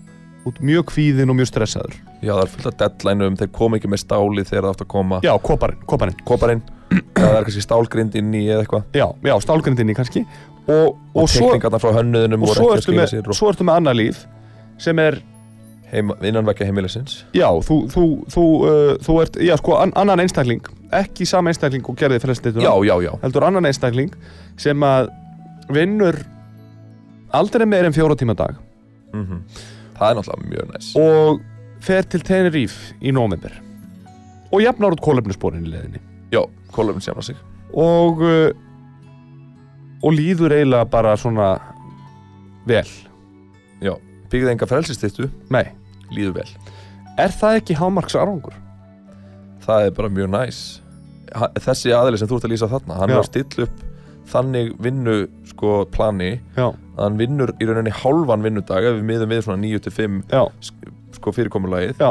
út 0.48 0.60
mjög 0.64 0.86
kvíðin 0.92 1.28
og 1.32 1.36
mjög 1.36 1.50
stressaður. 1.50 1.96
Já, 2.22 2.32
það 2.32 2.42
er 2.44 2.52
fullt 2.54 2.68
af 2.70 2.76
deadline 2.80 3.26
um, 3.26 3.36
þeir 3.36 3.50
kom 3.58 3.74
ekki 3.76 3.90
með 3.92 4.00
stáli 4.04 4.44
þegar 4.48 4.64
það 4.68 4.72
átt 4.76 4.84
að 4.86 4.90
koma. 4.94 5.18
Já, 5.26 5.32
koparinn, 5.44 5.82
koparinn. 5.90 6.16
Koparinn, 6.28 6.62
það 6.90 7.34
er 7.38 7.46
kannski 7.46 7.64
stálgrind 7.64 8.16
inn 8.18 8.30
í 8.36 8.44
eða 8.48 8.64
eitthvað. 8.64 8.86
Já, 8.96 9.06
já, 9.28 9.34
stálgrindinni 9.44 9.96
kannski. 9.98 10.24
Og, 10.68 10.94
og, 10.94 11.22
og 11.22 11.30
svo, 11.32 11.48
tekningarnar 11.48 11.82
frá 11.82 11.94
hönnuðunum 11.96 12.44
og 12.44 12.54
svo, 12.56 12.70
ertu 12.76 12.94
með, 12.96 13.14
svo 13.36 13.50
ertu 13.52 13.66
með 13.68 13.80
annað 13.80 13.98
líf 14.02 14.24
sem 14.80 15.00
er, 15.00 15.16
heima, 15.92 16.18
innanvekja 16.28 16.68
heimilisins. 16.68 17.22
Já, 17.36 17.48
þú, 17.64 17.78
þú, 17.92 18.04
þú, 18.34 18.44
uh, 18.68 18.90
þú 19.04 19.16
ert, 19.24 19.40
já, 19.48 19.54
sko, 19.60 19.78
an, 19.80 19.94
annan 19.98 20.24
einstakling. 20.24 20.68
Ekki 20.98 21.26
sama 21.28 21.52
einstakling 21.52 21.88
og 21.88 21.96
gerði 22.00 22.20
frelsistittuna 22.22 22.64
Já, 22.64 22.72
já, 22.88 22.94
já, 23.04 23.10
heldur 23.24 23.48
annan 23.48 23.68
einstakling 23.68 24.14
sem 24.60 24.84
að 24.84 25.10
vinnur 25.72 26.16
aldrei 27.36 27.66
meir 27.68 27.88
en 27.88 27.96
fjóra 27.96 28.16
tíma 28.16 28.36
dag. 28.36 28.56
Mm 29.16 29.42
það 29.98 30.10
er 30.10 30.18
náttúrulega 30.18 30.50
mjög 30.52 30.70
næs. 30.72 30.90
Og 30.98 31.40
fer 31.84 32.06
til 32.10 32.24
Tenerife 32.26 32.94
í 33.02 33.14
november 33.14 33.54
og 34.48 34.62
jafnar 34.62 34.96
út 34.96 35.02
kólefnisborin 35.04 35.66
í 35.66 35.72
leðinni 35.72 36.00
Já, 36.32 36.42
kólöfum 36.74 37.02
sjafna 37.04 37.24
sig. 37.26 37.38
Og 37.74 38.22
uh, 38.24 38.50
og 40.02 40.14
líður 40.14 40.54
eiginlega 40.54 40.86
bara 40.90 41.16
svona 41.18 41.52
vel. 42.68 42.86
Já, 43.82 43.94
byggði 44.30 44.52
enga 44.54 44.68
frelsistittu, 44.70 45.28
nei, 45.54 45.64
líður 46.14 46.40
vel. 46.40 46.48
Er 47.18 47.34
það 47.34 47.60
ekki 47.62 47.78
hámarks 47.78 48.14
árangur? 48.18 48.54
Það 49.64 49.88
er 49.88 49.96
bara 49.96 50.10
mjög 50.12 50.30
næs. 50.32 50.60
Þessi 51.60 51.92
aðili 51.92 52.20
sem 52.20 52.28
þú 52.30 52.38
ert 52.38 52.46
að 52.46 52.52
lýsa 52.54 52.68
þarna 52.70 52.94
Hann 53.02 53.10
Já. 53.10 53.14
er 53.14 53.20
að 53.20 53.26
stilla 53.28 53.66
upp 53.66 53.82
þannig 54.28 54.70
vinnu 54.84 55.16
sko 55.50 55.72
plani. 55.92 56.30
Já, 56.56 56.68
að 56.70 57.02
hann 57.02 57.18
vinnur 57.20 57.52
í 57.58 57.68
rauninni 57.68 57.92
hálfan 57.96 58.44
vinnudag 58.44 58.86
ef 58.88 58.96
við 58.98 59.06
miðum 59.10 59.32
við 59.32 59.44
svona 59.46 59.62
9-5 59.64 60.18
já, 60.32 60.42
sko 61.16 61.32
fyrirkomulagið. 61.36 62.00
Já, 62.00 62.10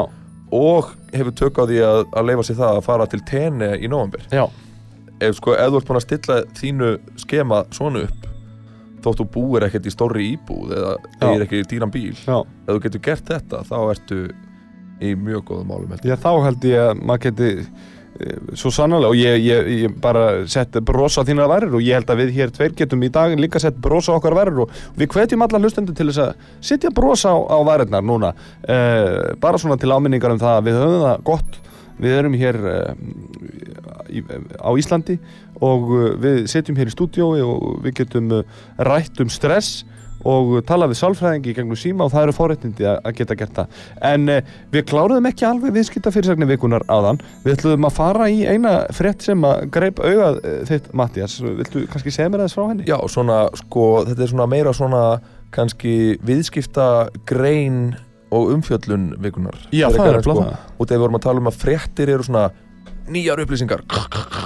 og 0.54 0.94
hefur 1.12 1.34
tök 1.42 1.60
á 1.60 1.64
því 1.68 1.82
að, 1.84 2.00
að 2.12 2.30
leifa 2.30 2.46
sér 2.48 2.58
það 2.62 2.78
að 2.78 2.86
fara 2.88 3.06
til 3.10 3.20
tenni 3.28 3.70
í 3.78 3.90
november 3.90 4.24
já 4.32 4.44
ef, 5.20 5.36
sko, 5.38 5.54
ef 5.54 5.72
þú 5.72 5.80
ert 5.80 5.88
búin 5.90 6.00
að 6.00 6.06
stilla 6.06 6.40
þínu 6.58 6.90
skema 7.24 7.62
svona 7.74 8.04
upp 8.06 8.26
þótt 9.04 9.22
þú 9.22 9.26
búir 9.34 9.66
ekkert 9.66 9.86
í 9.86 9.94
stórri 9.94 10.26
íbúð 10.34 10.74
eða 10.74 10.92
eigir 11.22 11.44
ekki 11.46 11.62
dýran 11.70 11.92
bíl 11.94 12.14
Já. 12.18 12.38
ef 12.42 12.70
þú 12.70 12.80
getur 12.86 13.04
gert 13.08 13.30
þetta 13.30 13.62
þá 13.68 13.76
ertu 13.84 14.20
í 14.98 15.12
mjög 15.14 15.44
góðum 15.46 15.72
ég. 15.94 16.02
Já, 16.02 16.16
þá 16.18 16.30
held 16.42 16.64
ég 16.66 16.84
að 16.88 17.02
maður 17.06 17.24
geti 17.28 17.50
svo 18.58 18.70
sannarlega 18.74 19.12
og 19.12 19.18
ég, 19.18 19.36
ég, 19.44 19.68
ég 19.84 19.94
bara 20.02 20.24
sett 20.50 20.74
bros 20.86 21.18
á 21.18 21.22
þínar 21.26 21.50
verður 21.50 21.78
og 21.78 21.84
ég 21.86 21.98
held 21.98 22.10
að 22.10 22.22
við 22.24 22.32
hér 22.34 22.52
tveir 22.54 22.74
getum 22.78 23.04
í 23.06 23.10
dag 23.14 23.34
líka 23.38 23.60
sett 23.62 23.78
bros 23.78 24.08
á 24.10 24.16
okkar 24.16 24.34
verður 24.34 24.64
og 24.64 24.72
við 24.98 25.12
hvetjum 25.14 25.44
allar 25.46 25.62
hlustendur 25.62 25.94
til 25.94 26.08
þess 26.10 26.22
að 26.24 26.48
setja 26.70 26.90
bros 26.94 27.22
á, 27.22 27.34
á 27.34 27.58
verðurnar 27.68 28.02
núna. 28.02 28.32
Uh, 28.66 29.34
bara 29.38 29.60
svona 29.60 29.78
til 29.78 29.92
áminningar 29.94 30.34
um 30.34 30.42
það 30.42 30.56
að 30.56 30.66
við 30.66 30.80
höfum 30.80 31.04
það 31.04 31.22
gott. 31.30 31.60
Við 31.98 32.14
erum 32.14 32.34
hér 32.38 32.58
uh, 32.62 32.90
í, 34.10 34.24
á 34.58 34.70
Íslandi 34.78 35.18
og 35.62 35.94
uh, 35.94 36.08
við 36.18 36.42
setjum 36.50 36.78
hér 36.78 36.90
í 36.90 36.94
stúdiói 36.94 37.38
og 37.46 37.84
við 37.86 38.00
getum 38.02 38.34
uh, 38.40 38.58
rætt 38.88 39.22
um 39.22 39.30
stress 39.30 39.84
og 40.26 40.54
tala 40.66 40.88
við 40.90 40.98
sálfræðingi 41.00 41.52
í 41.52 41.56
gegnum 41.56 41.78
síma 41.78 42.06
og 42.06 42.12
það 42.14 42.26
eru 42.26 42.34
forréttindi 42.36 42.88
að 42.90 43.12
geta 43.18 43.36
gert 43.38 43.54
það. 43.58 43.78
En 44.10 44.32
uh, 44.32 44.40
við 44.74 44.86
kláruðum 44.90 45.28
ekki 45.30 45.46
alveg 45.48 45.76
viðskipta 45.76 46.12
fyrirsagnir 46.14 46.50
vikunar 46.50 46.86
áðan. 46.90 47.20
Við 47.44 47.54
ætluðum 47.56 47.88
að 47.88 47.96
fara 48.00 48.28
í 48.32 48.42
eina 48.48 48.74
frétt 48.96 49.24
sem 49.26 49.46
að 49.46 49.64
greip 49.74 50.02
augað 50.02 50.42
uh, 50.42 50.58
þitt 50.68 50.90
Mattias 50.98 51.38
viltu 51.44 51.86
kannski 51.92 52.14
segja 52.14 52.32
mér 52.32 52.44
aðeins 52.44 52.58
frá 52.58 52.66
henni? 52.66 52.88
Já, 52.88 52.98
svona, 53.12 53.40
sko, 53.62 53.88
þetta 54.08 54.26
er 54.26 54.32
svona 54.34 54.50
meira 54.50 54.74
svona 54.76 55.02
kannski 55.54 55.94
viðskipta 56.28 56.88
grein 57.28 57.94
og 58.34 58.50
umfjöllun 58.52 59.14
vikunar 59.24 59.54
Já, 59.72 59.86
það 59.88 60.02
er 60.04 60.18
en, 60.18 60.24
sko, 60.26 60.34
nefnilega 60.36 60.58
Og 60.76 60.82
þegar 60.82 60.98
við 60.98 61.04
vorum 61.06 61.16
að 61.16 61.22
tala 61.24 61.40
um 61.40 61.48
að 61.48 61.60
fréttir 61.62 62.12
eru 62.12 62.26
svona 62.26 62.48
nýjar 63.08 63.40
upplýsingar. 63.40 63.84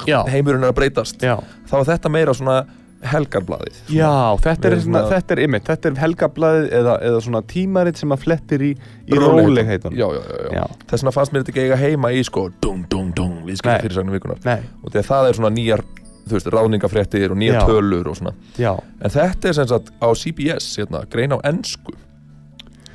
Já. 0.06 0.20
Heimurinn 0.30 0.62
er 0.62 0.72
að 0.72 0.78
breytast. 0.78 1.22
Já, 1.22 1.36
Þá 1.70 1.74
er 1.80 1.88
þetta 1.92 2.12
meira 2.12 2.34
svona 2.36 2.60
helgarblaðið 3.03 3.76
svona. 3.78 3.94
Já 3.96 4.11
þetta, 4.44 4.68
er, 4.68 4.76
svona, 4.80 5.00
svona- 5.03 5.11
þetta 5.12 5.34
er 5.36 5.40
ymmit, 5.46 5.64
þetta 5.66 5.88
er 5.90 5.96
helgablaðið 6.03 6.66
eða, 6.78 6.92
eða 7.09 7.22
svona 7.26 7.40
tímaritt 7.53 7.98
sem 8.03 8.14
að 8.14 8.20
flettir 8.22 8.62
í, 8.62 8.70
í 9.09 9.18
Rólegheitunum. 9.18 9.96
Já, 9.98 10.07
já, 10.14 10.22
já, 10.22 10.53
já. 10.59 10.66
Þess 10.90 11.03
vegna 11.03 11.14
fannst 11.16 11.32
mér 11.34 11.42
þetta 11.44 11.53
ekki 11.55 11.64
eiga 11.66 11.78
heima 11.82 12.12
í 12.14 12.22
sko 12.28 12.44
dung, 12.62 12.84
dung, 12.92 13.11
dung, 13.18 13.34
viðskipta 13.48 13.74
Nei. 13.74 13.82
fyrirsagnir 13.86 14.16
vikunar 14.18 14.40
Nei, 14.46 14.61
Og 14.84 14.92
þegar 14.94 15.09
það 15.11 15.28
er 15.32 15.38
svona 15.40 15.53
nýjar, 15.57 15.84
þú 16.28 16.36
veist, 16.38 16.50
ráðningafréttir 16.55 17.34
og 17.34 17.40
nýjar 17.42 17.59
Já. 17.59 17.66
tölur 17.72 18.12
og 18.12 18.16
svona 18.20 18.34
já, 18.59 18.72
En 19.03 19.11
þetta 19.16 19.48
er 19.50 19.59
sem 19.59 19.66
sagt 19.74 19.90
á 19.98 20.09
CBS, 20.14 20.70
hérna, 20.78 21.03
grein 21.11 21.34
á 21.34 21.38
ennsku 21.50 21.96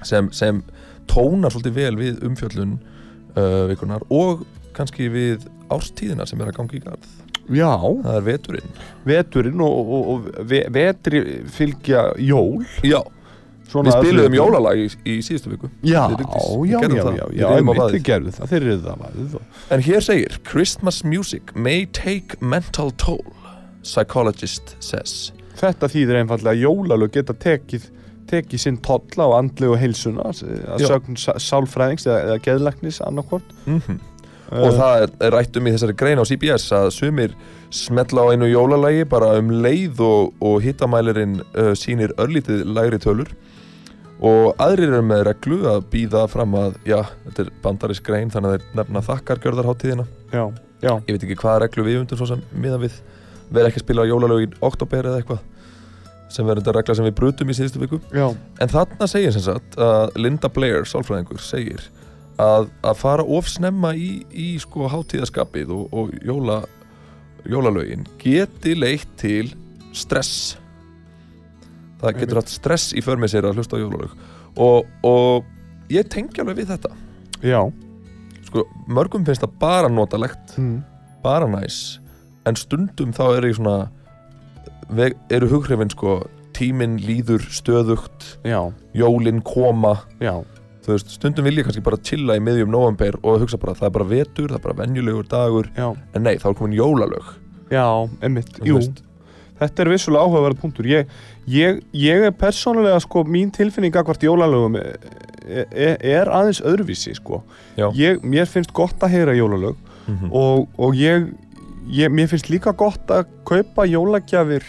sem, 0.08 0.32
sem 0.32 0.64
tónar 1.12 1.52
svolítið 1.52 1.76
vel 1.82 1.96
við 2.00 2.24
umfjöllun 2.28 2.78
uh, 3.36 3.66
vikunar 3.72 4.04
og 4.14 4.46
kannski 4.78 5.10
við 5.12 5.48
árstíðina 5.74 6.24
sem 6.30 6.40
er 6.40 6.52
að 6.52 6.60
gangi 6.62 6.78
í 6.80 6.84
garð. 6.86 7.08
Já 7.50 7.70
Það 8.04 8.16
er 8.18 8.26
veturinn. 8.28 8.72
veturinn 9.06 9.62
og, 9.62 9.92
og, 9.98 10.10
og 10.14 10.48
ve 10.50 10.64
vetri 10.74 11.22
fylgja 11.54 12.02
jól 12.20 12.66
Já, 12.84 13.00
svona 13.72 13.92
við 13.92 13.98
spiluðum 14.02 14.34
hluta. 14.34 14.42
jólalag 14.42 14.82
í, 14.84 14.88
í 15.06 15.18
síðustu 15.24 15.52
viku. 15.54 15.70
Já, 15.84 16.04
já, 16.10 16.18
já, 16.68 16.80
já, 16.82 17.26
já, 17.36 17.50
Við 17.94 18.04
gerðum 18.08 18.36
það, 18.38 18.48
þeir 18.52 18.62
eru 18.68 18.78
það 18.86 19.02
vaðið 19.06 19.36
og- 19.40 19.62
En 19.72 19.82
hér 19.88 20.02
segir, 20.02 20.38
Christmas 20.44 21.04
music 21.04 21.54
may 21.56 21.86
take 21.86 22.36
mental 22.42 22.92
toll, 22.92 23.24
psychologist 23.84 24.76
says. 24.84 25.32
Þetta 25.58 25.88
þýðir 25.90 26.20
einfallega 26.22 26.54
að 26.54 26.64
jólalög 26.68 27.12
geta 27.18 27.34
tekið 27.34 27.88
tekið 28.28 28.60
sinn 28.60 28.78
tolla 28.84 29.24
á 29.24 29.30
andlegu 29.40 29.78
heilsuna 29.80 30.26
að 30.36 30.82
sögn 30.84 31.16
sá- 31.16 31.38
sálfræðings 31.40 32.04
eða, 32.10 32.18
eða 32.26 32.42
geðlæknis 32.44 32.98
annarkvort 33.08 33.54
Mm 33.66 34.00
Og 34.52 34.78
það 34.78 35.02
er, 35.04 35.14
rætt 35.34 35.58
um 35.60 35.68
í 35.68 35.74
þessari 35.76 35.96
grein 36.00 36.22
á 36.22 36.26
CBS 36.28 36.70
að 36.76 36.88
sumir 36.96 37.34
smetla 37.74 38.24
á 38.24 38.32
einu 38.32 38.48
jólalagi 38.48 39.04
bara 39.10 39.34
um 39.42 39.50
leið 39.64 40.00
og, 40.06 40.30
og 40.40 40.62
hittamælirinn 40.64 41.42
uh, 41.44 41.74
sýnir 41.76 42.14
örlítið 42.22 42.64
lægri 42.72 43.00
tölur. 43.04 43.34
Og 44.18 44.56
aðrir 44.64 44.96
eru 44.96 45.04
með 45.06 45.26
reglu 45.28 45.60
að 45.70 45.84
býða 45.92 46.24
fram 46.32 46.56
að, 46.58 46.80
já, 46.88 47.02
þetta 47.26 47.44
er 47.44 47.52
bandarisk 47.66 48.08
grein 48.08 48.32
þannig 48.34 48.50
að 48.50 48.56
þeir 48.56 48.80
nefna 48.80 49.04
þakkargjörðarháttíðina 49.06 50.08
já, 50.32 50.42
já, 50.82 50.94
ég 50.96 51.12
veit 51.12 51.28
ekki 51.28 51.38
hvaða 51.44 51.60
reglu 51.68 51.86
við 51.86 52.00
undum 52.02 52.22
svo 52.22 52.32
sem 52.32 52.42
miðan 52.56 52.82
við. 52.88 52.98
Verð 53.52 53.70
ekki 53.70 53.84
að 53.84 53.86
spila 53.86 54.08
jólalög 54.08 54.48
í 54.48 54.50
oktober 54.66 55.12
eða 55.12 55.22
eitthvað 55.22 55.46
sem 56.34 56.48
verður 56.48 56.64
þetta 56.64 56.76
regla 56.80 56.96
sem 56.98 57.06
við 57.08 57.16
brutum 57.20 57.52
í 57.52 57.56
síðustu 57.56 57.84
viku. 57.84 58.02
Já, 58.16 58.26
En 58.64 58.72
þarna 58.72 59.08
segir 59.12 59.36
sem 59.36 59.46
sagt 59.46 59.78
að 59.80 60.18
Linda 60.20 60.50
Blair, 60.52 60.88
sálfræðingur, 60.90 61.40
segir 61.44 61.86
að, 62.42 62.70
að 62.86 62.98
fara 63.00 63.24
of 63.38 63.48
snemma 63.50 63.94
í, 63.98 64.10
í 64.32 64.48
sko 64.62 64.88
hátíðaskapið 64.92 65.72
og, 65.74 65.88
og 65.94 66.14
jóla, 66.26 66.60
jólalögin 67.50 68.06
geti 68.22 68.76
leitt 68.78 69.10
til 69.22 69.52
stress. 69.98 70.58
Það 72.02 72.20
getur 72.22 72.42
hatt 72.42 72.52
stress 72.54 72.92
í 72.94 73.02
för 73.02 73.18
með 73.18 73.34
sér 73.34 73.48
að 73.50 73.58
hlusta 73.58 73.78
á 73.78 73.82
jólalög 73.82 74.12
og, 74.62 74.86
og 75.06 75.46
ég 75.94 76.08
tengi 76.14 76.42
alveg 76.44 76.60
við 76.64 76.72
þetta. 76.76 76.94
já. 77.42 77.62
Sko, 78.48 78.64
mörgum 78.88 79.26
finnst 79.28 79.42
það 79.44 79.58
bara 79.60 79.90
notalegt, 79.92 80.54
Mm. 80.58 80.78
bara 81.24 81.48
næs, 81.52 82.00
en 82.46 82.56
stundum 82.56 83.12
þá 83.12 83.24
er 83.38 83.48
ég 83.50 83.58
svona, 83.58 83.90
eru 85.30 85.50
hughrifin 85.52 85.90
sko, 85.92 86.22
tíminn 86.56 86.96
líður 87.04 87.44
stöðugt, 87.52 88.38
já, 88.48 88.72
jólin 88.96 89.42
koma, 89.44 89.98
já, 90.24 90.46
þú 90.88 90.96
veist, 90.96 91.10
stundum 91.18 91.44
vil 91.50 91.58
ég 91.60 91.68
kannski 91.68 91.84
bara 91.84 92.00
chilla 92.02 92.38
í 92.40 92.44
miðjum 92.44 92.72
november 92.72 93.18
og 93.22 93.42
hugsa 93.44 93.60
bara 93.60 93.76
það 93.76 93.90
er 93.90 93.96
bara 93.98 94.08
vetur, 94.14 94.48
það 94.54 94.60
er 94.62 94.64
bara 94.70 94.78
venjulegur 94.82 95.28
dagur 95.32 95.68
já, 95.76 95.90
en 96.16 96.24
nei, 96.24 96.38
þá 96.40 96.48
er 96.54 96.58
komin 96.62 96.78
jólalög 96.80 97.34
já, 97.74 97.86
einmitt, 98.24 98.54
jú 98.64 98.80
veist. 98.80 99.04
Þetta 99.58 99.82
er 99.82 99.90
vissulega 99.90 100.22
áhugaverð 100.22 100.60
punktur. 100.62 100.86
Ég, 100.86 101.08
ég, 101.50 101.80
ég 101.98 102.26
er 102.28 102.34
persónulega, 102.38 103.00
sko, 103.02 103.24
mín 103.26 103.50
tilfinning 103.50 103.96
akkvart 103.98 104.22
jólalögum 104.22 104.76
er, 104.78 105.00
er, 105.74 105.96
er 106.06 106.30
aðeins 106.30 106.60
öðruvísi, 106.62 107.16
sko. 107.18 107.40
Ég, 107.98 108.20
mér 108.22 108.46
finnst 108.46 108.70
gott 108.78 109.02
að 109.02 109.16
heyra 109.16 109.34
jólalög 109.34 109.80
Mhm. 110.08 110.30
og, 110.32 110.68
og 110.80 110.94
ég, 110.96 111.26
ég, 111.90 112.14
mér 112.14 112.30
finnst 112.30 112.48
líka 112.54 112.72
gott 112.78 113.10
að 113.12 113.26
kaupa 113.50 113.84
jólagjafir 113.90 114.62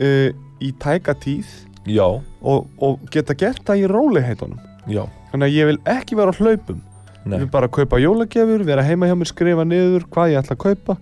uh, 0.00 0.32
í 0.64 0.72
tæka 0.80 1.12
tíð 1.20 1.46
já, 1.86 2.06
og, 2.42 2.64
og 2.82 3.04
geta 3.12 3.36
gert 3.38 3.60
það 3.68 3.84
í 3.84 3.86
róliheitunum. 3.92 4.58
já, 4.88 5.04
Þannig 5.32 5.46
að 5.48 5.56
ég 5.58 5.66
vil 5.70 5.78
ekki 5.84 6.16
vera 6.16 6.32
á 6.32 6.38
hlaupum. 6.38 6.80
nei. 7.24 7.36
Ég 7.38 7.44
vil 7.44 7.50
bara 7.52 7.68
kaupa 7.68 7.98
jólagjafir, 8.00 8.64
vera 8.64 8.82
heima 8.82 9.06
hjá 9.06 9.14
mér, 9.18 9.28
skrifa 9.28 9.64
niður 9.68 10.06
hvað 10.08 10.30
ég 10.32 10.38
ætla 10.42 10.56
að 10.56 10.62
kaupa, 10.64 10.96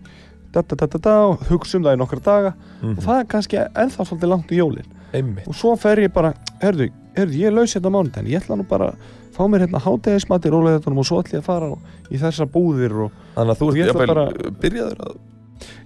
da, 0.53 0.62
da, 0.62 0.87
da, 0.99 1.14
og 1.29 1.45
hugsa 1.51 1.77
um 1.79 1.85
það 1.85 1.95
í 1.95 2.01
nokkra 2.01 2.20
daga. 2.24 2.55
Mhm. 2.83 2.97
og 2.99 3.05
það 3.05 3.20
er 3.20 3.24
kannski 3.31 3.57
ennþá 3.74 4.07
svolítið 4.09 4.29
langt 4.33 4.51
í 4.51 4.57
jólin. 4.59 4.89
Einmitt, 5.14 5.47
og 5.49 5.55
svo 5.55 5.77
fer 5.79 5.97
ég 6.03 6.12
bara, 6.12 6.35
herðu, 6.61 6.91
herðu 7.16 7.39
ég 7.39 7.47
er 7.47 7.53
laus 7.55 7.74
hérna 7.77 7.91
mánudaginn, 7.95 8.29
ég 8.33 8.43
ætla 8.43 8.57
nú 8.59 8.66
bara 8.68 8.91
að 8.91 8.97
fá 9.37 9.47
mér 9.47 9.62
hérna 9.66 9.79
hátegismat 9.85 10.45
í 10.49 10.51
rólegaðunum 10.51 10.99
og 10.99 11.07
svo 11.07 11.20
ætla 11.22 11.39
ég 11.39 11.45
að 11.45 11.47
fara 11.47 11.70
í 12.11 12.18
þessar 12.18 12.51
búðir 12.51 12.93
og 13.07 13.11
þannig 13.37 13.55
að 13.55 13.61
þú 13.61 13.66
ert 13.87 14.07
bara- 14.07 14.51
byrjaður 14.61 15.01
að 15.07 15.16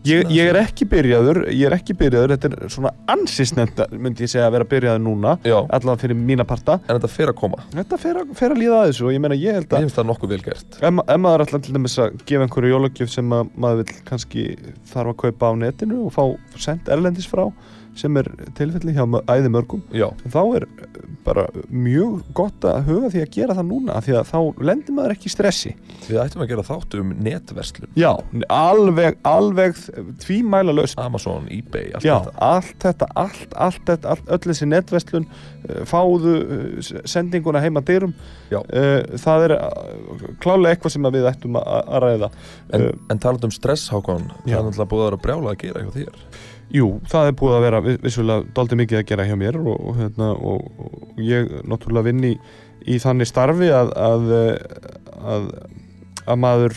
ég, 0.09 0.27
ég 0.33 0.49
er 0.51 0.59
ekki 0.62 0.87
byrjaður, 0.91 1.41
ég 1.53 1.66
er 1.68 1.75
ekki 1.77 1.95
byrjaður 2.01 2.35
þetta 2.35 2.51
er 2.51 2.73
svona 2.75 2.93
ansisnefnda 3.14 3.87
myndi 3.93 4.25
ég 4.27 4.33
segja 4.33 4.47
að 4.49 4.55
vera 4.57 4.68
byrjaður 4.73 5.03
núna 5.05 5.35
já, 5.47 5.57
allavega 5.61 6.03
fyrir 6.05 6.18
mína 6.18 6.47
parta, 6.49 6.79
en 6.87 6.97
þetta 6.99 7.11
fer 7.12 7.33
að 7.33 7.39
koma? 7.43 7.62
Þetta 7.75 7.99
fer 8.05 8.21
að, 8.23 8.33
fer 8.41 8.55
að 8.55 8.62
líða 8.64 8.79
að 8.83 8.89
þessu 8.93 9.09
og 9.09 9.14
ég 9.16 9.25
meina 9.27 9.39
ég 9.41 9.59
held 9.61 9.66
ég 9.68 9.77
að 9.79 9.85
finnst 9.87 10.01
það 10.01 10.09
nokkuð 10.11 10.35
vel 10.35 10.41
gert. 10.49 10.79
Ef, 10.81 10.95
ma- 10.99 11.07
ef 11.14 11.21
maður 11.27 11.45
ætla 11.47 11.62
til 11.66 11.75
dæmis 11.77 11.99
að 12.03 12.16
gefa 12.31 12.47
einhverju 12.49 12.73
jólagjöf 12.75 13.12
sem 13.14 13.37
að 13.39 13.53
maður 13.66 13.83
vil 13.85 13.99
kannski 14.11 14.47
þarf 14.93 15.12
að 15.14 15.21
kaupa 15.27 15.51
á 15.51 15.53
netinu 15.64 16.01
og 16.09 16.14
fá 16.16 16.25
send 16.61 16.89
erlendis 16.91 17.29
frá 17.31 17.47
sem 18.01 18.20
er 18.20 18.30
tilfelli 18.59 18.96
hjá 18.96 19.05
æði 19.30 19.53
mörgum 19.53 19.84
þá 19.90 20.40
er 20.59 20.66
bara 21.24 21.46
mjög 21.68 22.22
gott 22.36 22.64
að 22.66 22.86
huga 22.88 23.11
því 23.12 23.22
að 23.24 23.32
gera 23.34 23.57
það 23.59 23.66
núna 23.68 24.01
því 24.05 24.14
að 24.18 24.30
þá 24.30 24.62
lendir 24.70 24.96
maður 24.96 25.14
ekki 25.14 25.32
stressi. 25.32 25.72
Við 26.07 26.20
ættum 26.22 26.44
að 26.44 26.53
gera 26.53 26.64
þátt 26.66 26.96
um 27.01 27.12
netverslun. 27.26 27.90
Já, 27.98 28.11
alveg, 28.55 29.18
alveg 29.28 29.80
tvímæla 30.24 30.74
laust 30.76 31.01
Amazon, 31.01 31.48
Ebay, 31.53 31.90
allt 31.96 32.07
já, 32.07 32.16
þetta. 32.24 32.36
allt 32.51 32.86
þetta, 32.86 33.11
allt, 33.24 33.57
allt 33.66 33.82
þetta 33.90 34.14
allt, 34.14 34.30
öll 34.36 34.40
þessi 34.46 34.70
netverslun 34.70 35.28
eh, 35.28 35.82
fáðu 35.88 36.36
eh, 36.40 36.92
sendinguna 37.11 37.62
heima 37.64 37.84
dyrum. 37.86 38.14
Já. 38.53 38.62
Eh, 38.68 39.18
það 39.20 39.48
er 39.48 39.57
klálega 40.42 40.76
eitthvað 40.76 40.96
sem 40.96 41.11
við 41.11 41.28
ættum 41.30 41.61
að, 41.61 41.92
ræða. 42.07 42.30
En, 42.76 42.88
en 43.12 43.22
talað 43.22 43.51
um 43.51 43.55
stress, 43.55 43.90
Hákon 43.92 44.30
það 44.46 44.57
er 44.57 44.64
náttúrulega 44.70 44.90
búið 44.94 45.05
að 45.05 45.11
vera 45.11 45.22
brjála 45.26 45.55
að 45.55 45.62
gera 45.66 45.84
hjá 45.84 45.92
þér 45.98 46.24
Jú, 46.71 46.87
það 47.11 47.29
er 47.29 47.37
búið 47.41 47.57
að 47.57 47.64
vera 47.66 47.81
vi- 47.83 47.99
vissulega 48.05 48.47
daldið 48.55 48.81
mikið 48.85 48.99
að 49.01 49.07
gera 49.11 49.27
hjá 49.27 49.37
mér 49.41 49.59
og, 49.59 49.75
og, 49.75 49.97
hérna, 49.99 50.29
og, 50.39 50.68
og 50.87 51.21
ég 51.27 51.51
náttúrulega 51.66 52.07
vinn 52.07 52.27
í, 52.29 52.33
í 52.87 52.99
þannig 53.03 53.27
starfi 53.27 53.73
að, 53.75 53.91
að, 53.99 54.31
að, 55.35 55.49
að 56.31 56.41
maður, 56.45 56.77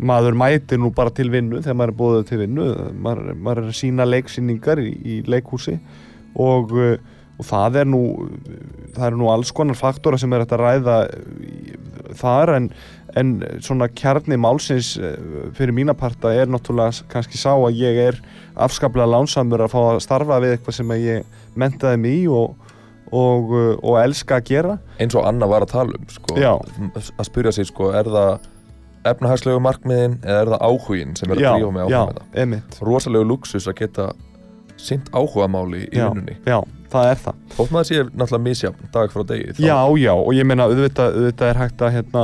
maður 0.00 0.40
mætir 0.40 0.80
nú 0.80 0.92
bara 0.96 1.12
til 1.12 1.28
vinnu 1.32 1.60
þegar 1.60 1.76
maður 1.82 1.92
er 1.92 1.98
búið 2.00 2.26
til 2.30 2.40
vinnu. 2.46 2.68
Maður, 2.96 3.34
maður 3.36 3.62
er 3.66 3.72
að 3.74 3.80
sína 3.82 4.08
leiksýningar 4.08 4.80
í, 4.80 4.90
í 5.04 5.20
leikhúsi 5.28 5.76
og, 6.40 6.72
það 7.46 7.76
er 7.82 7.88
nú 7.88 8.00
það 8.94 9.06
eru 9.06 9.20
nú 9.20 9.28
alls 9.32 9.52
konar 9.56 9.78
faktora 9.78 10.18
sem 10.20 10.32
er 10.36 10.44
að 10.44 10.56
ræða 10.60 10.96
þar 12.20 12.52
en, 12.56 12.66
en 13.18 13.30
svona 13.64 13.88
kjarni 13.96 14.38
málsins 14.40 14.94
eh, 14.98 15.14
fyrir 15.56 15.74
mína 15.76 15.94
parta 15.98 16.32
er 16.34 16.50
náttúrulega 16.50 17.06
kannski 17.12 17.40
sá 17.40 17.52
að 17.54 17.78
ég 17.80 18.00
er 18.08 18.20
afskaplega 18.66 19.08
lánsamur 19.10 19.64
að 19.64 19.72
fá 19.74 19.80
að 19.94 20.00
starfa 20.04 20.40
við 20.44 20.56
eitthvað 20.56 20.76
sem 20.80 20.94
ég 21.00 21.24
mentaði 21.58 22.00
mig 22.02 22.16
í 22.20 22.24
og, 22.30 22.54
og, 23.12 23.52
og 23.82 23.98
elska 24.04 24.38
að 24.40 24.48
gera. 24.52 24.78
Eins 25.02 25.16
og 25.18 25.26
Anna 25.28 25.48
var 25.50 25.66
að 25.66 25.72
tala 25.74 25.98
um 25.98 26.08
sko, 26.12 26.36
að 27.00 27.28
spyrja 27.28 27.52
sig, 27.56 27.68
sko, 27.70 27.90
er 27.96 28.10
það 28.10 28.48
efnahagslegu 29.10 29.60
markmiðin 29.64 30.18
eða 30.20 30.40
er 30.44 30.50
það 30.52 30.64
áhugin 30.68 31.14
sem 31.16 31.30
er 31.32 31.38
að 31.38 31.46
drífa 31.46 31.86
já, 31.88 32.00
áfram 32.02 32.18
með 32.20 32.42
einmitt. 32.42 32.80
Rosalegu 32.84 33.24
luxus 33.30 33.68
að 33.70 33.78
geta 33.80 34.10
sint 34.80 35.08
áhugamáli 35.16 35.86
í 35.86 35.96
já, 35.96 36.06
vinnunni. 36.10 36.36
já, 36.48 36.58
það 36.92 37.10
er 37.14 37.18
það. 37.24 37.38
Þótt 37.56 37.72
maður 37.74 37.88
sé 37.90 38.02
náttúrulega 38.10 38.44
misjafn 38.46 38.90
dag 38.92 39.12
frá 39.12 39.24
degi 39.28 39.54
þá- 39.56 39.64
Já, 39.64 39.78
já, 40.04 40.12
og 40.16 40.30
ég 40.36 40.48
meina 40.48 40.66
auðvitað, 40.68 41.16
auðvitað 41.18 41.52
er 41.54 41.60
hægt 41.64 41.84
að 41.84 41.94
hérna, 41.96 42.22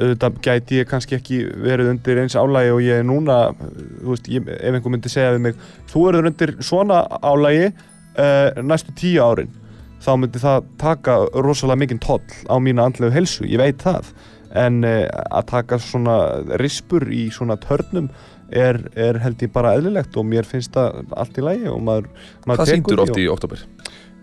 auðvitað 0.00 0.40
gæti 0.44 0.80
ég 0.80 0.88
kannski 0.88 1.18
ekki 1.18 1.38
verið 1.60 1.92
undir 1.94 2.22
eins 2.22 2.36
álægi 2.38 2.74
og 2.74 2.82
ég 2.84 3.02
er 3.02 3.06
núna 3.06 3.38
þú 3.52 4.14
veist, 4.14 4.28
ég, 4.32 4.48
ef 4.48 4.76
einhver 4.76 4.94
myndi 4.94 5.12
segja 5.12 5.34
við 5.36 5.46
mig 5.46 5.64
þú 5.92 6.04
eru 6.10 6.22
undir 6.30 6.54
svona 6.64 7.02
álægi 7.20 7.70
uh, 7.70 8.62
næstu 8.64 8.94
tíu 8.96 9.20
árin 9.24 9.52
þá 10.00 10.10
myndi 10.16 10.40
það 10.40 10.68
taka 10.80 11.16
rosalega 11.44 11.82
mikinn 11.82 12.02
toll 12.02 12.24
á 12.48 12.56
mína 12.62 12.88
andlegu 12.88 13.12
helsu, 13.14 13.44
ég 13.48 13.60
veit 13.60 13.82
það. 13.84 14.12
En 14.56 14.80
uh, 14.86 15.04
að 15.30 15.46
taka 15.52 15.78
svona 15.82 16.16
rispur 16.60 17.06
í 17.12 17.28
svona 17.34 17.58
törnum 17.60 18.08
er, 18.48 18.80
er 18.98 19.20
held 19.22 19.44
ég 19.44 19.52
bara 19.54 19.76
eðlilegt 19.78 20.16
og 20.18 20.26
mér 20.26 20.48
finnst 20.48 20.74
það 20.74 21.04
allt 21.14 21.38
í 21.38 21.46
lægi 21.46 21.70
og 21.70 21.84
maður, 21.86 22.10
maður 22.48 22.62
hvað 22.62 22.72
tekur 22.72 22.80
síndur 22.80 23.04
oft 23.04 23.20
í 23.20 23.28
oktober? 23.30 23.64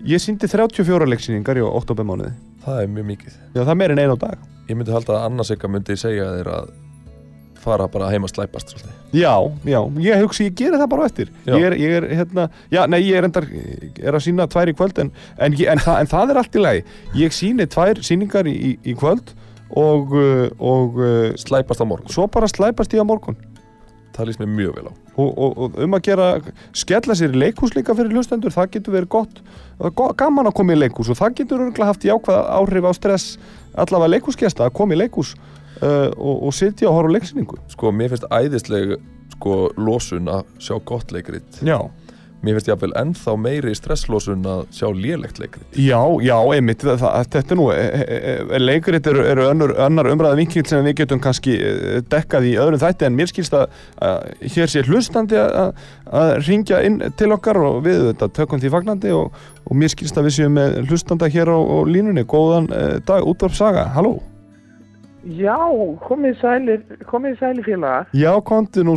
Ég 0.07 0.21
síndi 0.21 0.49
34 0.51 1.07
leiksýningar 1.13 1.61
í 1.61 1.65
oktobermánuði 1.65 2.35
það 2.65 2.83
er 2.83 2.93
mjög 2.97 3.09
mikið. 3.13 3.41
Já, 3.53 3.61
það 3.61 3.73
er 3.73 3.79
meir 3.79 3.93
en 3.93 4.03
einu 4.03 4.19
á 4.19 4.23
dag 4.25 4.56
ég 4.67 4.75
myndi 4.75 4.93
halda 4.93 5.15
að 5.17 5.25
annars 5.29 5.53
eitthvað 5.53 5.73
myndi 5.77 5.97
segja 5.99 6.27
þér 6.37 6.51
að 6.57 6.75
fara 7.67 7.87
bara 7.91 8.11
heim 8.11 8.25
að 8.27 8.33
slæpast 8.35 8.71
svolítið. 8.71 8.93
Já, 9.17 9.33
já, 9.67 9.79
ég 10.03 10.21
hugsi, 10.23 10.47
ég 10.47 10.55
geri 10.59 10.79
það 10.79 10.91
bara 10.93 11.07
eftir. 11.09 11.31
Já. 11.47 11.55
ég 11.55 11.65
er, 11.69 11.75
ég 11.81 11.95
er, 11.99 12.07
hérna, 12.19 12.47
já, 12.73 12.81
nei, 12.91 12.99
ég 13.07 13.19
er 13.19 13.27
endar 13.27 13.47
er 13.49 14.17
að 14.17 14.23
sína 14.27 14.47
tvær 14.51 14.71
í 14.71 14.75
kvöld 14.77 15.01
en, 15.03 15.11
en, 15.35 15.57
ég, 15.57 15.67
en, 15.71 15.81
það, 15.83 15.99
en 16.03 16.11
það 16.13 16.33
er 16.33 16.41
allt 16.43 16.55
í 16.55 16.63
lagi. 16.63 16.85
Ég 17.17 17.35
síni 17.35 17.67
tvær 17.73 18.01
síningar 18.07 18.49
í, 18.49 18.55
í, 18.55 18.71
í 18.87 18.95
kvöld 18.97 19.33
og, 19.73 20.15
uh, 20.15 20.47
og 20.63 21.01
uh, 21.01 21.35
slæpast 21.39 21.83
á 21.83 21.85
morgun, 21.87 22.13
svo 22.13 22.27
bara 22.31 22.49
slæpast 22.51 22.95
ég 22.95 23.03
á 23.03 23.07
morgun. 23.07 23.39
Það 24.15 24.31
líst 24.31 24.41
mér 24.41 24.53
mjög 24.53 24.79
vel 24.79 24.89
á. 24.89 24.93
Og, 25.17 25.29
og, 25.29 25.57
og 25.57 25.77
um 25.81 25.95
að 25.97 26.03
gera, 26.05 26.25
skella 26.77 27.15
sér 27.17 27.33
í 27.33 27.39
leikhús 27.41 27.73
líka 27.73 27.95
fyrir 27.97 28.13
hlustendur, 28.13 28.53
það 28.53 28.75
getur 28.75 28.95
verið 28.95 29.09
gott 29.13 29.41
gaman 30.17 30.49
að 30.49 30.55
koma 30.57 30.73
í 30.73 30.79
leikhús 30.79 31.09
og 31.13 31.17
það 31.19 31.35
getur 31.41 31.63
örgulega 31.67 31.89
haft 31.91 32.05
jákvæð 32.05 32.49
áhrif 32.57 32.87
á 32.89 32.91
stress 32.97 33.37
allavega 33.83 34.13
leikhúsgesta 34.15 34.67
að 34.67 34.75
koma 34.79 34.95
í 34.95 34.99
leikhús 35.01 35.35
uh, 35.37 36.09
og, 36.15 36.47
og 36.49 36.55
sitja 36.55 36.89
og 36.89 36.97
horfa 36.99 37.13
á 37.13 37.15
leiksýningu. 37.17 37.59
Sko, 37.73 37.93
mér 37.95 38.13
finnst 38.13 38.27
æðisleg 38.33 38.97
sko, 39.37 39.57
losun 39.77 40.29
að 40.31 40.47
sjá 40.63 40.77
gott 40.87 41.13
leikrit. 41.15 41.61
Já, 41.65 41.77
mér 42.45 42.57
finnst 42.57 42.69
jáfnvel 42.69 42.93
ennþá 42.99 43.33
meiri 43.41 43.73
stresslosun 43.75 44.45
að 44.45 44.59
sjá 44.77 44.87
lélegt 44.93 45.39
leikrit 45.41 45.79
Já, 45.81 45.99
já, 46.21 46.35
einmitt, 46.53 46.83
það, 46.85 46.99
það, 47.01 47.29
þetta 47.33 47.55
er 47.55 47.59
nú, 47.59 47.65
e, 47.73 47.85
e, 47.87 48.17
e, 48.37 48.59
leikrit 48.61 49.09
eru, 49.09 49.23
eru 49.25 49.47
önnur, 49.49 49.73
annar 49.81 50.09
umræða 50.11 50.37
vinkil 50.37 50.65
sem 50.69 50.85
við 50.85 50.99
getum 51.01 51.21
kannski 51.23 51.57
e, 51.57 51.73
dekkað 52.11 52.49
í 52.51 52.53
öðrum 52.61 52.83
þætti 52.83 53.09
en 53.09 53.17
mér 53.17 53.31
skilst 53.31 53.57
að, 53.57 53.73
að 54.05 54.47
hér 54.55 54.73
sé 54.73 54.85
hlustandi 54.85 55.41
að, 55.41 55.83
að 56.21 56.33
ringja 56.45 56.81
inn 56.85 57.01
til 57.17 57.33
okkar 57.33 57.61
og 57.63 57.81
við 57.87 58.11
þetta 58.11 58.31
tökum 58.37 58.61
því 58.61 58.73
fagnandi 58.75 59.13
og, 59.17 59.43
og 59.65 59.81
mér 59.81 59.95
skilst 59.95 60.19
að 60.19 60.29
við 60.29 60.37
séum 60.37 60.57
með 60.59 60.81
hlustanda 60.85 61.29
hér 61.33 61.49
á, 61.49 61.57
á 61.57 61.77
línunni, 61.89 62.25
góðan 62.29 62.69
e, 62.69 62.87
dag, 63.07 63.25
útvarpsaga, 63.25 63.89
halló? 63.97 64.19
Já, 65.27 65.57
komið 66.05 66.37
sælir, 66.39 66.83
komið 67.09 67.41
sælir 67.41 67.65
félaga. 67.65 68.05
Já, 68.15 68.31
konti 68.47 68.85
nú, 68.87 68.93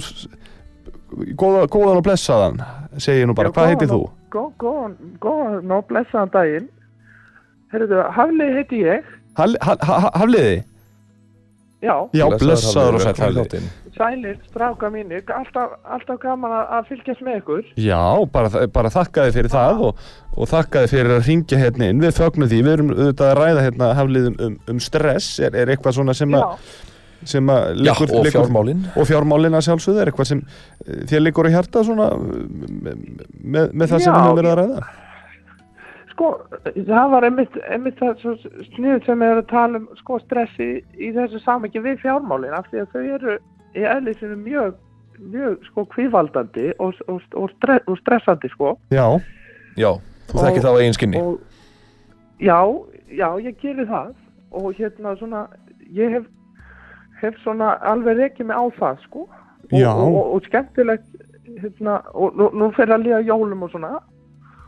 góða, 1.41 1.67
góðan 1.73 2.01
og 2.01 2.05
blessaðan, 2.07 2.61
segi 2.99 3.23
ég 3.25 3.29
nú 3.31 3.35
bara, 3.39 3.51
Já, 3.51 3.57
hvað 3.59 3.71
heitir 3.75 3.89
þú? 3.93 4.01
og- 4.05 4.17
Gó, 4.31 4.43
góðan, 4.63 4.93
góðan 5.19 5.73
og 5.75 5.87
blessaðan 5.91 6.31
daginn. 6.31 6.69
Herruðu, 7.73 8.03
Haflið 8.15 8.53
heiti 8.61 8.83
ég. 8.85 9.05
Hal, 9.39 9.57
hal, 9.63 9.77
hal, 9.83 10.11
hafliði? 10.15 10.65
Já, 11.81 11.95
Já, 12.13 12.27
blessaður 12.39 12.99
og 12.99 13.05
Hafliði, 13.07 13.17
í 13.17 13.41
hafliði. 13.41 13.61
sælir, 13.97 14.37
stráka 14.51 14.91
mínir. 14.93 15.23
Alltaf, 15.33 15.71
alltaf 15.85 16.19
gaman 16.23 16.53
að, 16.53 16.67
að 16.77 16.89
fylgjast 16.91 17.23
með 17.27 17.39
ykkur. 17.41 17.65
Já, 17.81 18.01
bara, 18.33 18.67
bara 18.75 18.93
þakkaði 18.93 19.33
fyrir 19.39 19.51
það 19.55 19.81
og, 19.89 20.05
og 20.37 20.51
þakkaði 20.51 20.91
fyrir 20.93 21.15
að 21.17 21.27
ringja 21.31 21.59
hérna 21.63 21.89
inn 21.91 22.01
við 22.05 22.15
fögnum 22.21 22.51
því, 22.53 22.61
við 22.67 22.73
erum 22.77 22.93
auðvitað 22.95 23.31
að 23.33 23.41
ræða 23.41 23.65
hérna 23.67 23.91
hafliðum 23.99 24.37
um, 24.47 24.59
um 24.69 24.81
stress 24.81 25.31
er, 25.41 25.57
er 25.57 25.73
eitthvað 25.75 25.97
svona 25.99 26.15
sem 26.15 26.37
að 26.39 26.55
sem 27.25 27.47
að 27.53 27.69
Já, 27.77 27.93
liggur- 27.93 28.15
og 28.17 28.25
liggur- 28.25 28.33
fjármálin. 28.41 28.81
og 28.97 29.07
fjármálin 29.09 29.55
að 29.59 29.65
sjálfsögðu 29.69 30.01
er 30.01 30.11
eitthvað 30.11 30.29
sem 30.31 30.41
eh, 30.87 31.05
þér 31.11 31.21
liggur 31.27 31.49
í 31.49 31.53
hjarta 31.55 31.83
svona 31.85 32.11
með, 32.17 32.99
með, 33.45 33.73
með 33.73 33.87
það 33.95 34.01
sem 34.05 34.13
Já, 34.13 34.17
við 34.17 34.27
höfum 34.27 34.41
verið 34.41 34.53
að 34.53 34.61
ræða? 34.63 34.83
Sko, 36.11 36.31
það 36.91 37.11
var 37.15 37.25
einmitt, 37.29 37.55
einmitt 37.71 37.99
það 38.01 38.19
svo 38.21 38.35
sniðut 38.75 39.07
sem 39.09 39.23
er 39.25 39.39
að 39.41 39.47
tala 39.49 39.79
um 39.81 39.89
sko 40.01 40.19
stressi 40.21 40.71
í 41.01 41.13
þessu 41.17 41.41
samhengi 41.45 41.81
við 41.85 42.01
fjármálin 42.03 42.53
af 42.57 42.67
því 42.73 42.83
að 42.83 42.91
þau 42.93 43.05
eru 43.15 43.37
í 43.79 43.85
eðlisinu 43.87 44.37
mjög, 44.43 44.75
mjög 45.33 45.65
sko 45.71 45.85
kvífaldandi 45.95 46.67
og, 46.79 46.99
og, 47.09 47.23
og, 47.39 47.51
stre, 47.57 47.79
og 47.87 47.97
stressandi 48.03 48.51
sko. 48.53 48.75
Já, 48.93 49.07
Já, 49.79 49.93
þú 50.29 50.43
þekkir 50.45 50.65
það 50.67 50.75
á 50.77 50.81
eigin 50.83 50.97
skinni. 50.99 51.21
Og 51.23 51.41
já, 52.43 52.59
já, 53.15 53.29
ég 53.47 53.57
gerir 53.63 53.87
það. 53.89 54.13
Og 54.51 54.73
hérna 54.77 55.15
svona 55.21 55.45
ég 55.95 56.11
hef, 56.19 56.25
hef 57.23 57.37
svona 57.45 57.75
alveg 57.93 58.19
rekið 58.21 58.51
mig 58.51 58.57
á 58.57 58.65
það 58.79 59.03
sko. 59.07 59.27
Og, 59.71 59.83
og, 59.83 60.15
og, 60.15 60.33
og 60.35 60.47
skemmtilegt 60.49 61.07
hérna, 61.61 62.01
og 62.15 62.39
nú, 62.39 62.49
nú 62.57 62.71
fyrir 62.77 62.97
að 62.97 63.07
liða 63.07 63.21
jólum 63.29 63.67
og 63.67 63.73
svona. 63.75 64.01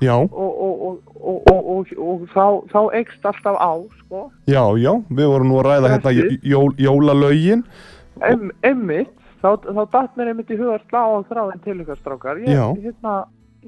Já, 0.02 0.16
og, 0.18 0.30
og, 0.34 0.86
og, 0.86 0.94
og, 1.14 1.50
og, 1.52 1.66
og, 1.72 1.90
og 2.02 2.22
þá, 2.34 2.46
þá 2.72 2.80
eikst 2.98 3.26
alltaf 3.28 3.58
á 3.58 3.72
sko. 4.00 4.22
Já, 4.50 4.64
já 4.82 4.92
við 5.14 5.28
vorum 5.30 5.52
nú 5.52 5.60
að 5.60 5.68
ræða 5.68 5.92
hérna 5.92 6.14
jól, 6.42 6.72
jólalögin. 6.78 7.62
Em, 8.26 8.50
emmitt, 8.66 9.14
þá, 9.42 9.54
þá 9.62 9.84
datt 9.92 10.18
mér 10.18 10.32
einmitt 10.32 10.50
í 10.50 10.58
huga 10.58 10.80
að 10.80 10.88
slá 10.90 11.02
á 11.06 11.18
þráðin 11.30 11.62
til 11.62 11.78
ykkur 11.84 12.02
strákar. 12.02 12.42
Ég, 12.42 12.50
Já. 12.50 12.66
hérna, 12.82 13.14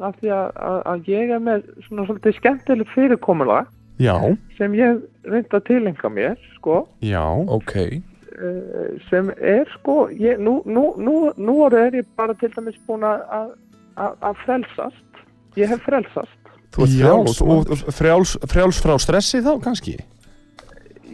af 0.02 0.18
því 0.18 0.34
að, 0.34 0.46
að, 0.68 0.80
að 0.90 1.08
ég 1.12 1.32
er 1.36 1.42
með 1.42 1.66
svona 1.86 2.06
svolítið 2.08 2.36
skemmtilegt 2.40 2.94
fyrirkomulag 2.96 3.70
Já, 4.02 4.16
sem 4.58 4.74
ég 4.74 5.04
reyndi 5.30 5.54
að 5.54 5.66
tilenga 5.68 6.10
mér 6.10 6.34
sko. 6.56 6.82
Já, 7.06 7.22
Ok, 7.46 8.02
sem 9.10 9.28
er 9.38 9.68
sko 9.78 10.08
ég, 10.10 10.38
nú, 10.42 10.60
nú, 10.66 10.94
nú, 10.98 11.32
nú 11.36 11.54
er 11.70 11.92
ég 12.00 12.06
bara 12.16 12.34
til 12.34 12.50
dæmis 12.56 12.78
búin 12.86 13.04
að 13.06 13.52
að- 13.96 14.16
að 14.26 14.34
frelsast. 14.44 15.04
Ég 15.56 15.68
hef 15.70 15.84
frelsast. 15.86 16.40
Þú 16.74 16.82
ert 16.82 16.90
já 16.98 17.06
frjáls 17.06 17.40
og 17.42 17.94
frjáls, 17.94 18.32
frjáls 18.50 18.80
frá 18.82 18.96
stressi 18.98 19.38
þá 19.44 19.52
kannski? 19.62 19.94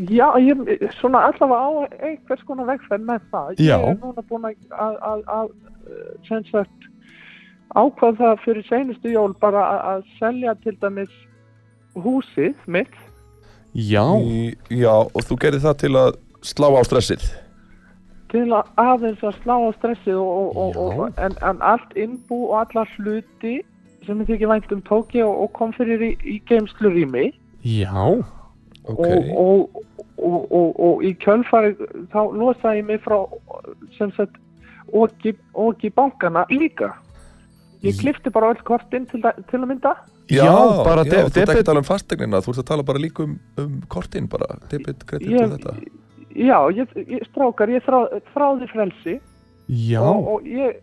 Já, 0.01 0.31
ég 0.41 0.57
svona 0.97 1.27
allavega 1.29 1.61
á 1.61 1.71
einhvers 2.09 2.43
konar 2.49 2.65
vegferð 2.71 3.05
með 3.05 3.21
það. 3.31 3.51
Já. 3.61 3.77
ég 3.77 3.91
er 3.91 3.99
núna 4.01 4.23
búin 4.31 4.47
að, 4.49 4.57
að, 4.73 4.95
að, 5.11 5.25
að 5.29 5.51
uh, 5.51 6.13
sem 6.29 6.45
sagt 6.49 6.89
ákvað 7.77 8.17
það 8.23 8.41
fyrir 8.47 8.65
seinustu 8.71 9.13
jól 9.13 9.35
bara 9.43 9.61
að, 9.75 9.81
að 9.93 10.09
selja 10.19 10.55
til 10.65 10.77
dæmis 10.81 11.13
húsið 11.95 12.55
mitt. 12.67 12.97
Já, 13.75 14.03
Í- 14.25 14.57
Já, 14.71 14.95
og 15.05 15.21
þú 15.29 15.37
gerir 15.45 15.61
það 15.63 15.77
til 15.85 15.93
að 16.01 16.17
slá 16.47 16.69
á 16.73 16.83
stressið? 16.87 17.25
Til 18.31 18.47
að 18.55 18.69
aðeins 18.79 19.23
að 19.27 19.39
slá 19.43 19.55
á 19.59 19.71
stressið 19.79 20.19
og, 20.23 20.57
og, 20.57 20.77
og, 20.77 20.99
og, 21.07 21.19
en, 21.19 21.35
en 21.43 21.63
allt 21.67 21.97
innbú 21.99 22.45
og 22.53 22.61
alla 22.63 22.85
hluti 22.97 23.57
sem 24.07 24.21
ég 24.23 24.29
þykir 24.31 24.49
vænt 24.53 24.71
um 24.73 24.83
tók 24.87 25.17
ég 25.19 25.27
og, 25.27 25.43
og 25.45 25.53
kom 25.59 25.73
fyrir 25.77 26.01
í, 26.07 26.13
í 26.25 26.37
geimslu 26.49 26.93
rými 26.95 27.33
já, 27.67 27.91
Ok, 28.89 29.03
og, 29.03 29.27
og, 29.37 29.83
og, 30.17 30.39
og, 30.53 30.71
og 30.81 31.03
í 31.05 31.11
kjölfari 31.21 31.75
þá 32.15 32.21
losaði 32.33 32.81
ég 32.81 32.87
mig 32.89 33.03
frá 33.05 33.19
sem 33.99 34.13
sagt 34.17 34.39
oki, 34.97 35.35
oki 35.55 35.91
bankana 35.95 36.47
líka. 36.51 36.95
Ég 37.85 37.97
klifti 38.01 38.33
bara 38.33 38.51
öll 38.55 38.63
kortinn 38.67 39.07
til, 39.09 39.21
til 39.23 39.61
að 39.61 39.69
mynda. 39.71 39.93
Já, 40.31 40.45
Já, 40.45 40.57
bara 40.85 41.05
já, 41.05 41.11
de- 41.11 41.17
þú 41.17 41.21
ert 41.21 41.37
ekki 41.37 41.47
debit- 41.47 41.61
að 41.63 41.69
tala 41.69 41.83
um 41.83 41.87
fastegnina, 41.89 42.41
þú 42.45 42.53
ert 42.55 42.63
að 42.65 42.69
tala 42.73 42.83
bara 42.89 43.01
líka 43.05 43.25
um, 43.25 43.37
um 43.61 43.79
kortin 43.93 44.27
bara, 44.33 44.49
debit, 44.73 45.05
kredit 45.09 45.37
og 45.45 45.55
þetta 45.59 45.77
já, 46.41 46.59
ég, 46.73 46.95
ég, 47.07 47.25
strákar 47.31 47.69
ég 47.73 47.85
þrá, 47.85 47.99
þráði 48.35 48.69
frelsi 48.73 49.17
já 49.69 50.01
og, 50.03 50.29
og 50.37 50.47
ég 50.49 50.81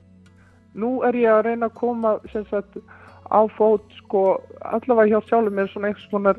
nú 0.77 1.01
er 1.07 1.15
ég 1.17 1.31
að 1.33 1.45
reyna 1.49 1.69
að 1.71 1.77
koma 1.79 2.15
sem 2.31 2.45
sagt 2.51 2.77
á 3.27 3.41
fót 3.57 3.83
sko 4.03 4.21
allavega 4.61 5.17
hjá 5.17 5.27
sjálfum 5.31 5.57
mér 5.57 5.71
svona 5.73 5.93
konar 6.11 6.37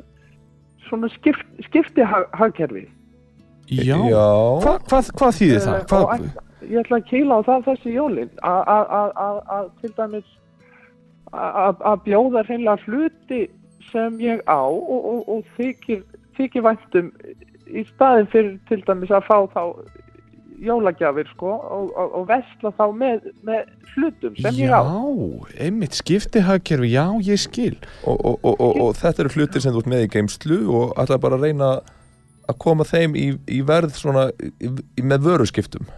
svona 0.87 1.09
skipt, 1.17 1.45
skipti 1.67 2.01
hagkerfi 2.39 2.87
Já, 3.69 3.93
Já. 4.09 4.25
Hva, 4.63 4.71
hvað, 4.89 5.09
hvað 5.19 5.35
þýðir 5.37 5.59
það? 5.61 5.75
Eh, 5.75 5.83
Hvað, 5.91 6.05
ætla- 6.15 6.69
ég 6.71 6.79
ætla 6.81 6.97
að 6.97 7.03
kýla 7.11 7.35
á 7.37 7.41
það 7.45 7.65
þessi 7.67 7.91
jólin 7.93 8.31
að- 8.41 8.63
að 8.75 8.85
að- 8.99 9.11
að- 9.25 9.43
að 9.57 9.67
til 9.81 9.91
dæmis 9.99 10.29
að 11.33 11.83
að 11.91 11.99
bjóða 12.07 12.41
hreinlega 12.47 12.83
hluti 12.87 13.41
sem 13.91 14.17
ég 14.19 14.41
á 14.49 14.57
og, 14.65 15.05
og, 15.11 15.29
og 15.29 15.43
þykir, 15.57 16.01
þykir 16.37 16.65
væntum 16.65 17.11
í 17.69 17.85
staðin 17.93 18.29
fyrir 18.33 18.55
til 18.69 18.81
dæmis 18.87 19.11
að 19.13 19.27
fá 19.29 19.37
þá 19.53 19.63
jólagjafir 20.59 21.27
sko 21.31 21.51
og, 21.55 21.91
og, 21.95 22.15
og 22.19 22.25
vesla 22.29 22.71
þá 22.75 22.83
með, 22.95 23.29
með 23.47 23.69
hlutum 23.93 24.35
sem 24.39 24.59
ég 24.59 24.73
á. 24.73 24.81
Já, 24.83 25.61
einmitt 25.65 25.95
skiptihagkerfi, 25.99 26.91
já, 26.91 27.05
ég 27.25 27.39
skil. 27.39 27.77
Og, 28.03 28.17
og, 28.17 28.35
og, 28.43 28.59
og, 28.59 28.81
og 28.83 28.99
þetta 28.99 29.23
eru 29.23 29.33
hlutir 29.37 29.63
sem 29.63 29.75
þú 29.75 29.83
ert 29.83 29.91
með 29.93 30.05
í 30.05 30.11
geimslu 30.15 30.59
og 30.67 30.93
ætla 30.99 31.19
bara 31.21 31.39
að 31.39 31.47
reyna 31.47 31.71
að 32.49 32.59
koma 32.63 32.87
þeim 32.87 33.15
í, 33.19 33.27
í 33.47 33.59
verð 33.65 33.95
svona 33.97 34.29
í, 34.59 34.71
með 34.99 35.27
vöruskiptum. 35.27 35.89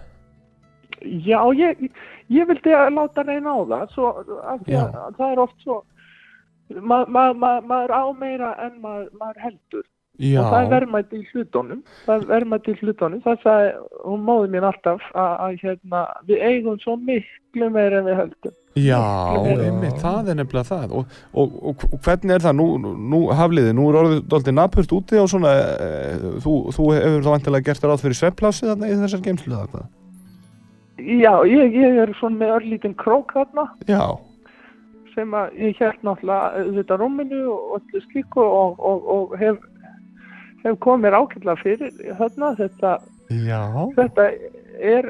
Já, 1.02 1.40
ég, 1.58 1.88
ég 2.30 2.50
vildi 2.50 2.76
að 2.78 2.92
láta 3.00 3.26
reyna 3.26 3.56
á 3.58 3.62
það, 3.72 3.88
svo, 3.96 4.12
að, 4.46 4.68
Já. 4.70 4.84
að 4.86 5.16
það 5.18 5.32
er 5.32 5.42
oft 5.42 5.64
svo, 5.66 5.80
ma, 6.78 7.02
ma, 7.08 7.32
ma, 7.34 7.56
maður 7.66 7.96
á 7.98 8.04
meira 8.20 8.52
en 8.68 8.78
maður 8.84 9.42
heldur 9.42 9.88
Já, 10.20 10.42
og 10.42 10.52
það 10.52 10.62
er 10.62 10.72
verðmætt 10.74 11.14
í 11.16 11.20
hlutunum, 11.32 11.78
það 12.06 12.18
er 12.18 12.26
verðmætt 12.30 12.66
í 12.68 12.74
hlutunum, 12.82 13.22
það 13.24 13.38
sagði 13.46 13.70
hún 14.04 14.26
móði 14.28 14.50
mín 14.54 14.66
alltaf 14.68 15.06
að, 15.16 15.32
að 15.46 15.54
hérna, 15.64 16.02
við 16.28 16.44
eigum 16.50 16.82
svo 16.82 16.96
miklu 17.00 17.70
meira 17.74 18.02
en 18.02 18.10
við 18.10 18.20
höldum. 18.20 18.58
já, 18.76 19.00
einmitt, 19.40 19.98
það 20.04 20.34
er 20.34 20.38
nefnilega 20.38 20.68
það. 20.68 20.96
Og, 21.00 21.16
og, 21.32 21.56
og, 21.72 21.86
og 21.88 22.04
hvernig 22.06 22.36
er 22.36 22.46
það? 22.46 22.60
Nú, 22.60 22.94
nú 23.16 23.22
hafliði, 23.40 23.74
nú 23.78 23.88
er 23.90 24.00
orðið 24.02 24.22
dálítið 24.34 24.58
napurt 24.60 24.96
úti 25.00 25.22
og 25.22 25.30
svona, 25.32 25.54
e, 25.58 26.34
þú, 26.44 26.56
þú 26.76 26.90
hefur 26.98 27.26
þá 27.26 27.32
vantilega 27.32 27.70
gert 27.72 27.88
ráð 27.88 28.04
fyrir 28.04 28.20
svepplásið 28.20 28.74
þarna 28.74 28.92
í 28.92 28.98
þessar 29.06 29.24
geimslu 29.26 29.62
hvað? 29.62 29.88
Já, 31.02 31.34
ég, 31.50 31.80
ég 31.82 32.04
er 32.04 32.14
svona 32.20 32.44
með 32.44 32.54
örlítinn 32.60 33.00
krók 33.00 33.34
þarna. 33.34 33.72
Já, 33.90 34.20
sem 35.16 35.34
að 35.36 35.58
ég 35.60 35.80
held 35.82 36.06
náttúrulega 36.06 36.62
auðvitað 36.62 37.02
rúminu 37.02 37.42
og 37.52 37.76
öllu 37.78 38.02
slíku 38.06 38.44
og, 38.44 38.80
og, 38.80 39.08
og 39.16 39.36
hef, 39.40 39.60
hef 40.64 40.80
komið 40.84 41.06
mér 41.08 41.18
ákveðlega 41.20 41.62
fyrir 41.62 41.94
þarna 42.20 42.52
þetta, 42.60 42.92
já, 43.30 43.62
þetta 43.98 44.26
er 44.82 45.08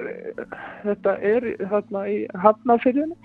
þetta 0.83 1.15
er 1.31 1.49
þarna 1.71 2.05
í 2.11 2.17
hafnafyrðinu 2.43 3.15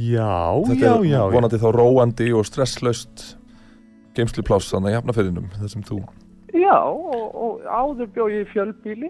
já, 0.00 0.32
Þetta 0.68 0.86
já, 0.86 0.92
er 0.96 1.04
já, 1.06 1.18
já. 1.18 1.22
vonandi 1.34 1.60
þá 1.62 1.68
róandi 1.76 2.30
og 2.36 2.46
stresslaust 2.48 3.24
geimslupláss 4.16 4.72
þannig 4.72 4.94
í 4.94 4.98
hafnafyrinum 5.00 5.50
þar 5.58 5.72
sem 5.72 5.84
þú 5.88 6.00
Já, 6.52 6.76
og, 6.84 7.28
og 7.32 7.62
áður 7.64 8.08
bjóð 8.12 8.32
ég 8.34 8.42
í 8.44 8.50
fjölbíli 8.52 9.08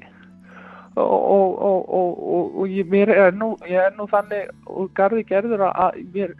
og, 0.94 1.10
og, 1.10 1.54
og, 1.58 1.78
og, 1.90 2.10
og, 2.22 2.58
og 2.62 2.68
ég, 2.70 2.86
mér 2.92 3.10
er 3.10 3.32
nú, 3.34 3.56
ég 3.66 3.80
er 3.82 3.94
nú 3.98 4.06
þannig 4.10 4.50
og 4.70 4.90
garði 4.94 5.24
gerður 5.26 5.64
að- 5.66 5.80
að 5.88 5.96
mér, 6.14 6.34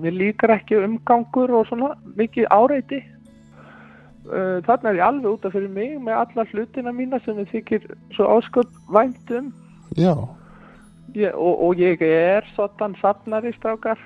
mér 0.00 0.16
líkar 0.16 0.54
ekki 0.56 0.78
umgangur 0.80 1.52
og 1.58 1.66
svona 1.68 1.90
mikið 2.16 2.48
áreiti. 2.56 3.02
Uh, 4.24 4.62
Þannig 4.64 4.86
er 4.88 4.96
ég 4.96 5.04
alveg 5.04 5.26
út 5.34 5.44
af 5.44 5.52
fyrir 5.52 5.68
mig 5.68 5.98
með 6.00 6.16
alla 6.22 6.44
hlutina 6.48 6.92
mína 6.96 7.18
sem 7.24 7.36
ég 7.42 7.50
þykir 7.52 7.82
svo 8.16 8.24
ásköp 8.38 8.70
væntum 8.88 9.50
já, 10.00 10.14
ég, 11.14 11.34
og, 11.36 11.60
og 11.66 11.76
ég 11.76 12.00
er 12.00 12.46
svona 12.54 12.88
safnari 13.02 13.52
strákar. 13.58 13.98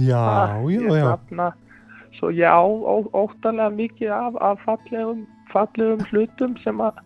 já, 0.00 0.16
Ah, 0.16 0.64
já, 0.64 0.80
já, 0.80 1.04
safna. 1.10 1.50
Svo 2.16 2.30
ég 2.32 2.48
á 2.48 2.64
ó- 2.64 3.10
óttalega 3.12 3.68
mikið 3.76 4.10
af, 4.16 4.34
af 4.40 4.58
fallegum, 4.64 5.26
fallegum 5.52 6.00
hlutum 6.08 6.56
sem 6.64 6.80
að, 6.80 6.96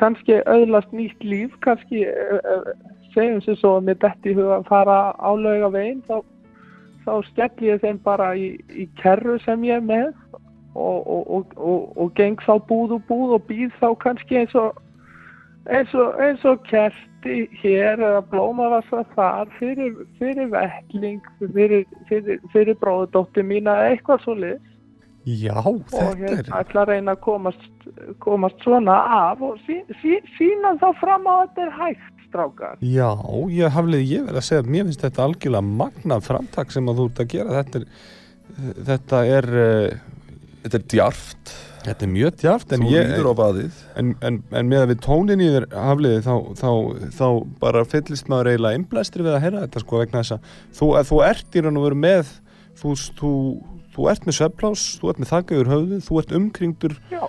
kannski 0.00 0.40
auðlast 0.48 0.92
nýtt 0.96 1.20
líf. 1.24 1.52
Kannski 1.60 2.06
uh, 2.08 2.40
uh, 2.40 2.72
segjum 3.12 3.40
sem 3.44 3.56
svo 3.60 3.76
að 3.76 3.90
mér 3.90 4.00
detti 4.00 4.32
í 4.32 4.34
huga 4.40 4.62
að 4.62 4.68
fara 4.72 4.98
á 5.20 5.30
lauga 5.36 5.68
veginn 5.76 6.00
þá, 6.08 6.24
þá 7.04 7.12
skelli 7.28 7.68
ég 7.68 7.84
þeim 7.84 8.00
bara 8.00 8.32
í, 8.34 8.56
í 8.72 8.88
kerru 9.02 9.36
sem 9.44 9.60
ég 9.68 9.76
er 9.76 9.84
með 9.84 10.14
og, 10.74 11.06
og, 11.06 11.30
og, 11.36 11.52
og, 11.56 11.92
og 12.00 12.14
geng 12.18 12.40
þá 12.46 12.56
búð 12.68 12.96
og 12.98 13.04
búð 13.10 13.36
og 13.38 13.46
býð 13.50 13.74
þá 13.80 13.88
kannski 14.04 14.42
eins 14.42 14.54
og 14.58 14.78
eins 15.70 15.94
og, 15.94 16.16
eins 16.22 16.44
og 16.48 16.62
kerti 16.66 17.46
hér 17.60 18.00
eða 18.00 18.22
blómavassa 18.32 19.04
þar 19.14 19.50
fyrir, 19.58 19.94
fyrir 20.18 20.50
vettling 20.52 21.22
fyrir, 21.54 21.84
fyrir, 22.08 22.40
fyrir 22.54 22.78
bróðudóttir 22.82 23.46
mína 23.46 23.76
eða 23.78 23.96
eitthvað 23.96 24.24
svo 24.24 24.38
lið 24.40 24.58
já, 25.28 25.54
og 25.62 25.84
þetta 25.86 26.16
hér 26.18 26.40
er, 26.40 26.48
ætla 26.58 26.82
að 26.82 26.90
reyna 26.90 27.14
að 27.14 27.22
komast, 27.28 27.68
komast 28.24 28.64
svona 28.64 28.96
af 29.20 29.44
og 29.44 29.60
sí, 29.68 29.78
sí, 30.00 30.18
sína 30.38 30.74
þá 30.82 30.88
fram 30.98 31.30
á 31.30 31.34
að 31.34 31.44
þetta 31.44 31.66
er 31.66 31.78
hægt 31.78 32.12
strákar. 32.32 32.80
Já, 32.80 33.10
ég 33.52 33.76
hafliði, 33.76 34.08
ég 34.16 34.26
verð 34.26 34.40
að 34.40 34.48
segja 34.48 34.64
að 34.64 34.72
mér 34.72 34.88
finnst 34.88 35.04
þetta 35.04 35.26
algjörlega 35.26 35.76
magnað 35.82 36.26
framtak 36.26 36.74
sem 36.74 36.88
að 36.88 36.98
þú 36.98 37.06
ert 37.10 37.22
að 37.22 37.30
gera, 37.34 37.60
þetta 37.60 37.82
er, 37.82 37.86
þetta 38.88 39.22
er, 39.36 39.48
uh, 39.62 40.21
Þetta 40.62 40.78
er 40.78 40.84
djarft, 40.92 41.52
þetta 41.82 42.06
er 42.06 42.10
mjög 42.12 42.36
djáft 42.38 42.72
en 42.76 42.84
En, 43.98 44.12
en, 44.22 44.38
en 44.54 44.68
með 44.70 44.84
að 44.84 44.92
við 44.92 45.00
tónin 45.02 45.42
í 45.42 45.48
þér 45.50 45.66
hafliði 45.74 46.22
þá, 46.22 46.34
þá, 46.60 46.70
þá 47.18 47.26
bara 47.64 47.84
fyllist 47.90 48.30
maður 48.30 48.52
eiginlega 48.52 48.78
innblæstri 48.78 49.26
við 49.26 49.34
að 49.34 49.44
heyra 49.46 49.64
þetta 49.64 49.82
sko 49.82 50.02
vegna 50.02 50.22
þess 50.22 50.36
að 50.36 50.50
þú, 50.78 50.90
að 51.00 51.08
þú 51.10 51.20
ert 51.26 51.58
í 51.58 51.64
raun 51.66 51.80
og 51.80 51.86
veru 51.88 52.00
með 52.04 52.34
þú, 52.78 52.94
þú, 53.18 53.32
þú 53.96 54.10
ert 54.12 54.28
með 54.28 54.38
svefplás, 54.38 54.84
þú 55.02 55.12
ert 55.12 55.22
með 55.22 55.32
þakka 55.32 55.56
yfir 55.58 55.72
höfðu, 55.72 56.02
þú 56.06 56.20
ert 56.22 56.36
umkringdur 56.38 56.98
Já. 57.10 57.22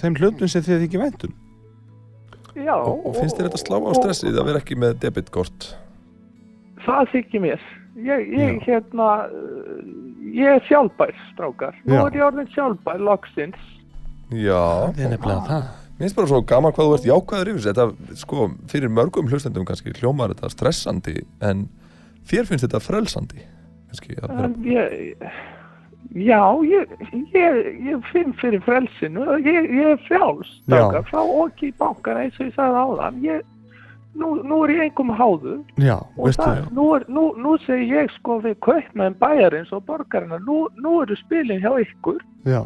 þeim 0.00 0.20
hlutum 0.20 0.52
sem 0.52 0.64
þið 0.66 0.86
ekki 0.88 1.02
væntum. 1.02 1.36
Já, 2.56 2.72
og, 2.72 3.02
og 3.04 3.18
finnst 3.18 3.36
þér 3.36 3.50
þetta 3.50 3.60
slá 3.60 3.76
á 3.84 3.90
stressið 4.00 4.38
að 4.40 4.48
vera 4.48 4.62
ekki 4.62 4.78
með 4.80 4.96
debitkort? 5.02 5.74
Það 6.86 7.10
þykir 7.12 7.44
mér 7.44 7.66
ég, 7.96 8.28
ég 8.36 8.60
hérna 8.66 9.08
ég 10.36 10.52
er 10.56 10.62
sjálfbær 10.68 11.14
strákar 11.32 11.74
nú 11.86 11.96
Já. 11.96 12.04
er 12.06 12.18
ég 12.18 12.26
orðin 12.28 12.52
sjálfbær 12.54 13.00
loksins 13.00 13.72
Já, 14.34 14.90
Það 14.90 15.02
er 15.06 15.10
nefnilega 15.14 15.42
það. 15.46 15.66
Mér 15.96 16.02
finnst 16.04 16.16
bara 16.18 16.28
svo 16.28 16.40
gaman 16.50 16.72
hvað 16.76 16.88
þú 16.88 16.94
ert 16.96 17.04
jákvæður 17.08 17.50
yfir 17.52 17.66
þetta, 17.70 18.16
sko, 18.20 18.46
fyrir 18.68 18.90
mörgum 18.92 19.28
hlustendum 19.30 19.64
kannski 19.68 19.94
hljómar 19.96 20.34
þetta 20.34 20.50
stressandi 20.52 21.14
en 21.46 21.62
þér 22.28 22.48
finnst 22.50 22.66
þetta 22.66 22.80
frelsandi 22.84 23.44
kannski 23.86 24.18
að 24.18 24.26
vera, 24.26 24.48
En 24.50 24.56
ég, 24.66 25.22
já, 26.26 26.42
ég, 26.66 26.92
ég, 27.32 27.60
ég 27.86 28.10
finn 28.10 28.34
fyrir 28.42 28.60
frelsinu 28.66 29.24
og 29.36 29.46
ég, 29.46 29.70
ég 29.78 29.92
er 29.94 30.02
frjáls, 30.08 30.50
Já. 30.66 30.74
strákar, 30.74 31.06
frá 31.08 31.22
okki 31.22 31.70
í 31.70 31.76
bankan 31.78 32.20
eins 32.24 32.36
og 32.42 32.50
ég 32.50 32.54
sagði 32.58 32.82
áðan. 32.82 33.22
Ég, 33.24 33.46
nú, 34.20 34.30
nú 34.46 34.62
er 34.64 34.72
ég 34.74 34.82
engum 34.88 35.12
háður 35.18 35.60
Já, 35.82 35.96
og 36.16 36.24
veistu 36.28 36.42
það, 36.46 36.64
nú, 36.78 36.86
er, 36.96 37.04
nú, 37.08 37.24
nú 37.42 37.54
segir 37.66 37.92
ég 38.02 38.10
sko 38.16 38.38
við 38.44 38.56
kaupmenn 38.66 39.16
bæjarins 39.20 39.72
og 39.76 39.84
borgarina, 39.88 40.38
nú, 40.46 40.64
nú 40.82 40.96
eru 41.04 41.16
spilin 41.22 41.60
hjá 41.62 41.72
ykkur, 41.84 42.20
Já, 42.48 42.62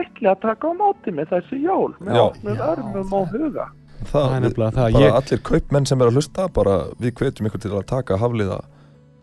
ætli 0.00 0.28
að 0.32 0.40
taka 0.46 0.68
á 0.68 0.72
móti 0.80 1.12
með 1.14 1.32
þessi 1.36 1.62
jól, 1.62 1.92
með 2.00 2.18
Já. 2.18 2.24
opnum 2.26 2.62
örmum 2.72 3.16
og 3.20 3.32
huga. 3.36 3.66
það, 4.02 4.12
það 4.12 4.36
er 4.36 4.44
nefnilega 4.46 4.70
það. 4.76 4.92
bara 4.92 5.04
Ég, 5.06 5.16
allir 5.20 5.42
kaupmenn 5.52 5.86
sem 5.86 6.00
er 6.02 6.10
að 6.10 6.16
hlusta 6.18 6.48
bara 6.60 6.76
við 6.98 7.12
hvetjum 7.20 7.50
ykkur 7.50 7.62
til 7.66 7.74
að 7.76 7.86
taka 7.92 8.16
hafliða 8.22 8.60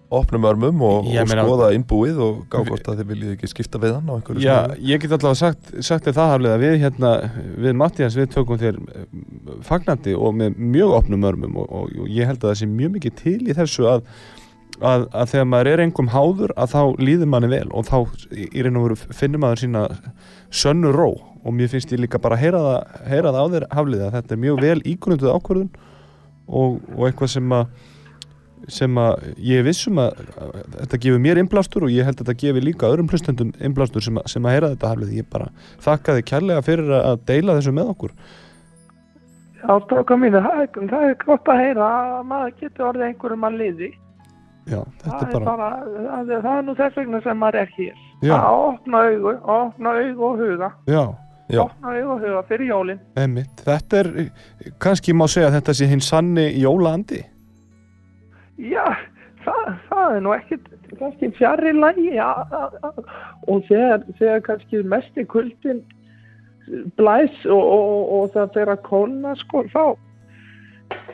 opnum 0.10 0.48
örmum 0.50 0.82
og, 0.86 1.06
og 1.12 1.30
skoða 1.30 1.70
innbúið 1.78 2.22
og 2.26 2.40
gá 2.50 2.58
hvort 2.66 2.88
að 2.90 3.02
þið 3.02 3.12
viljið 3.12 3.36
ekki 3.36 3.50
skipta 3.52 3.82
við 3.82 3.96
hann 3.98 4.10
á 4.10 4.14
einhverju 4.16 4.42
já, 4.42 4.56
sniði. 4.66 4.88
ég 4.90 5.04
get 5.04 5.14
allavega 5.14 5.40
sagt, 5.44 5.72
sagt 5.86 6.10
það 6.10 6.34
hafliði 6.34 6.56
að 6.56 6.66
við 6.66 6.76
hérna, 6.84 7.12
við 7.66 7.78
Mattias, 7.78 8.18
við 8.18 8.32
tökum 8.34 8.60
þér 8.62 8.80
eh, 8.80 9.08
fagnandi 9.68 10.18
og 10.18 10.36
með 10.40 10.58
mjög 10.58 10.96
opnum 10.98 11.30
örmum 11.30 11.62
og, 11.62 11.70
og, 11.70 11.96
og 12.02 12.10
ég 12.10 12.30
held 12.30 12.42
að 12.42 12.52
það 12.52 12.60
sé 12.64 12.70
mjög 12.74 12.96
mikið 12.98 13.18
til 13.22 13.40
í 13.46 13.58
þessu 13.60 13.90
að 13.92 14.06
að, 14.80 15.06
að 15.12 15.32
þegar 15.34 15.48
maður 15.52 15.70
er 15.72 15.84
engum 15.84 16.12
háður 16.14 16.54
að 16.56 16.74
þá 16.74 16.82
líður 17.02 17.30
manni 17.34 17.50
vel 17.52 17.68
og 17.76 17.88
þá 17.90 17.98
í 18.32 18.64
raun 18.64 18.80
og 18.80 18.88
veru 18.88 18.98
finnur 19.20 19.44
maður 19.44 19.64
sína 19.64 19.84
sönnu 20.50 20.94
ró. 20.96 21.10
Og 21.40 21.56
mér 21.56 21.72
finnst 21.72 21.92
ég 21.94 22.02
líka 22.02 22.20
bara 22.22 22.36
að 22.36 22.44
heyra 22.44 22.64
það, 22.66 22.98
heyra 23.12 23.34
það 23.36 23.40
á 23.40 23.52
þér 23.54 23.66
haflið 23.78 24.04
að 24.06 24.16
þetta 24.18 24.36
er 24.36 24.42
mjög 24.44 24.62
vel 24.64 24.80
ígrunduð 24.92 25.36
ákvörðun 25.36 25.70
og, 26.48 26.80
og 26.96 27.06
eitthvað 27.08 27.34
sem 27.36 27.56
að 27.56 27.70
sem 28.68 28.96
að 29.02 29.24
ég 29.38 29.64
vissum 29.66 29.98
að, 30.02 30.20
þetta 30.76 31.00
gefur 31.06 31.20
mér 31.24 31.40
innblástur 31.42 31.86
og 31.88 31.94
ég 31.94 32.04
held 32.06 32.20
að 32.20 32.26
þetta 32.28 32.42
gefur 32.44 32.66
líka 32.68 32.90
öðrum 32.90 33.08
hlustendum 33.10 33.54
innblástur 33.60 34.02
sem, 34.04 34.20
sem 34.26 34.44
að 34.46 34.56
heyra 34.58 34.70
þetta 34.76 34.92
haflið 34.94 35.14
ég 35.22 35.30
bara 35.32 35.48
þakka 35.86 36.18
þið 36.20 36.26
kærlega 36.34 36.62
fyrir 36.68 36.92
að- 37.00 37.24
deila 37.26 37.56
þessu 37.60 37.72
með 37.80 37.90
okkur 37.96 38.12
Já, 39.60 39.74
strákar 39.84 40.20
mínu, 40.22 40.40
það 40.40 41.02
er, 41.04 41.16
gott 41.26 41.50
að 41.52 41.58
heyra 41.66 41.88
að 41.88 42.28
maður 42.30 42.54
getur 42.62 42.86
orðið 42.90 43.08
einhverjum 43.10 43.48
að 43.50 43.58
liði. 43.60 43.90
já, 44.70 44.80
þetta 45.04 45.18
Það 45.20 45.34
er 45.40 45.44
bara, 45.50 45.70
það, 45.90 46.30
er, 46.32 46.44
það 46.46 46.54
er 46.58 46.62
nú 46.70 46.76
þess 46.80 46.96
vegna 47.02 47.20
sem 47.26 47.38
maður 47.42 47.58
er 47.64 47.74
hér. 47.76 47.98
já, 48.24 48.36
Að 48.38 48.60
opna 48.70 49.02
augu, 49.10 49.34
opna 49.58 49.90
augu 50.00 50.30
og 50.30 50.38
huga. 50.46 50.72
já 50.88 51.04
Já. 51.50 51.64
Opna 51.66 51.96
augu 51.98 52.12
og 52.14 52.20
huga 52.22 52.42
fyrir 52.46 52.68
jólinn. 52.70 53.00
Einmitt. 53.18 53.62
Þetta 53.66 53.98
er, 54.04 54.10
kannski 54.78 55.16
má 55.18 55.26
segja 55.26 55.48
að 55.50 55.56
þetta 55.58 55.74
sé 55.80 55.88
hinn 55.90 56.04
sanni 56.06 56.44
jólaandi. 56.62 57.24
Já, 58.60 58.84
það, 59.46 59.70
það 59.88 60.16
er 60.16 60.26
nú 60.26 60.34
ekkit, 60.36 60.68
kannski 61.00 61.32
fjarrir 61.38 61.78
lagi. 61.80 62.10
Ja, 62.18 62.34
og 63.48 63.64
þegar, 63.70 64.04
þegar 64.20 64.44
kannski 64.50 64.84
mesti 64.84 65.26
kuldin 65.32 65.82
blæs 67.00 67.46
og, 67.48 67.64
og, 67.64 68.12
og, 68.18 68.26
það 68.36 68.74
að 68.76 68.84
kólna, 68.86 69.34
sko, 69.40 69.64
þá, 69.72 69.84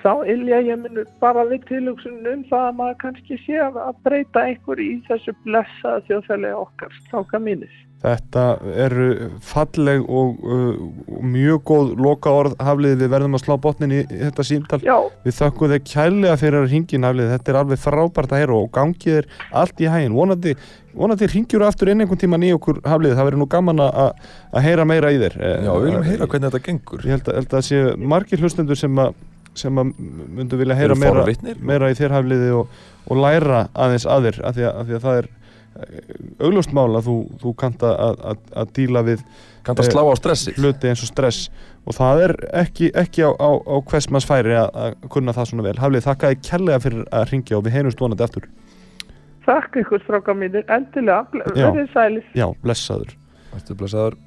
þá 0.03 0.11
ilja 0.29 0.61
ég 0.65 0.83
minn 0.83 1.01
bara 1.23 1.45
við 1.49 1.65
tilhugsunum 1.71 2.29
um 2.33 2.43
það 2.51 2.67
að 2.67 2.77
maður 2.81 3.01
kannski 3.01 3.39
sé 3.45 3.57
að 3.61 3.81
að 3.87 3.97
breyta 4.05 4.45
einhver 4.51 4.83
í 4.83 4.91
þessu 5.09 5.33
blessaða 5.47 6.05
þjóðfælegi 6.09 6.61
okkar, 6.61 6.95
stráka 7.07 7.41
mínir. 7.41 7.81
Þetta 8.05 8.41
eru 8.85 9.05
falleg 9.41 10.03
og, 10.05 10.43
uh, 10.45 11.21
mjög 11.25 11.61
góð 11.65 11.93
loka 12.05 12.29
orð 12.29 12.53
hafliði 12.61 12.99
við 13.01 13.11
verðum 13.15 13.37
að 13.37 13.43
slá 13.45 13.55
botnin 13.63 13.95
í 13.95 14.01
þetta 14.11 14.45
símtal. 14.45 14.79
Já, 14.85 14.97
Við 15.25 15.37
þökkum 15.39 15.71
þeir 15.71 15.83
kærlega 15.89 16.35
fyrir 16.37 16.59
að 16.59 16.73
ringin 16.75 17.07
hafliði. 17.07 17.31
Þetta 17.33 17.53
er 17.53 17.59
alveg 17.63 17.81
frábært 17.81 18.35
að 18.35 18.43
heyra 18.43 18.57
og 18.59 18.71
gangið 18.75 19.21
er 19.23 19.29
allt 19.63 19.81
í 19.81 19.89
hægin. 19.89 20.17
Vonandi, 20.19 20.53
vonandi 20.93 21.31
ringjur 21.33 21.65
aftur 21.65 21.93
inn 21.93 22.03
einhvern 22.03 22.21
tíman 22.21 22.45
í 22.45 22.51
okkur 22.53 22.83
hafliði. 22.85 23.15
Það 23.17 23.29
verður 23.31 23.41
nú 23.41 23.49
gaman 23.55 23.85
að, 23.87 24.27
að 24.51 24.67
heyra 24.67 24.89
meira 24.91 25.13
í 25.15 25.21
þér. 25.23 25.39
Já, 25.41 25.71
við 25.71 25.87
viljum 25.87 26.09
heyra 26.11 26.29
hvernig 26.29 26.51
þetta 26.51 26.65
gengur 26.67 27.07
Ég 27.07 27.15
held 27.15 27.31
að, 27.31 27.39
held 27.39 27.57
að 27.57 27.65
sé 27.71 27.81
margir 28.13 28.43
hlustendur 28.43 28.77
sem 28.77 29.01
að 29.01 29.17
sem 29.59 29.81
að 29.81 29.93
myndu 30.39 30.59
vilja 30.59 30.77
heyra 30.79 30.95
meira, 30.99 31.25
meira 31.61 31.89
í 31.91 31.97
þér 31.97 32.15
hafliði 32.19 32.51
og, 32.59 32.77
og 33.09 33.19
læra 33.23 33.65
aðeins 33.73 34.05
aðir 34.09 34.39
af 34.43 34.55
því 34.57 34.67
að, 34.69 34.79
af 34.81 34.87
því 34.89 34.95
að 34.99 35.03
það 35.07 35.19
er 35.21 35.27
eh, 35.29 36.15
augljóst 36.47 36.73
mál 36.77 36.89
að 36.99 37.09
þú, 37.09 37.17
þú 37.43 37.53
kannt 37.63 37.85
að, 37.87 38.15
að, 38.31 38.41
að 38.63 38.73
díla 38.79 39.05
við 39.11 39.25
Kannt 39.65 39.79
að 39.81 39.87
Eh, 39.87 39.93
slá 39.95 40.03
á 40.05 40.13
stressi. 40.19 40.51
hluti 40.59 40.89
eins 40.91 41.01
og 41.01 41.09
stress. 41.09 41.47
Og 41.89 41.95
það 41.97 42.19
er 42.27 42.33
ekki, 42.61 42.91
ekki 42.93 43.23
á, 43.25 43.33
á, 43.33 43.49
á 43.65 43.75
hvers 43.81 44.07
manns 44.13 44.27
færi 44.29 44.53
að, 44.53 44.69
að 44.77 45.07
kunna 45.09 45.33
það 45.33 45.47
svona 45.49 45.63
vel. 45.65 45.73
Haflið, 45.81 46.03
þakka 46.05 46.29
þið 46.29 46.43
kærlega 46.45 46.83
fyrir 46.83 47.07
að 47.09 47.25
ringja 47.31 47.57
og 47.57 47.63
við 47.65 47.73
heyrumst 47.79 48.03
vonandi 48.03 48.25
aftur. 48.27 48.45
Þakka 49.45 49.81
ykkur 49.81 50.03
stráka 50.05 50.35
mínir, 50.37 50.63
endilega, 50.69 51.25
verið 51.55 51.89
sælir. 51.93 52.27
Já, 52.37 52.45
blessaður. 52.61 53.15
Ertu 53.57 53.77
blessaður. 53.77 54.19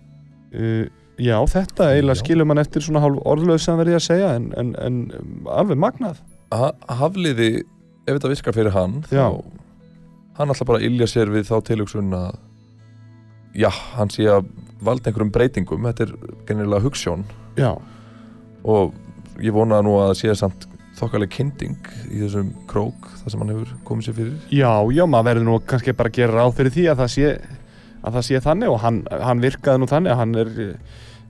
Uh, 0.54 0.84
Já, 1.18 1.36
þetta 1.50 1.88
eiginlega 1.96 2.20
skilur 2.20 2.46
mann 2.46 2.60
eftir 2.62 2.84
svona 2.84 3.00
hálf 3.02 3.18
orðlaug 3.26 3.58
sem 3.62 3.78
verði 3.80 3.96
að 3.98 4.04
segja 4.04 4.28
en, 4.38 4.50
en, 4.60 4.68
en 4.78 4.98
alveg 5.50 5.80
magnað. 5.82 6.20
Ha- 6.54 6.74
Hafliði, 7.00 7.48
ef 8.06 8.12
þetta 8.18 8.30
virkar 8.32 8.54
fyrir 8.56 8.74
hann 8.76 9.00
þá 9.10 9.24
hann 10.38 10.52
ætla 10.54 10.66
bara 10.68 10.84
ilja 10.86 11.08
sér 11.10 11.32
við 11.34 11.48
þá 11.50 11.56
tilhugsun 11.66 12.12
að 12.14 12.36
já, 13.58 13.68
hann 13.98 14.12
sé 14.14 14.28
að 14.30 14.46
valda 14.86 15.10
einhverjum 15.10 15.32
breytingum. 15.34 15.88
Þetta 15.90 16.04
er 16.06 16.12
gennilega 16.46 16.84
hugssjón 16.84 17.24
Já, 17.58 17.72
og 18.62 18.94
ég 19.42 19.54
vona 19.56 19.80
nú 19.82 19.96
að 19.98 20.12
það 20.12 20.18
sé 20.20 20.36
samt 20.38 20.68
þokkaleg 20.98 21.30
kynding 21.34 21.90
í 22.10 22.20
þessum 22.24 22.52
krók 22.70 23.10
þar 23.20 23.30
sem 23.34 23.42
hann 23.42 23.50
hefur 23.56 23.74
komið 23.86 24.06
sér 24.08 24.16
fyrir. 24.20 24.38
Já, 24.54 24.70
já, 24.94 25.04
maður 25.10 25.28
verður 25.32 25.46
nú 25.50 25.58
kannski 25.70 25.94
bara 25.98 26.10
að 26.12 26.16
gera 26.22 26.38
ráð 26.38 26.54
fyrir 26.58 26.74
því 26.74 26.86
að 26.92 27.02
það 27.02 27.12
sé, 27.16 27.28
að 27.98 28.16
það 28.20 28.26
sé 28.30 28.40
þannig 28.46 28.72
og 28.76 28.80
hann, 28.86 29.02
hann 29.26 29.42
virkaði 29.42 29.82
nú 29.82 29.90
þannig 29.90 30.14
að 30.14 30.20
hann 30.22 30.38
er 30.44 30.50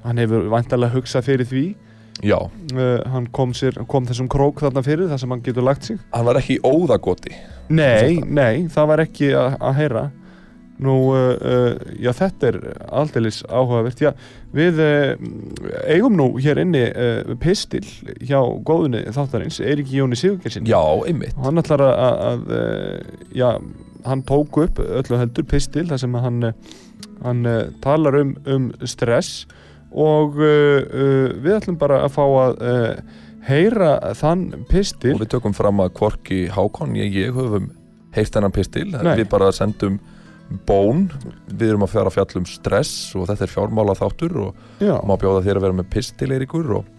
hann 0.04 0.20
hefur 0.22 0.48
væntalega 0.52 0.94
hugsað 0.96 1.28
fyrir 1.28 1.48
því. 1.48 1.64
Já, 2.22 2.38
uh, 2.74 3.00
hann 3.12 3.28
kom, 3.30 3.52
sér, 3.54 3.76
kom 3.86 4.06
þessum 4.08 4.28
krók 4.30 4.62
þarna 4.64 4.82
fyrir 4.82 5.10
þar 5.10 5.20
sem 5.22 5.32
hann 5.34 5.42
getur 5.44 5.66
lagt 5.66 5.86
sig. 5.86 5.98
Hann 6.14 6.26
var 6.26 6.40
ekki 6.40 6.58
óðagoti. 6.66 7.34
Nei, 7.70 8.18
nei, 8.26 8.66
það 8.72 8.88
var 8.90 9.02
ekki 9.04 9.34
að, 9.38 9.68
heyra. 9.78 10.08
Nú, 10.82 10.94
uh, 11.10 11.34
uh, 11.38 11.92
já, 11.98 12.10
þetta 12.14 12.50
er 12.50 12.58
aldeilis 13.00 13.38
áhugavert. 13.46 14.02
Já, 14.02 14.10
við 14.54 14.82
eigum 15.90 16.18
nú 16.18 16.28
hér 16.42 16.62
inni 16.62 16.82
pistil 17.42 17.84
hjá 18.18 18.40
góðunni 18.66 19.04
þáttarins 19.14 19.60
Eirík 19.62 19.90
Jóni 19.94 20.18
Sigurgersin 20.18 20.66
já, 20.66 20.80
einmitt. 21.06 21.38
Hann 21.44 21.62
ætlar 21.62 21.84
að, 21.86 22.18
að, 22.32 22.58
já, 23.36 23.48
hann 24.08 24.26
tók 24.26 24.58
upp 24.64 24.82
öllu 24.82 25.22
heldur 25.22 25.46
pistil 25.50 25.86
þar 25.90 26.02
sem 26.02 26.18
hann, 26.26 26.50
hann 27.22 27.46
talar 27.84 28.22
um, 28.24 28.34
um 28.50 28.70
stress. 28.82 29.44
og 29.46 29.67
uh, 29.94 30.44
uh, 30.44 31.32
við 31.38 31.56
ætlum 31.56 31.78
bara 31.80 32.02
að 32.04 32.12
fá 32.16 32.22
að 32.26 32.60
uh, 32.60 33.16
heyra 33.48 33.92
þann 34.18 34.44
pistil. 34.68 35.14
Og 35.16 35.24
við 35.24 35.32
tökum 35.36 35.56
fram 35.56 35.80
að 35.84 35.94
Kvorki 35.98 36.44
Hákon 36.52 36.96
ég, 36.98 37.14
ég 37.16 37.34
höfum 37.36 37.70
heyrt 38.16 38.36
hennan 38.36 38.54
pistil. 38.54 38.88
Nei. 38.92 39.14
við 39.20 39.28
bara 39.32 39.50
sendum 39.54 39.98
bón. 40.68 41.08
Við 41.48 41.72
erum 41.72 41.84
að 41.86 41.94
fjara 41.96 42.12
fjall 42.12 42.40
um 42.40 42.48
stress 42.48 43.14
og 43.16 43.28
þetta 43.28 43.46
er 43.46 43.52
fjármála 43.52 43.96
þáttur 43.98 44.38
og 44.46 44.84
Já, 44.84 44.96
má 45.04 45.16
bjóða 45.20 45.44
þér 45.46 45.60
að 45.60 45.66
vera 45.66 45.78
með 45.80 45.90
pistil 45.92 46.30
Eiríkur 46.32 46.72
og, 46.80 46.92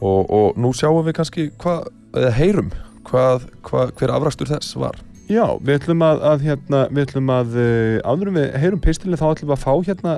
og, 0.00 0.20
og 0.24 0.60
nú 0.60 0.72
sjáum 0.76 1.04
við 1.04 1.18
kannski 1.18 1.50
hvað, 1.60 1.90
eða 2.16 2.32
heyrum 2.38 2.70
hvað, 3.04 3.50
hvað, 3.68 3.92
hver 3.98 4.14
afrakstur 4.16 4.48
þess 4.48 4.76
var 4.80 4.96
Já, 5.24 5.44
við 5.64 5.78
ætlum 5.78 6.02
að, 6.04 6.18
að 6.28 6.42
hérna, 6.44 6.80
við 6.92 7.06
ætlum 7.06 7.30
að 7.32 7.54
uh, 7.56 7.94
áður 8.04 8.30
en 8.30 8.36
við 8.36 8.58
heyrum 8.60 8.82
pistilin 8.84 9.20
þá 9.20 9.24
ætlum 9.30 9.48
við 9.48 9.54
að 9.54 9.62
fá 9.62 9.72
hérna 9.86 10.16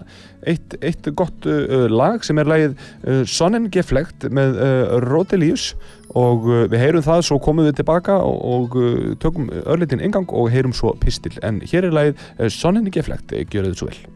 eitt, 0.51 0.75
eitt 0.83 1.11
gott 1.19 1.47
uh, 1.47 1.87
lag 1.93 2.27
sem 2.27 2.43
er 2.43 2.51
lagið 2.51 2.75
uh, 2.75 3.21
Sonnengeflegt 3.31 4.27
með 4.35 4.59
Rodelius. 5.07 5.71
Og 6.17 6.47
við 6.73 6.79
heyrum 6.81 7.05
það 7.05 7.27
svo 7.29 7.37
komum 7.45 7.67
við 7.67 7.83
tilbaka 7.83 8.17
og, 8.25 8.39
og 8.73 9.19
tökum 9.21 9.51
örlitin 9.67 10.01
ingang 10.01 10.31
og 10.33 10.49
heyrum 10.55 10.75
svo 10.75 10.95
pistil. 11.03 11.35
En 11.45 11.61
hér 11.61 11.91
er 11.91 11.99
lagið 11.99 12.53
Sonnengeflegt, 12.57 13.37
gjör 13.37 13.69
þið 13.69 13.83
svo 13.83 13.93
vel 13.93 14.16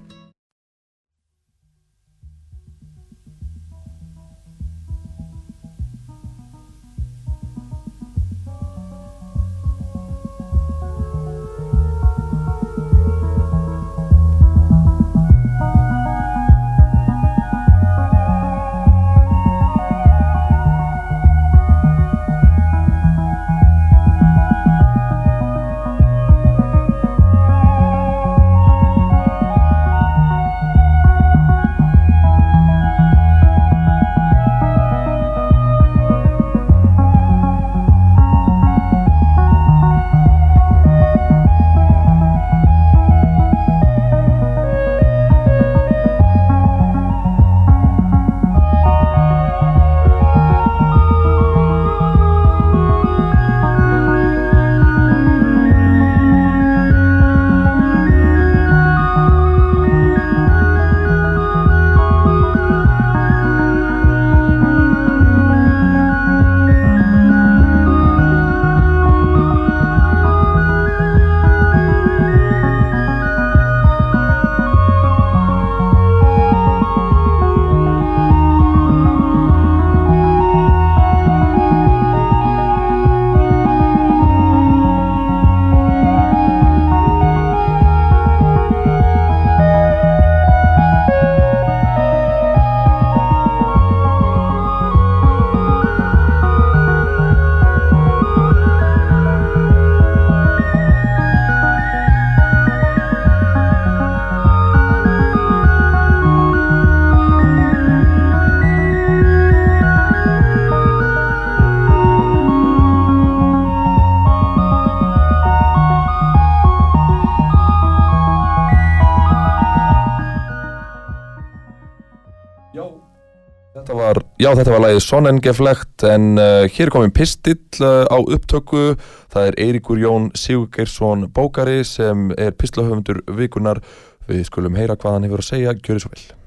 já 124.51 124.57
þetta 124.59 124.72
var 124.74 124.82
lagið 124.82 125.05
Sonnengeflegt 125.05 126.05
en 126.11 126.24
uh, 126.40 126.64
hér 126.74 126.90
komin 126.90 127.12
pistill 127.14 127.61
uh, 127.84 128.03
á 128.11 128.18
upptöku. 128.18 128.96
Það 129.30 129.51
er 129.51 129.59
Eiríkur 129.62 130.01
Jón 130.03 130.26
Sigurgeirsson 130.34 131.28
bókari 131.34 131.84
sem 131.86 132.32
er 132.34 132.57
pistlahöfundur 132.59 133.22
vikunar 133.38 133.82
við 134.26 134.42
skulum 134.51 134.78
heyra 134.78 134.98
hvað 134.98 135.18
hann 135.18 135.30
hefur 135.30 135.44
að 135.44 135.51
segja, 135.53 135.78
gjörðu 135.78 136.07
svo 136.07 136.14
vel 136.16 136.39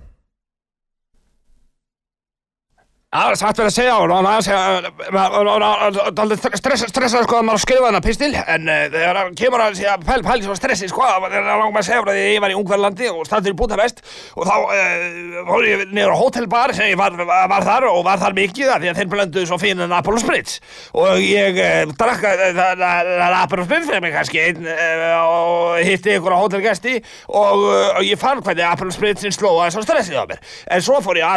Það 3.14 3.30
er 3.30 3.38
satt 3.38 3.60
verið 3.60 3.70
að 3.70 3.76
segja 3.76 3.96
og 4.02 4.10
hann 4.10 4.26
aðeins 4.26 4.48
að 6.18 6.88
stressa 6.90 7.20
sko 7.22 7.36
að 7.38 7.44
maður 7.46 7.62
skrifa 7.62 7.86
þennan 7.86 8.02
pistil 8.02 8.30
en 8.34 8.64
uh, 8.66 8.78
þegar 8.90 9.20
hann 9.20 9.36
kemur 9.38 9.62
að 9.62 9.76
segja 9.78 9.98
pæl 10.02 10.24
pæl 10.26 10.38
svo 10.42 10.56
stressi 10.58 10.90
sko 10.90 11.06
þegar 11.06 11.46
hann 11.46 11.62
langar 11.62 11.76
með 11.76 11.82
að 11.84 11.86
segja 11.92 12.00
frá 12.02 12.10
því 12.10 12.24
að 12.24 12.32
ég 12.32 12.42
var 12.42 12.54
í 12.54 12.58
Ungverðlandi 12.58 13.12
og 13.12 13.28
staður 13.28 13.54
í 13.54 13.58
Budapest 13.60 14.02
og 14.34 14.50
þá 14.50 14.56
uh, 14.66 15.38
fór 15.46 15.68
ég 15.70 15.84
niður 15.92 16.16
á 16.18 16.22
hótelbar 16.24 16.74
sem 16.74 16.90
ég 16.90 16.98
var, 16.98 17.14
þar 17.68 17.86
og 17.92 18.00
var 18.08 18.18
þar 18.24 18.38
mikið 18.40 18.72
því 18.82 18.90
að 18.90 18.98
þeir 18.98 19.12
blönduðu 19.14 19.46
svo 19.52 19.62
fínan 19.62 19.94
Apollo 19.94 20.24
Spritz. 20.24 20.58
Og 20.98 21.22
ég 21.22 21.62
drakka 22.00 22.34
það 22.58 23.38
Apollo 23.44 23.68
Spritz 23.68 23.92
fyrir 23.92 24.02
mig 24.08 24.18
kannski 24.18 24.42
og 25.22 25.78
hitti 25.86 26.18
ykkur 26.18 26.34
á 26.34 26.42
hótelgesti 26.42 26.98
og 27.30 28.02
ég 28.02 28.18
fann 28.18 28.42
hvernig 28.42 28.66
Apollo 28.66 28.98
Spritzin 28.98 29.36
slóa 29.36 29.68
þess 29.68 29.84
að 29.84 29.88
stressið 29.92 30.18
á 30.18 30.26
mér. 30.34 30.42
En 30.74 30.82
svo 30.82 30.98
fór 31.06 31.22
ég 31.22 31.30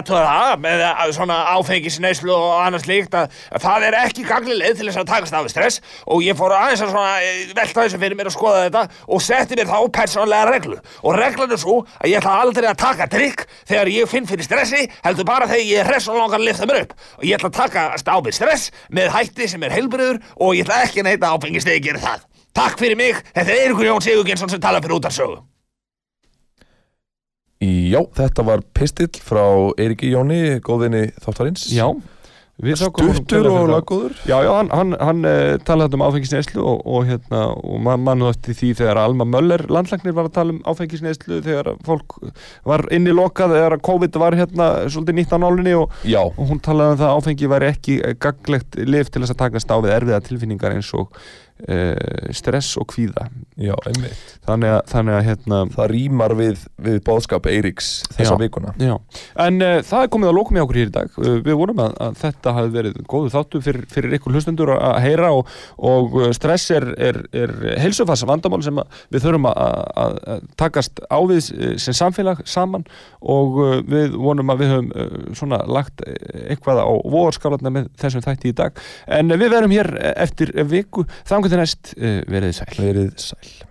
áfengisneislu 1.67 2.33
og 2.33 2.61
annars 2.63 2.87
líkt 2.89 3.15
að, 3.17 3.33
að 3.51 3.65
það 3.65 3.87
er 3.89 3.97
ekki 4.03 4.27
gagli 4.27 4.57
leið 4.57 4.79
til 4.79 4.89
þess 4.89 5.01
að 5.03 5.09
takast 5.11 5.37
af 5.37 5.49
stress. 5.51 5.81
Og 6.07 6.23
ég 6.25 6.39
fór 6.39 6.55
aðeins 6.57 6.85
að 6.85 6.93
svona 6.93 7.15
eh, 7.25 7.41
velta 7.57 7.85
þessu 7.85 8.01
fyrir 8.03 8.19
mér 8.19 8.31
að 8.31 8.37
skoða 8.37 8.63
þetta 8.67 8.85
og 9.07 9.25
setti 9.27 9.59
mér 9.59 9.71
þá 9.71 9.79
persónlega 9.99 10.51
reglu. 10.51 10.79
Og 11.03 11.19
reglan 11.19 11.57
er 11.57 11.63
svo 11.63 11.81
að 11.99 12.13
ég 12.13 12.21
ætla 12.21 12.37
aldrei 12.45 12.69
að 12.71 12.79
taka 12.85 13.09
drikk 13.13 13.47
þegar 13.65 13.93
ég 13.93 14.13
finn 14.13 14.29
fyrir 14.31 14.47
stressi 14.47 14.85
heldur 15.07 15.29
bara 15.29 15.51
þegar 15.51 15.67
ég 15.73 15.83
er 15.83 15.91
hress 15.91 16.11
og 16.13 16.21
langar 16.21 16.41
að 16.41 16.49
lifta 16.51 16.71
mér 16.71 16.85
upp. 16.85 16.95
Og 17.19 17.27
ég 17.27 17.41
ætla 17.41 17.53
að 17.53 17.59
taka 17.61 17.89
á 17.97 18.17
mig 18.23 18.37
stress 18.37 18.71
með 18.89 19.13
hætti 19.17 19.51
sem 19.51 19.67
er 19.67 19.75
heilbriður 19.75 20.23
og 20.37 20.55
ég 20.57 20.67
ætla 20.67 20.85
ekki 20.87 21.03
að 21.03 21.11
neita 21.11 21.35
áfengis 21.35 21.67
þegar 21.67 21.81
ég 21.81 21.91
gerir 21.91 22.07
það. 22.07 22.31
Takk 22.57 22.81
fyrir 22.81 22.97
mig, 22.97 23.21
þetta 23.35 23.53
er 23.53 23.67
Eiríkur 23.67 23.91
Jón 23.91 24.05
Sigurgensson 24.05 24.53
sem 24.53 24.63
tala 24.63 24.81
fyrir 24.81 24.97
útarsögu 24.97 25.43
Já, 27.63 28.03
þetta 28.19 28.45
var 28.45 28.67
pistill 28.77 29.15
frá 29.25 29.47
Eiríki 29.81 30.11
Jóni, 30.13 30.59
góðvinni 30.61 31.09
þáttarins. 31.25 31.71
Já, 31.73 31.89
kærlega 32.57 33.63
og 33.63 33.69
laggóður. 33.69 34.13
Já, 34.25 34.39
já, 34.45 34.51
hann, 34.57 34.71
hann, 34.73 34.93
hann 34.97 35.29
uh, 35.29 35.57
talaði 35.65 35.99
um 35.99 36.05
áfengisneislu 36.07 36.63
og, 36.65 36.83
og, 36.85 37.07
hérna, 37.09 37.41
og 37.53 37.81
man, 37.85 38.01
mann 38.05 38.25
átti 38.25 38.55
því 38.57 38.71
þegar 38.79 39.01
Alma 39.03 39.27
Möller 39.29 39.65
landlagnir 39.69 40.17
var 40.17 40.29
að 40.31 40.37
tala 40.39 40.55
um 40.55 40.61
áfengisneislu 40.69 41.43
þegar 41.45 41.73
fólk 41.85 42.17
var 42.69 42.85
inni 42.97 43.13
lokað 43.13 43.57
þegar 43.59 43.77
COVID 43.89 44.21
var 44.21 44.37
hérna 44.41 44.69
svolítið 44.89 45.19
nýtt 45.21 45.37
á 45.37 45.39
nálinni 45.41 45.77
og, 45.77 45.97
og 46.29 46.45
hún 46.49 46.61
talaði 46.65 46.97
um 46.97 47.03
það 47.03 47.11
að 47.11 47.21
áfengi 47.21 47.51
væri 47.53 47.73
ekki 47.73 47.99
gaglegt 48.25 48.81
lif 48.85 49.13
til 49.13 49.25
þess 49.25 49.37
að 49.37 49.43
takast 49.45 49.73
á 49.73 49.77
við 49.77 49.97
erfiða 49.99 50.23
tilfinningar 50.29 50.77
eins 50.77 50.93
og 50.97 51.13
uh, 51.65 52.33
stress 52.37 52.77
og 52.81 52.89
kvíða. 52.93 53.29
Já, 53.57 53.73
þannig 54.45 54.73
að, 54.75 54.81
þannig 54.91 55.15
að 55.17 55.23
hérna 55.31 55.59
Það 55.73 55.89
rýmar 55.93 56.35
við, 56.37 56.65
við 56.83 56.99
bóðskap 57.07 57.47
Eiríks 57.49 57.89
þessa 58.13 58.35
Já. 58.35 58.41
vikuna. 58.41 58.73
Já, 58.81 58.95
en 59.47 59.61
uh, 59.65 59.79
það 59.87 60.05
er 60.05 60.11
komið 60.13 60.31
að 60.31 60.37
lókum 60.37 60.59
í 60.59 60.63
okkur 60.63 60.79
hér 60.81 60.91
í 60.91 60.95
dag. 60.95 61.17
Uh, 61.21 61.39
við 61.47 61.59
vorum 61.61 61.83
að, 61.85 61.97
að 62.07 62.19
þetta 62.23 62.55
hafi 62.57 62.73
verið 62.77 62.99
góðu 63.09 63.33
þáttu 63.35 63.63
fyrir, 63.65 63.87
fyrir 63.93 64.17
ykkur 64.19 64.37
hlustendur 64.37 64.73
að 64.77 64.99
heyra 65.05 65.33
og, 65.37 65.53
og 65.91 66.19
stress 66.37 66.69
er, 66.77 66.89
er, 67.09 67.21
er 67.37 67.55
heilsufars 67.83 68.27
vandamál 68.29 68.63
sem 68.65 68.81
við 69.15 69.27
þurfum 69.27 69.51
að, 69.51 70.21
takast 70.61 71.01
á 71.09 71.19
við 71.29 71.51
uh, 71.57 71.75
sem 71.83 71.97
samfélag 71.97 72.45
saman 72.49 72.87
og 73.27 73.59
við 73.89 74.15
vonum 74.21 74.53
að 74.53 74.61
við 74.63 74.73
höfum 74.75 75.35
svona 75.35 75.59
lagt 75.67 76.03
eitthvað 76.07 76.83
á 76.85 76.91
vorskálarna 77.11 77.73
með 77.75 77.89
þessum 77.99 78.23
þætti 78.25 78.53
í 78.53 78.57
dag. 78.57 78.77
En 79.11 79.33
við 79.33 79.51
verum 79.51 79.75
hér 79.75 79.91
eftir 80.13 80.53
viku 80.71 81.07
þangur 81.47 81.55
til 81.55 81.63
næst 81.63 81.95
uh, 82.01 82.21
verið 82.33 82.55
sæl. 82.57 82.77
Verið 82.83 83.11
sæl 83.23 83.66